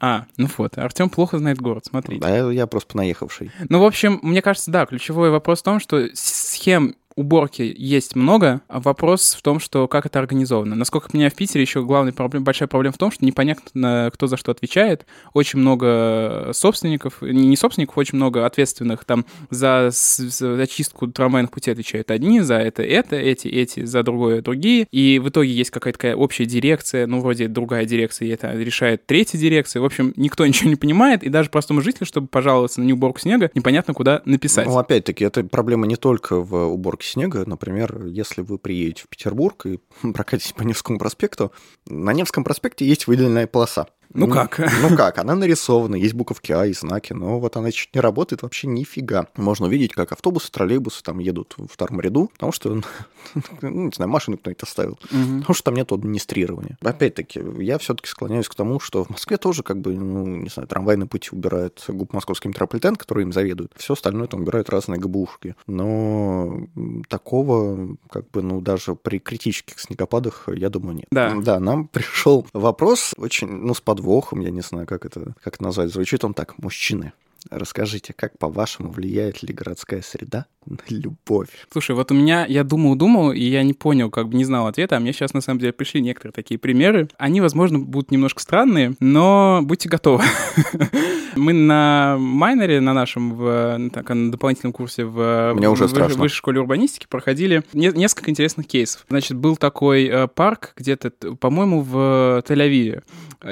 А, 0.00 0.26
ну 0.36 0.48
вот, 0.56 0.78
Артем 0.78 1.10
плохо 1.10 1.38
знает 1.38 1.60
город, 1.60 1.84
смотрите. 1.86 2.20
Да, 2.20 2.50
я 2.50 2.66
просто 2.66 2.92
понаехавший. 2.92 3.50
Ну, 3.68 3.80
в 3.80 3.84
общем, 3.84 4.20
мне 4.22 4.40
кажется, 4.42 4.70
да, 4.70 4.86
ключевой 4.86 5.30
вопрос 5.30 5.60
в 5.60 5.64
том, 5.64 5.80
что 5.80 6.08
схем 6.14 6.94
уборки 7.16 7.74
есть 7.76 8.14
много, 8.14 8.60
а 8.68 8.80
вопрос 8.80 9.34
в 9.34 9.42
том, 9.42 9.58
что 9.58 9.88
как 9.88 10.06
это 10.06 10.18
организовано. 10.18 10.76
Насколько 10.76 11.08
меня 11.12 11.30
в 11.30 11.34
Питере 11.34 11.62
еще 11.62 11.82
главная 11.82 12.12
проблема, 12.12 12.44
большая 12.44 12.68
проблема 12.68 12.92
в 12.92 12.98
том, 12.98 13.10
что 13.10 13.24
непонятно, 13.24 14.10
кто 14.12 14.26
за 14.26 14.36
что 14.36 14.52
отвечает. 14.52 15.06
Очень 15.32 15.60
много 15.60 16.50
собственников, 16.52 17.22
не 17.22 17.56
собственников, 17.56 17.96
очень 17.96 18.16
много 18.16 18.44
ответственных 18.44 19.04
там 19.04 19.24
за, 19.50 19.88
за 19.90 20.56
зачистку 20.56 21.06
трамвайных 21.08 21.50
путей 21.50 21.72
отвечают 21.72 22.10
одни, 22.10 22.40
за 22.40 22.56
это 22.56 22.82
это, 22.82 23.16
эти, 23.16 23.48
эти, 23.48 23.84
за 23.84 24.02
другое 24.02 24.42
другие. 24.42 24.86
И 24.90 25.18
в 25.18 25.30
итоге 25.30 25.50
есть 25.50 25.70
какая-то 25.70 25.98
такая 25.98 26.16
общая 26.16 26.44
дирекция, 26.44 27.06
ну, 27.06 27.20
вроде 27.20 27.48
другая 27.48 27.86
дирекция, 27.86 28.28
и 28.28 28.30
это 28.30 28.52
решает 28.52 29.06
третья 29.06 29.38
дирекция. 29.38 29.80
В 29.80 29.84
общем, 29.84 30.12
никто 30.16 30.46
ничего 30.46 30.68
не 30.68 30.76
понимает, 30.76 31.22
и 31.22 31.30
даже 31.30 31.48
простому 31.48 31.80
жителю, 31.80 32.06
чтобы 32.06 32.28
пожаловаться 32.28 32.80
на 32.80 32.84
неуборку 32.84 33.20
снега, 33.20 33.50
непонятно, 33.54 33.94
куда 33.94 34.20
написать. 34.26 34.66
Ну, 34.66 34.76
опять-таки, 34.76 35.24
это 35.24 35.44
проблема 35.44 35.86
не 35.86 35.96
только 35.96 36.36
в 36.36 36.66
уборке 36.66 37.05
снега. 37.10 37.44
Например, 37.46 38.06
если 38.06 38.42
вы 38.42 38.58
приедете 38.58 39.02
в 39.04 39.08
Петербург 39.08 39.66
и 39.66 39.80
прокатитесь 40.12 40.52
по 40.52 40.62
Невскому 40.62 40.98
проспекту, 40.98 41.52
на 41.86 42.12
Невском 42.12 42.44
проспекте 42.44 42.86
есть 42.86 43.06
выделенная 43.06 43.46
полоса. 43.46 43.88
Ну, 44.14 44.28
как? 44.28 44.60
Ну 44.82 44.96
как, 44.96 45.18
она 45.18 45.34
нарисована, 45.34 45.96
есть 45.96 46.14
буковки 46.14 46.52
А 46.52 46.66
и 46.66 46.72
знаки, 46.72 47.12
но 47.12 47.38
вот 47.38 47.56
она 47.56 47.70
чуть 47.72 47.94
не 47.94 48.00
работает 48.00 48.42
вообще 48.42 48.66
нифига. 48.66 49.26
Можно 49.36 49.66
увидеть, 49.66 49.92
как 49.92 50.12
автобусы, 50.12 50.50
троллейбусы 50.50 51.02
там 51.02 51.18
едут 51.18 51.54
в 51.56 51.68
втором 51.68 52.00
ряду, 52.00 52.30
потому 52.32 52.52
что, 52.52 52.70
ну, 53.62 53.86
не 53.86 53.92
знаю, 53.94 54.10
машину 54.10 54.38
кто-нибудь 54.38 54.62
оставил, 54.62 54.92
угу. 54.92 55.38
потому 55.40 55.54
что 55.54 55.64
там 55.64 55.74
нет 55.74 55.92
администрирования. 55.92 56.78
Опять-таки, 56.82 57.42
я 57.58 57.78
все-таки 57.78 58.08
склоняюсь 58.08 58.48
к 58.48 58.54
тому, 58.54 58.80
что 58.80 59.04
в 59.04 59.10
Москве 59.10 59.36
тоже 59.36 59.62
как 59.62 59.80
бы, 59.80 59.94
ну, 59.94 60.26
не 60.26 60.48
знаю, 60.48 60.68
трамвайные 60.68 61.06
пути 61.06 61.30
убирает 61.32 61.82
ГУП 61.88 62.12
Московский 62.12 62.48
метрополитен, 62.48 62.96
который 62.96 63.22
им 63.24 63.32
заведует. 63.32 63.72
Все 63.76 63.94
остальное 63.94 64.26
там 64.26 64.42
убирают 64.42 64.70
разные 64.70 64.98
ГБУшки. 64.98 65.54
Но 65.66 66.66
такого, 67.08 67.96
как 68.10 68.30
бы, 68.30 68.42
ну, 68.42 68.60
даже 68.60 68.94
при 68.94 69.18
критических 69.18 69.78
снегопадах, 69.78 70.48
я 70.54 70.70
думаю, 70.70 70.96
нет. 70.96 71.06
Да. 71.10 71.34
Да, 71.40 71.60
нам 71.60 71.88
пришел 71.92 72.46
вопрос 72.52 73.14
очень, 73.16 73.48
ну, 73.48 73.74
с 73.74 73.80
подвохом 73.96 74.40
я 74.40 74.50
не 74.50 74.60
знаю, 74.60 74.86
как 74.86 75.06
это, 75.06 75.34
как 75.42 75.60
назвать. 75.60 75.90
Звучит 75.90 76.24
он 76.24 76.34
так, 76.34 76.58
мужчины. 76.58 77.12
Расскажите, 77.50 78.12
как, 78.12 78.38
по-вашему, 78.38 78.90
влияет 78.90 79.42
ли 79.42 79.52
городская 79.52 80.02
среда 80.02 80.46
на 80.64 80.78
любовь? 80.88 81.48
Слушай, 81.70 81.94
вот 81.94 82.10
у 82.10 82.14
меня, 82.14 82.44
я 82.46 82.64
думал-думал, 82.64 83.32
и 83.32 83.42
я 83.42 83.62
не 83.62 83.72
понял, 83.72 84.10
как 84.10 84.28
бы 84.28 84.36
не 84.36 84.44
знал 84.44 84.66
ответа, 84.66 84.96
а 84.96 85.00
мне 85.00 85.12
сейчас, 85.12 85.32
на 85.34 85.40
самом 85.40 85.60
деле, 85.60 85.72
пришли 85.72 86.00
некоторые 86.00 86.32
такие 86.32 86.58
примеры. 86.58 87.08
Они, 87.18 87.40
возможно, 87.40 87.78
будут 87.78 88.10
немножко 88.10 88.42
странные, 88.42 88.94
но 89.00 89.60
будьте 89.62 89.88
готовы. 89.88 90.24
Мы 91.36 91.52
на 91.52 92.16
майнере, 92.18 92.80
на 92.80 92.94
нашем, 92.94 93.34
в, 93.34 93.90
так, 93.92 94.08
на 94.08 94.32
дополнительном 94.32 94.72
курсе 94.72 95.04
в, 95.04 95.52
Мне 95.54 95.68
уже 95.68 95.84
в, 95.84 95.90
страшно. 95.90 96.18
высшей 96.18 96.38
школе 96.38 96.60
урбанистики 96.60 97.06
проходили 97.08 97.62
не, 97.74 97.88
несколько 97.88 98.30
интересных 98.30 98.66
кейсов. 98.66 99.04
Значит, 99.08 99.36
был 99.36 99.56
такой 99.56 100.06
э, 100.06 100.28
парк 100.28 100.72
где-то, 100.76 101.10
по-моему, 101.10 101.82
в 101.82 102.42
Тель-Авиве. 102.48 103.02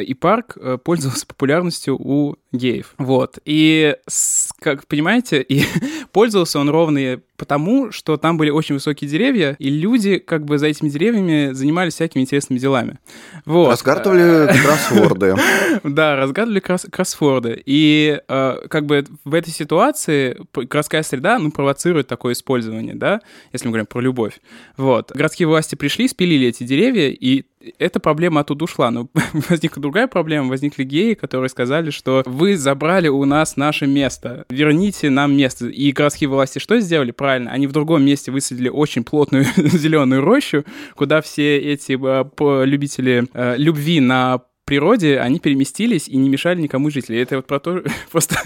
И 0.00 0.14
парк 0.14 0.56
э, 0.56 0.78
пользовался 0.82 1.26
популярностью 1.26 1.96
у 1.96 2.36
геев. 2.52 2.94
Вот. 2.98 3.38
И, 3.44 3.83
как 4.60 4.86
понимаете, 4.86 5.42
и 5.42 5.64
пользовался 6.12 6.58
он 6.58 6.68
ровно 6.68 7.20
потому, 7.36 7.90
что 7.90 8.16
там 8.16 8.36
были 8.36 8.50
очень 8.50 8.74
высокие 8.74 9.10
деревья, 9.10 9.56
и 9.58 9.68
люди 9.68 10.18
как 10.18 10.44
бы 10.44 10.58
за 10.58 10.66
этими 10.66 10.88
деревьями 10.88 11.52
занимались 11.52 11.94
всякими 11.94 12.22
интересными 12.22 12.58
делами. 12.58 12.98
Вот. 13.44 13.70
Разгадывали 13.70 14.50
кроссворды. 14.62 15.34
Да, 15.82 16.16
разгадывали 16.16 16.60
кроссворды. 16.60 17.60
И 17.66 18.20
э, 18.26 18.56
как 18.68 18.86
бы 18.86 19.04
в 19.24 19.34
этой 19.34 19.50
ситуации 19.50 20.36
городская 20.54 21.02
среда, 21.02 21.38
ну, 21.38 21.50
провоцирует 21.50 22.06
такое 22.06 22.34
использование, 22.34 22.94
да, 22.94 23.20
если 23.52 23.66
мы 23.66 23.72
говорим 23.72 23.86
про 23.86 24.00
любовь. 24.00 24.40
Вот. 24.76 25.10
Городские 25.12 25.48
власти 25.48 25.74
пришли, 25.74 26.08
спилили 26.08 26.48
эти 26.48 26.64
деревья, 26.64 27.08
и 27.08 27.44
эта 27.78 28.00
проблема 28.00 28.40
оттуда 28.40 28.64
ушла. 28.64 28.90
Но 28.90 29.08
возникла 29.48 29.82
другая 29.82 30.06
проблема. 30.06 30.48
Возникли 30.48 30.84
геи, 30.84 31.14
которые 31.14 31.48
сказали, 31.48 31.90
что 31.90 32.22
вы 32.26 32.56
забрали 32.56 33.08
у 33.08 33.24
нас 33.24 33.56
наше 33.56 33.86
место. 33.86 34.44
Верните 34.48 35.10
нам 35.10 35.36
место. 35.36 35.66
И 35.66 35.92
городские 35.92 36.28
власти 36.28 36.58
что 36.58 36.78
сделали? 36.80 37.10
Правильно, 37.10 37.50
они 37.50 37.66
в 37.66 37.72
другом 37.72 38.04
месте 38.04 38.30
высадили 38.30 38.68
очень 38.68 39.04
плотную 39.04 39.44
зеленую 39.56 40.22
рощу, 40.22 40.64
куда 40.94 41.20
все 41.20 41.58
эти 41.58 41.92
э, 41.92 42.64
любители 42.64 43.28
э, 43.32 43.56
любви 43.56 44.00
на 44.00 44.42
природе 44.64 45.18
они 45.18 45.38
переместились 45.38 46.08
и 46.08 46.16
не 46.16 46.28
мешали 46.28 46.60
никому. 46.60 46.88
И 46.88 47.14
это 47.14 47.36
вот 47.36 47.46
про 47.46 47.60
то, 47.60 47.82
просто 48.10 48.36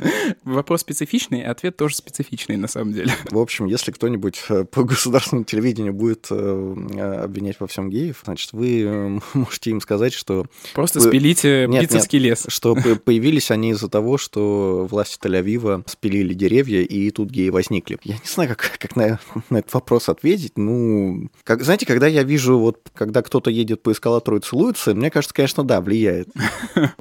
вопрос 0.45 0.81
специфичный, 0.81 1.43
а 1.43 1.53
ответ 1.53 1.77
тоже 1.77 1.97
специфичный 1.97 2.57
на 2.57 2.69
самом 2.69 2.93
деле. 2.93 3.13
В 3.31 3.39
общем, 3.39 3.67
если 3.67 3.91
кто-нибудь 3.91 4.43
э, 4.49 4.65
по 4.65 4.85
государственному 4.85 5.45
телевидению 5.45 5.93
будет 5.93 6.27
э, 6.31 7.23
обвинять 7.23 7.61
во 7.61 7.67
всем 7.67 7.91
геев, 7.91 8.23
значит, 8.25 8.53
вы 8.53 8.83
э, 8.83 9.19
можете 9.35 9.71
им 9.71 9.81
сказать, 9.81 10.13
что... 10.13 10.47
Просто 10.75 11.01
вы... 11.01 11.09
спилите 11.09 11.67
нет, 11.69 11.83
бицепский 11.83 12.19
лес. 12.19 12.47
Что 12.49 12.77
появились 13.05 13.51
они 13.51 13.71
из-за 13.71 13.89
того, 13.89 14.19
что 14.19 14.87
власти 14.91 15.19
Тель-Авива 15.21 15.85
спилили 15.87 16.35
деревья, 16.35 16.81
и 16.81 17.11
тут 17.11 17.31
геи 17.31 17.51
возникли. 17.51 17.99
Я 18.03 18.15
не 18.15 18.21
знаю, 18.27 18.51
как, 18.51 18.79
как 18.79 18.97
на, 18.97 19.21
на 19.51 19.59
этот 19.59 19.75
вопрос 19.75 20.09
ответить. 20.09 20.57
Ну, 20.57 21.29
как, 21.45 21.63
знаете, 21.63 21.87
когда 21.87 22.07
я 22.07 22.23
вижу, 22.23 22.59
вот, 22.59 22.89
когда 22.95 23.23
кто-то 23.23 23.51
едет 23.51 23.83
по 23.83 23.93
эскалатору 23.93 24.39
и 24.39 24.41
целуется, 24.41 24.95
мне 24.95 25.11
кажется, 25.11 25.35
конечно, 25.35 25.65
да, 25.65 25.81
влияет 25.81 26.08
влияет. 26.09 26.29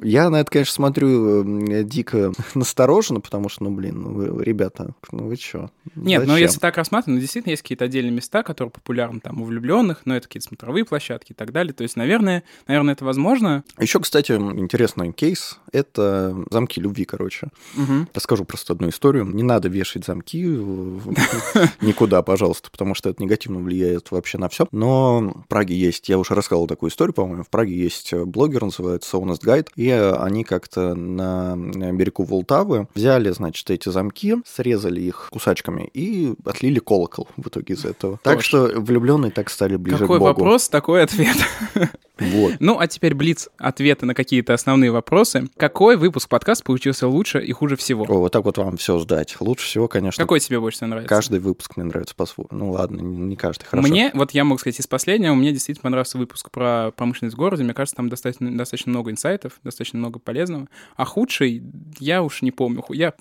Я 0.02 0.30
на 0.30 0.40
это, 0.40 0.50
конечно, 0.50 0.72
смотрю 0.72 1.82
дико 1.84 2.32
настороженно, 2.54 3.20
потому 3.20 3.48
что, 3.48 3.64
ну, 3.64 3.70
блин, 3.70 4.02
ну, 4.02 4.40
ребята, 4.40 4.94
ну 5.12 5.28
вы 5.28 5.36
чё? 5.36 5.70
Нет, 5.94 6.26
но 6.26 6.36
если 6.36 6.58
так 6.58 6.76
рассматривать, 6.76 7.16
ну, 7.16 7.20
действительно, 7.20 7.50
есть 7.50 7.62
какие-то 7.62 7.84
отдельные 7.84 8.12
места, 8.12 8.42
которые 8.42 8.70
популярны 8.70 9.20
там 9.20 9.40
у 9.42 9.44
влюбленных, 9.44 10.02
но 10.04 10.16
это 10.16 10.26
какие-то 10.26 10.48
смотровые 10.48 10.84
площадки 10.84 11.32
и 11.32 11.34
так 11.34 11.52
далее. 11.52 11.72
То 11.72 11.82
есть, 11.82 11.96
наверное, 11.96 12.42
наверное, 12.66 12.94
это 12.94 13.04
возможно. 13.04 13.64
Еще, 13.78 14.00
кстати, 14.00 14.32
интересный 14.32 15.12
кейс— 15.12 15.58
это 15.72 16.36
замки 16.50 16.80
любви, 16.80 17.04
короче. 17.04 17.48
Угу. 17.76 18.08
Расскажу 18.14 18.44
просто 18.44 18.72
одну 18.72 18.88
историю. 18.88 19.24
Не 19.24 19.42
надо 19.42 19.68
вешать 19.68 20.04
замки 20.04 20.42
никуда, 21.80 22.22
пожалуйста, 22.22 22.70
потому 22.70 22.94
что 22.94 23.10
это 23.10 23.22
негативно 23.22 23.60
влияет 23.60 24.10
вообще 24.10 24.38
на 24.38 24.48
все. 24.48 24.66
Но 24.72 25.42
в 25.44 25.48
Праге 25.48 25.74
есть, 25.74 26.08
я 26.08 26.18
уже 26.18 26.34
рассказывал 26.34 26.66
такую 26.66 26.90
историю, 26.90 27.14
по-моему, 27.14 27.44
в 27.44 27.50
Праге 27.50 27.76
есть 27.76 28.12
блогер, 28.12 28.64
называется 28.64 28.97
называется 28.98 29.16
Honest 29.16 29.44
Guide, 29.44 29.68
и 29.76 29.90
они 29.90 30.44
как-то 30.44 30.94
на 30.94 31.56
берегу 31.56 32.24
Волтавы 32.24 32.88
взяли, 32.94 33.30
значит, 33.30 33.70
эти 33.70 33.88
замки, 33.88 34.36
срезали 34.46 35.00
их 35.00 35.28
кусачками 35.30 35.88
и 35.94 36.34
отлили 36.44 36.78
колокол 36.78 37.28
в 37.36 37.48
итоге 37.48 37.74
из 37.74 37.84
этого. 37.84 38.18
Так 38.22 38.42
что 38.42 38.70
влюбленные 38.74 39.30
так 39.30 39.50
стали 39.50 39.76
ближе 39.76 39.98
Какой 39.98 40.18
к 40.18 40.20
Богу. 40.20 40.24
вопрос, 40.24 40.68
такой 40.68 41.02
ответ. 41.02 41.36
Вот. 42.18 42.54
Ну, 42.58 42.78
а 42.78 42.86
теперь 42.86 43.14
блиц 43.14 43.48
ответы 43.58 44.04
на 44.06 44.14
какие-то 44.14 44.52
основные 44.54 44.90
вопросы. 44.90 45.48
Какой 45.56 45.96
выпуск 45.96 46.28
подкаста 46.28 46.64
получился 46.64 47.06
лучше 47.06 47.40
и 47.40 47.52
хуже 47.52 47.76
всего? 47.76 48.04
О, 48.08 48.18
вот 48.18 48.32
так 48.32 48.44
вот 48.44 48.58
вам 48.58 48.76
все 48.76 48.98
ждать. 48.98 49.36
Лучше 49.40 49.66
всего, 49.66 49.88
конечно. 49.88 50.22
Какой 50.22 50.40
тебе 50.40 50.58
больше 50.58 50.78
всего 50.78 50.90
нравится? 50.90 51.08
Каждый 51.08 51.38
выпуск 51.38 51.76
мне 51.76 51.86
нравится 51.86 52.14
по-своему. 52.16 52.48
Ну 52.50 52.72
ладно, 52.72 53.00
не 53.00 53.36
каждый, 53.36 53.66
хорошо. 53.66 53.88
Мне, 53.88 54.10
вот 54.14 54.32
я 54.32 54.44
могу 54.44 54.58
сказать 54.58 54.80
из 54.80 54.86
последнего, 54.86 55.34
мне 55.34 55.52
действительно 55.52 55.84
понравился 55.84 56.18
выпуск 56.18 56.50
про 56.50 56.90
промышленность 56.96 57.36
в 57.36 57.38
городе. 57.38 57.62
Мне 57.62 57.74
кажется, 57.74 57.96
там 57.96 58.08
достаточно, 58.08 58.50
достаточно 58.56 58.87
достаточно 58.88 58.90
много 58.90 59.10
инсайтов, 59.10 59.60
достаточно 59.62 59.98
много 59.98 60.18
полезного. 60.18 60.68
А 60.96 61.04
худший, 61.04 61.62
я 62.00 62.22
уж 62.22 62.42
не 62.42 62.50
помню, 62.50 62.82
я 62.90 63.14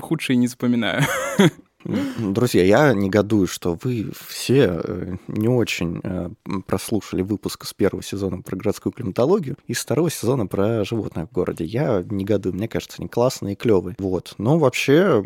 худший 0.00 0.36
не 0.36 0.46
запоминаю. 0.46 1.02
Друзья, 1.84 2.64
я 2.64 2.92
негодую, 2.92 3.46
что 3.46 3.78
вы 3.82 4.10
все 4.28 4.80
э, 4.82 5.16
не 5.28 5.48
очень 5.48 6.00
э, 6.02 6.30
прослушали 6.66 7.22
выпуск 7.22 7.64
с 7.64 7.72
первого 7.72 8.02
сезона 8.02 8.42
про 8.42 8.56
городскую 8.56 8.92
климатологию 8.92 9.56
и 9.66 9.74
с 9.74 9.78
второго 9.78 10.10
сезона 10.10 10.46
про 10.46 10.84
животных 10.84 11.28
в 11.30 11.32
городе. 11.32 11.64
Я 11.64 12.04
негодую, 12.08 12.54
мне 12.54 12.68
кажется, 12.68 12.96
они 12.98 13.08
классные 13.08 13.54
и 13.54 13.56
клевые. 13.56 13.96
Вот. 13.98 14.34
Но 14.38 14.58
вообще, 14.58 15.24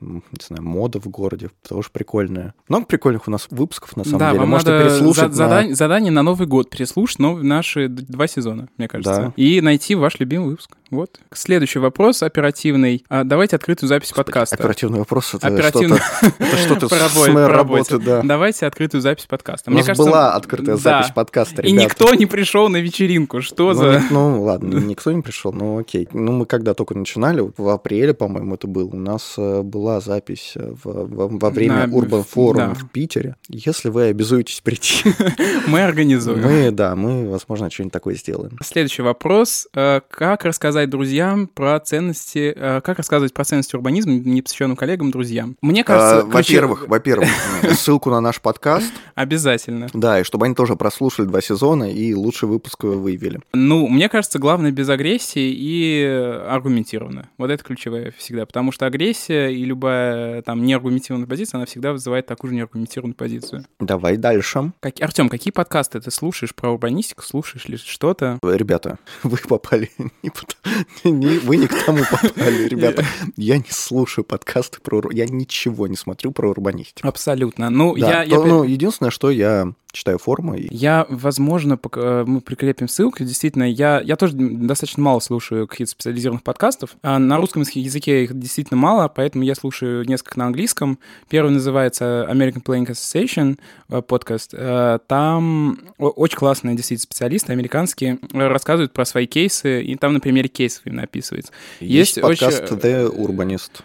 не 0.00 0.22
знаю, 0.40 0.62
мода 0.62 1.00
в 1.00 1.08
городе 1.08 1.50
тоже 1.66 1.88
прикольная. 1.92 2.54
Много 2.68 2.86
прикольных 2.86 3.28
у 3.28 3.30
нас 3.30 3.46
выпусков, 3.50 3.96
на 3.96 4.04
самом 4.04 4.18
да, 4.18 4.28
деле. 4.30 4.40
Вам 4.40 4.48
Можете 4.50 4.70
надо 4.72 4.84
переслушать 4.84 5.32
за- 5.32 5.42
на... 5.42 5.48
задание, 5.48 5.74
задание 5.74 6.12
на 6.12 6.22
Новый 6.22 6.46
год 6.46 6.70
переслушать 6.70 7.18
но 7.18 7.36
наши 7.36 7.88
два 7.88 8.26
сезона, 8.26 8.68
мне 8.76 8.88
кажется. 8.88 9.14
Да. 9.14 9.32
И 9.36 9.60
найти 9.60 9.94
ваш 9.94 10.18
любимый 10.18 10.50
выпуск. 10.50 10.76
Вот. 10.90 11.20
Следующий 11.32 11.78
вопрос 11.78 12.22
оперативный. 12.22 13.04
А, 13.08 13.24
давайте 13.24 13.56
открытую 13.56 13.88
запись 13.88 14.12
подкаста. 14.12 14.56
Оперативный 14.56 14.98
вопрос 14.98 15.34
это 15.34 15.46
Оперативно. 15.46 15.83
Что-то, 15.88 16.34
это 16.38 16.56
что-то 16.56 16.88
с 17.08 17.28
моей 17.28 17.46
работы, 17.46 17.98
да. 17.98 18.22
Давайте 18.22 18.66
открытую 18.66 19.00
запись 19.00 19.26
подкаста. 19.26 19.70
У 19.70 19.74
нас 19.74 19.96
была 19.96 20.34
открытая 20.34 20.76
запись 20.76 21.12
подкаста, 21.12 21.62
И 21.62 21.72
никто 21.72 22.14
не 22.14 22.26
пришел 22.26 22.68
на 22.68 22.78
вечеринку. 22.78 23.42
Что 23.42 23.72
Ну, 23.72 23.74
за... 23.74 24.02
ну, 24.10 24.42
ладно, 24.42 24.78
никто 24.78 25.12
не 25.12 25.22
пришел, 25.22 25.52
ну 25.52 25.78
окей. 25.78 26.08
Ну, 26.12 26.32
мы 26.32 26.46
когда 26.46 26.74
только 26.74 26.94
начинали, 26.94 27.50
в 27.56 27.68
апреле, 27.68 28.14
по-моему, 28.14 28.54
это 28.54 28.66
было, 28.66 28.88
у 28.88 28.96
нас 28.96 29.34
э, 29.36 29.62
была 29.62 30.00
запись 30.00 30.52
э, 30.56 30.72
во, 30.82 31.50
время 31.50 31.86
Urban 31.86 32.24
Forum 32.24 32.74
в 32.74 32.90
Питере. 32.90 33.36
Если 33.48 33.88
вы 33.88 34.04
обязуетесь 34.04 34.60
прийти, 34.60 35.12
Мы 35.66 35.82
организуем. 35.82 36.42
мы, 36.42 36.70
да, 36.70 36.94
мы, 36.94 37.28
возможно, 37.28 37.70
что-нибудь 37.70 37.92
такое 37.92 38.14
сделаем. 38.14 38.56
Следующий 38.62 39.02
вопрос. 39.02 39.66
Э, 39.74 40.00
Как 40.08 40.44
рассказать 40.44 40.90
друзьям 40.90 41.46
про 41.46 41.78
ценности... 41.80 42.54
Как 42.54 42.98
рассказывать 42.98 43.32
про 43.32 43.44
ценности 43.44 43.74
урбанизма 43.76 44.12
непосвященным 44.12 44.76
коллегам, 44.76 45.10
друзьям? 45.10 45.56
Мне 45.74 45.82
кажется... 45.82 46.18
А, 46.20 46.22
ключи- 46.22 46.30
Во-первых, 46.54 46.86
во-первых, 46.86 47.28
ссылку 47.72 48.08
на 48.08 48.20
наш 48.20 48.40
подкаст, 48.40 48.92
Обязательно. 49.16 49.88
да, 49.92 50.20
и 50.20 50.22
чтобы 50.22 50.46
они 50.46 50.54
тоже 50.54 50.76
прослушали 50.76 51.26
два 51.26 51.40
сезона 51.40 51.90
и 51.92 52.14
лучший 52.14 52.48
выпуск 52.48 52.84
выявили. 52.84 53.40
Ну, 53.52 53.88
мне 53.88 54.08
кажется, 54.08 54.38
главное 54.38 54.70
без 54.70 54.88
агрессии 54.88 55.52
и 55.52 56.04
аргументированно. 56.48 57.28
Вот 57.38 57.50
это 57.50 57.64
ключевое 57.64 58.14
всегда. 58.16 58.46
Потому 58.46 58.70
что 58.70 58.86
агрессия 58.86 59.48
и 59.48 59.64
любая 59.64 60.42
там 60.42 60.62
неаргументированная 60.64 61.26
позиция, 61.26 61.58
она 61.58 61.66
всегда 61.66 61.90
вызывает 61.90 62.26
такую 62.26 62.50
же 62.50 62.56
неаргументированную 62.56 63.16
позицию. 63.16 63.64
Давай 63.80 64.16
дальше. 64.16 64.70
Как... 64.78 65.00
Артем, 65.00 65.28
какие 65.28 65.50
подкасты 65.50 66.00
ты 66.00 66.12
слушаешь 66.12 66.54
про 66.54 66.70
урбанистику? 66.70 67.24
Слушаешь 67.24 67.66
ли 67.66 67.78
что-то? 67.78 68.38
Ребята, 68.44 69.00
вы 69.24 69.38
попали 69.38 69.90
не, 70.22 70.30
под- 70.30 70.56
не- 71.02 71.38
вы 71.38 71.56
не 71.56 71.66
к 71.66 71.84
тому 71.84 72.04
попали, 72.08 72.68
ребята. 72.68 73.04
Я 73.36 73.56
не 73.56 73.64
слушаю 73.70 74.24
подкасты 74.24 74.78
про... 74.80 75.02
Я 75.10 75.26
ничего 75.26 75.63
не 75.86 75.96
смотрю 75.96 76.32
про 76.32 76.50
урбанистику. 76.50 77.06
Абсолютно. 77.06 77.70
Ну, 77.70 77.96
Да, 77.96 78.08
я, 78.10 78.22
я, 78.22 78.36
то, 78.36 78.44
ну, 78.44 78.62
единственное, 78.64 79.10
что 79.10 79.30
я 79.30 79.72
читаю 79.92 80.18
форумы. 80.18 80.58
и- 80.58 80.74
Я, 80.74 81.06
возможно, 81.08 81.74
пок- 81.74 82.00
э, 82.02 82.24
мы 82.26 82.40
прикрепим 82.40 82.88
ссылку. 82.88 83.22
Действительно, 83.22 83.62
я, 83.62 84.00
я 84.00 84.16
тоже 84.16 84.34
достаточно 84.34 85.02
мало 85.04 85.20
слушаю 85.20 85.68
каких-то 85.68 85.92
специализированных 85.92 86.42
подкастов. 86.42 86.96
А 87.02 87.18
на 87.20 87.36
русском 87.36 87.62
языке 87.62 88.24
их 88.24 88.36
действительно 88.36 88.76
мало, 88.80 89.06
поэтому 89.06 89.44
я 89.44 89.54
слушаю 89.54 90.04
несколько 90.04 90.36
на 90.40 90.46
английском. 90.46 90.98
Первый 91.28 91.52
называется 91.52 92.26
American 92.28 92.62
Playing 92.64 92.88
Association 92.88 93.58
э, 93.88 94.02
подкаст. 94.02 94.52
Э, 94.52 94.98
Там 95.06 95.78
очень 95.98 96.38
классные 96.38 96.74
действительно 96.74 97.04
специалисты 97.04 97.52
американские 97.52 98.18
рассказывают 98.32 98.92
про 98.92 99.04
свои 99.04 99.26
кейсы, 99.28 99.80
и 99.82 99.94
там 99.94 100.14
на 100.14 100.18
примере 100.20 100.48
кейсов 100.48 100.82
именно 100.86 101.04
описывается. 101.04 101.52
Есть, 101.78 102.16
Есть 102.16 102.20
подкаст 102.20 102.64
очень- 102.64 102.76
The 102.78 103.16
Urbanist 103.16 103.82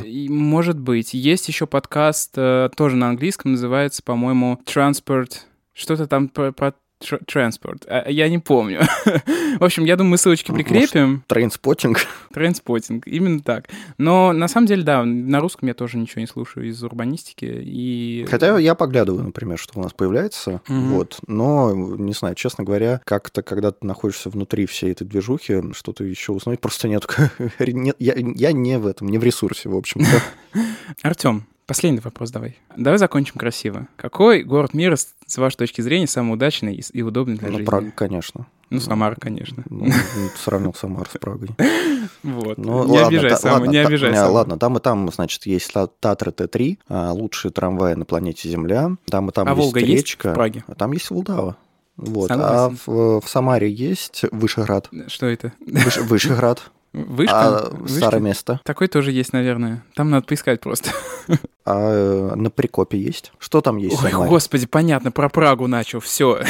и, 0.00 0.28
Может 0.28 0.78
быть. 0.78 1.14
Есть 1.14 1.48
еще 1.48 1.66
подкаст, 1.66 2.32
э, 2.36 2.68
тоже 2.76 2.96
на 2.96 3.08
английском, 3.08 3.52
называется, 3.52 4.02
по-моему, 4.02 4.60
Transport... 4.66 5.32
Что-то 5.72 6.06
там 6.06 6.28
про, 6.28 6.52
про 6.52 6.72
тр- 7.04 7.20
Transport. 7.26 7.84
А, 7.86 8.08
Я 8.10 8.28
не 8.28 8.38
помню. 8.38 8.80
В 9.58 9.64
общем, 9.64 9.84
я 9.84 9.96
думаю, 9.96 10.12
мы 10.12 10.18
ссылочки 10.18 10.50
прикрепим. 10.52 11.22
Trainspotting. 11.26 11.98
Trendspotting. 12.32 13.06
Именно 13.06 13.40
так. 13.40 13.68
Но 13.98 14.32
на 14.32 14.48
самом 14.48 14.66
деле, 14.66 14.82
да, 14.82 15.04
на 15.04 15.40
русском 15.40 15.68
я 15.68 15.74
тоже 15.74 15.98
ничего 15.98 16.20
не 16.20 16.26
слушаю 16.26 16.68
из 16.68 16.82
урбанистики. 16.82 17.44
И... 17.44 18.26
Хотя 18.28 18.58
я 18.58 18.74
поглядываю, 18.74 19.24
например, 19.24 19.58
что 19.58 19.78
у 19.78 19.82
нас 19.82 19.92
появляется. 19.92 20.60
Мгм. 20.68 20.88
Вот. 20.94 21.18
Но, 21.26 21.72
не 21.74 22.12
знаю, 22.12 22.34
честно 22.34 22.64
говоря, 22.64 23.00
как-то, 23.04 23.42
когда 23.42 23.70
ты 23.70 23.86
находишься 23.86 24.30
внутри 24.30 24.66
всей 24.66 24.92
этой 24.92 25.06
движухи, 25.06 25.62
что-то 25.72 26.04
еще 26.04 26.32
узнать 26.32 26.60
просто. 26.60 26.88
Нет, 27.58 27.96
я, 27.98 28.14
я 28.16 28.52
не 28.52 28.78
в 28.78 28.86
этом, 28.86 29.08
не 29.08 29.18
в 29.18 29.24
ресурсе, 29.24 29.68
в 29.68 29.76
общем-то. 29.76 30.60
Артем, 31.02 31.46
последний 31.66 32.00
вопрос 32.00 32.30
давай. 32.30 32.56
Давай 32.76 32.98
закончим 32.98 33.34
красиво. 33.38 33.88
Какой 33.96 34.42
город 34.42 34.74
мира, 34.74 34.96
с 34.96 35.38
вашей 35.38 35.56
точки 35.56 35.80
зрения, 35.80 36.06
самый 36.06 36.34
удачный 36.34 36.74
и 36.92 37.02
удобный 37.02 37.36
для 37.36 37.48
Ну, 37.48 37.54
жизни? 37.54 37.66
Прага, 37.66 37.90
конечно. 37.94 38.46
Ну, 38.70 38.80
Самара, 38.80 39.14
конечно. 39.14 39.62
Ну, 39.70 39.86
сравнил 40.36 40.74
Самару 40.74 41.06
с 41.10 41.18
Прагой. 41.18 41.50
Вот. 42.22 42.56
Ну, 42.58 42.84
не 42.84 42.92
ладно, 42.92 43.06
обижай 43.08 43.30
та- 43.30 43.36
Саму, 43.36 43.54
ладно, 43.54 43.70
не 43.70 43.82
та- 43.82 43.88
обижай 43.88 44.10
не, 44.10 44.16
Саму. 44.16 44.32
Ладно, 44.34 44.58
там 44.58 44.76
и 44.76 44.80
там, 44.80 45.10
значит, 45.10 45.44
есть 45.46 45.72
Та- 45.72 45.86
Татры 45.86 46.32
Т-3, 46.32 46.78
а, 46.88 47.12
лучшие 47.12 47.50
трамваи 47.52 47.94
на 47.94 48.04
планете 48.04 48.48
Земля. 48.48 48.96
Там 49.10 49.28
и 49.28 49.32
там 49.32 49.46
А 49.46 49.50
есть 49.50 49.60
Волга 49.60 49.80
есть 49.80 49.90
речка. 49.92 50.30
в 50.32 50.34
Праге? 50.34 50.64
А 50.66 50.74
там 50.74 50.92
есть 50.92 51.10
Волдава. 51.10 51.56
Вот. 51.96 52.28
Согласен. 52.28 52.56
А 52.56 52.90
в, 52.90 53.20
в 53.20 53.28
Самаре 53.28 53.70
есть 53.70 54.24
Вышеград. 54.32 54.88
Что 55.08 55.26
это? 55.26 55.52
Выш- 55.66 56.02
Вышеград. 56.02 56.70
Вышка? 56.94 57.34
А 57.34 57.70
Вышка? 57.70 57.96
старое 57.96 58.20
место. 58.20 58.60
Такой 58.64 58.86
тоже 58.86 59.10
есть, 59.10 59.32
наверное. 59.32 59.82
Там 59.94 60.10
надо 60.10 60.26
поискать 60.26 60.60
просто. 60.60 60.90
А 61.66 61.94
э, 61.94 62.34
на 62.34 62.50
Прикопе 62.50 62.98
есть. 62.98 63.32
Что 63.38 63.62
там 63.62 63.78
есть? 63.78 63.96
Ой, 64.04 64.10
Самаре? 64.10 64.28
господи, 64.28 64.66
понятно, 64.66 65.10
про 65.10 65.30
Прагу 65.30 65.66
начал, 65.66 66.00
все. 66.00 66.42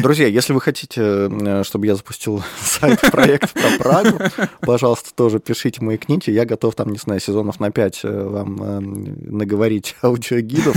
Друзья, 0.00 0.26
если 0.26 0.52
вы 0.52 0.60
хотите, 0.60 1.00
э, 1.30 1.62
чтобы 1.62 1.86
я 1.86 1.94
запустил 1.94 2.42
сайт 2.60 3.00
проект 3.12 3.52
про 3.52 3.78
Прагу, 3.78 4.18
пожалуйста, 4.62 5.14
тоже 5.14 5.38
пишите, 5.38 5.84
маякните. 5.84 6.32
Я 6.32 6.44
готов 6.44 6.74
там, 6.74 6.90
не 6.90 6.98
знаю, 6.98 7.20
сезонов 7.20 7.60
на 7.60 7.70
5 7.70 8.00
вам 8.02 8.60
э, 8.60 8.80
наговорить 8.80 9.94
аудиогидов, 10.02 10.74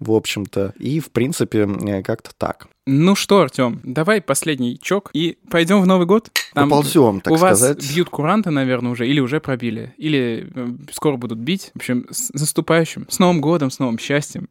в 0.00 0.12
общем-то. 0.12 0.72
И, 0.78 0.98
в 0.98 1.10
принципе, 1.10 1.68
э, 1.68 2.02
как-то 2.02 2.30
так. 2.38 2.68
Ну 2.86 3.14
что, 3.14 3.42
Артем, 3.42 3.80
давай 3.84 4.22
последний 4.22 4.78
чок 4.80 5.10
и 5.12 5.36
пойдем 5.50 5.82
в 5.82 5.86
Новый 5.86 6.06
год. 6.06 6.30
Поползем, 6.54 7.20
так 7.20 7.32
у 7.34 7.36
вас 7.36 7.58
сказать. 7.58 7.88
бьют 7.88 8.08
куранты, 8.08 8.50
наверное, 8.50 8.90
уже, 8.90 9.06
или 9.06 9.20
уже 9.20 9.38
пробили, 9.38 9.94
или 9.98 10.50
э, 10.52 10.68
скоро 10.92 11.16
будут 11.16 11.38
бить. 11.38 11.70
В 11.74 11.76
общем, 11.76 12.06
с 12.10 12.32
наступающим, 12.32 13.06
с 13.10 13.18
Новым 13.18 13.40
годом, 13.42 13.70
с 13.70 13.78
новым 13.78 13.98
счастьем. 13.98 14.48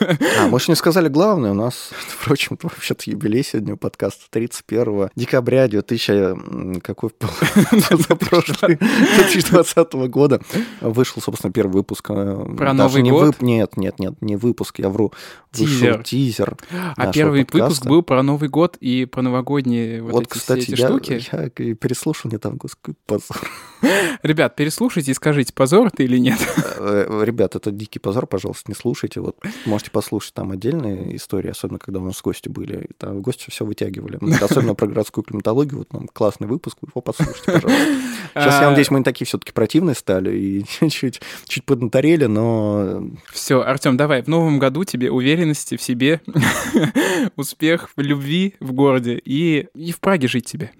А, 0.00 0.48
мы 0.48 0.58
же 0.58 0.66
не 0.68 0.74
сказали 0.74 1.08
главное. 1.08 1.52
У 1.52 1.54
нас, 1.54 1.90
впрочем, 2.08 2.58
вообще-то 2.60 3.10
юбилей 3.10 3.44
сегодня 3.44 3.74
у 3.74 3.76
подкаста 3.76 4.24
31 4.30 5.10
декабря 5.14 5.68
2000... 5.68 6.10
м, 6.12 6.80
Какой 6.80 7.10
был? 7.20 7.28
прошлый 8.18 8.76
2020 8.76 9.92
года 10.08 10.40
вышел, 10.80 11.20
собственно, 11.22 11.52
первый 11.52 11.72
выпуск. 11.72 12.06
э, 12.10 12.54
Про 12.56 12.72
Новый 12.72 13.02
год? 13.02 13.40
Нет, 13.42 13.76
нет, 13.76 13.98
нет, 13.98 14.14
не 14.22 14.36
выпуск, 14.36 14.78
я 14.78 14.88
вру. 14.88 15.12
Вышел 15.52 16.02
Тизер. 16.02 16.02
тизер 16.02 16.56
А 16.96 17.12
первый 17.12 17.40
выпуск 17.40 17.65
подкаста. 17.68 17.88
был 17.88 18.02
про 18.02 18.22
Новый 18.22 18.48
год 18.48 18.76
и 18.80 19.04
про 19.04 19.22
новогодние 19.22 20.02
вот, 20.02 20.12
Вот, 20.12 20.22
эти, 20.24 20.30
все 20.30 20.38
кстати, 20.40 20.60
эти 20.72 20.80
я, 20.80 20.86
штуки. 20.88 21.22
я 21.32 21.46
и 21.46 21.74
переслушал 21.74 22.30
недавно, 22.30 22.58
господи, 22.58 22.96
позор. 23.06 23.36
Ребят, 24.22 24.56
переслушайте 24.56 25.10
и 25.10 25.14
скажите, 25.14 25.52
позор 25.52 25.88
это 25.88 26.02
или 26.02 26.18
нет. 26.18 26.38
Э, 26.78 27.22
Ребят, 27.24 27.56
это 27.56 27.70
дикий 27.70 27.98
позор, 27.98 28.26
пожалуйста, 28.26 28.64
не 28.70 28.74
слушайте. 28.74 29.20
Вот 29.20 29.36
можете 29.64 29.90
послушать 29.90 30.34
там 30.34 30.50
отдельные 30.52 31.16
истории, 31.16 31.50
особенно 31.50 31.78
когда 31.78 32.00
у 32.00 32.04
нас 32.04 32.20
гости 32.22 32.48
были. 32.48 32.88
Там 32.98 33.20
гости 33.20 33.50
все 33.50 33.64
вытягивали. 33.64 34.18
Ну, 34.20 34.34
Особенно 34.40 34.74
про 34.74 34.86
городскую 34.86 35.24
климатологию. 35.24 35.78
Вот 35.78 35.92
нам 35.92 36.08
классный 36.12 36.46
выпуск, 36.48 36.78
его 36.82 37.00
послушайте, 37.00 37.42
пожалуйста. 37.44 37.86
Сейчас, 38.34 38.60
я 38.60 38.66
А, 38.66 38.70
надеюсь, 38.70 38.90
мы 38.90 38.98
не 38.98 39.04
такие 39.04 39.26
все-таки 39.26 39.52
противные 39.52 39.94
стали 39.94 40.36
и 40.36 40.64
чуть-чуть 40.80 41.20
чуть 41.46 41.64
поднаторели, 41.64 42.26
но 42.26 43.08
Все, 43.32 43.62
Артем, 43.62 43.96
давай, 43.96 44.22
в 44.22 44.28
новом 44.28 44.58
году 44.58 44.84
тебе 44.84 45.10
уверенности 45.10 45.76
в 45.76 45.82
себе, 45.82 46.20
успех 47.56 47.88
в 47.96 48.00
любви 48.02 48.54
в 48.60 48.72
городе 48.72 49.18
и, 49.24 49.68
и 49.74 49.90
в 49.92 49.98
Праге 50.00 50.28
жить 50.28 50.44
тебе. 50.46 50.72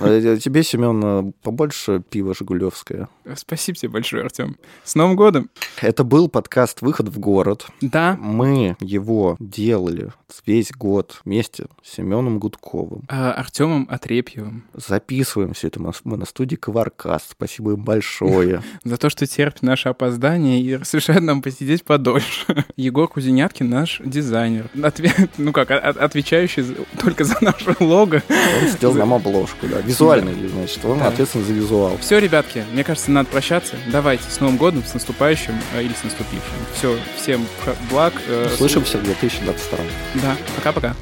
А 0.00 0.36
Тебе, 0.38 0.62
Семен, 0.64 1.32
побольше 1.42 2.02
пива 2.10 2.34
«Жигулевское». 2.34 3.08
Спасибо 3.36 3.78
тебе 3.78 3.90
большое, 3.90 4.24
Артем. 4.24 4.56
С 4.82 4.96
Новым 4.96 5.14
годом! 5.16 5.50
Это 5.80 6.02
был 6.04 6.28
подкаст 6.28 6.82
«Выход 6.82 7.08
в 7.08 7.18
город». 7.20 7.66
Да, 7.80 8.16
Мы 8.20 8.76
его 8.80 9.36
делали 9.38 10.12
весь 10.46 10.72
год 10.72 11.20
вместе 11.24 11.66
с 11.84 11.94
Семеном 11.94 12.40
Гудковым. 12.40 13.02
а, 13.08 13.32
Артемом 13.34 13.86
Отрепьевым. 13.88 14.64
Записываем 14.74 15.52
все 15.54 15.68
это 15.68 15.80
мы 15.80 16.16
на 16.16 16.24
студии 16.26 16.56
Кваркаст. 16.56 17.30
Спасибо 17.30 17.72
им 17.74 17.84
большое. 17.84 18.62
За 18.84 18.96
то, 18.96 19.08
что 19.10 19.26
терпит 19.28 19.62
наше 19.62 19.90
опоздание 19.90 20.60
и 20.60 20.74
разрешает 20.76 21.22
нам 21.22 21.40
посидеть 21.40 21.84
подольше. 21.84 22.64
Егор 22.76 23.06
Кузеняткин 23.06 23.70
наш 23.70 24.00
дизайнер. 24.04 24.68
Отве- 24.74 25.28
Ну 25.38 25.52
как, 25.52 25.70
о- 25.70 25.76
отвечающий 26.04 26.64
только 27.02 27.24
за 27.24 27.36
наше 27.40 27.74
лого. 27.80 28.22
Он 28.28 28.68
сделал 28.68 28.94
нам 28.94 29.14
обложку, 29.14 29.66
да. 29.66 29.80
Визуальный, 29.80 30.34
значит. 30.48 30.84
Он 30.84 30.98
Да. 30.98 31.08
ответственен 31.08 31.44
за 31.46 31.52
визуал. 31.52 31.98
Все, 31.98 32.18
ребятки, 32.18 32.64
мне 32.72 32.84
кажется, 32.84 33.10
надо 33.10 33.28
прощаться. 33.30 33.74
Давайте, 33.90 34.24
с 34.30 34.40
Новым 34.40 34.56
годом, 34.56 34.82
с 34.84 34.94
наступающим 34.94 35.54
э, 35.74 35.82
или 35.82 35.92
с 35.92 36.04
наступившим. 36.04 36.40
Все, 36.76 36.96
всем 37.20 37.46
благ. 37.90 38.12
э, 38.28 38.48
Слышимся 38.56 38.98
в 38.98 39.02
2022. 39.04 39.78
Да, 40.22 40.36
пока-пока. 40.56 40.94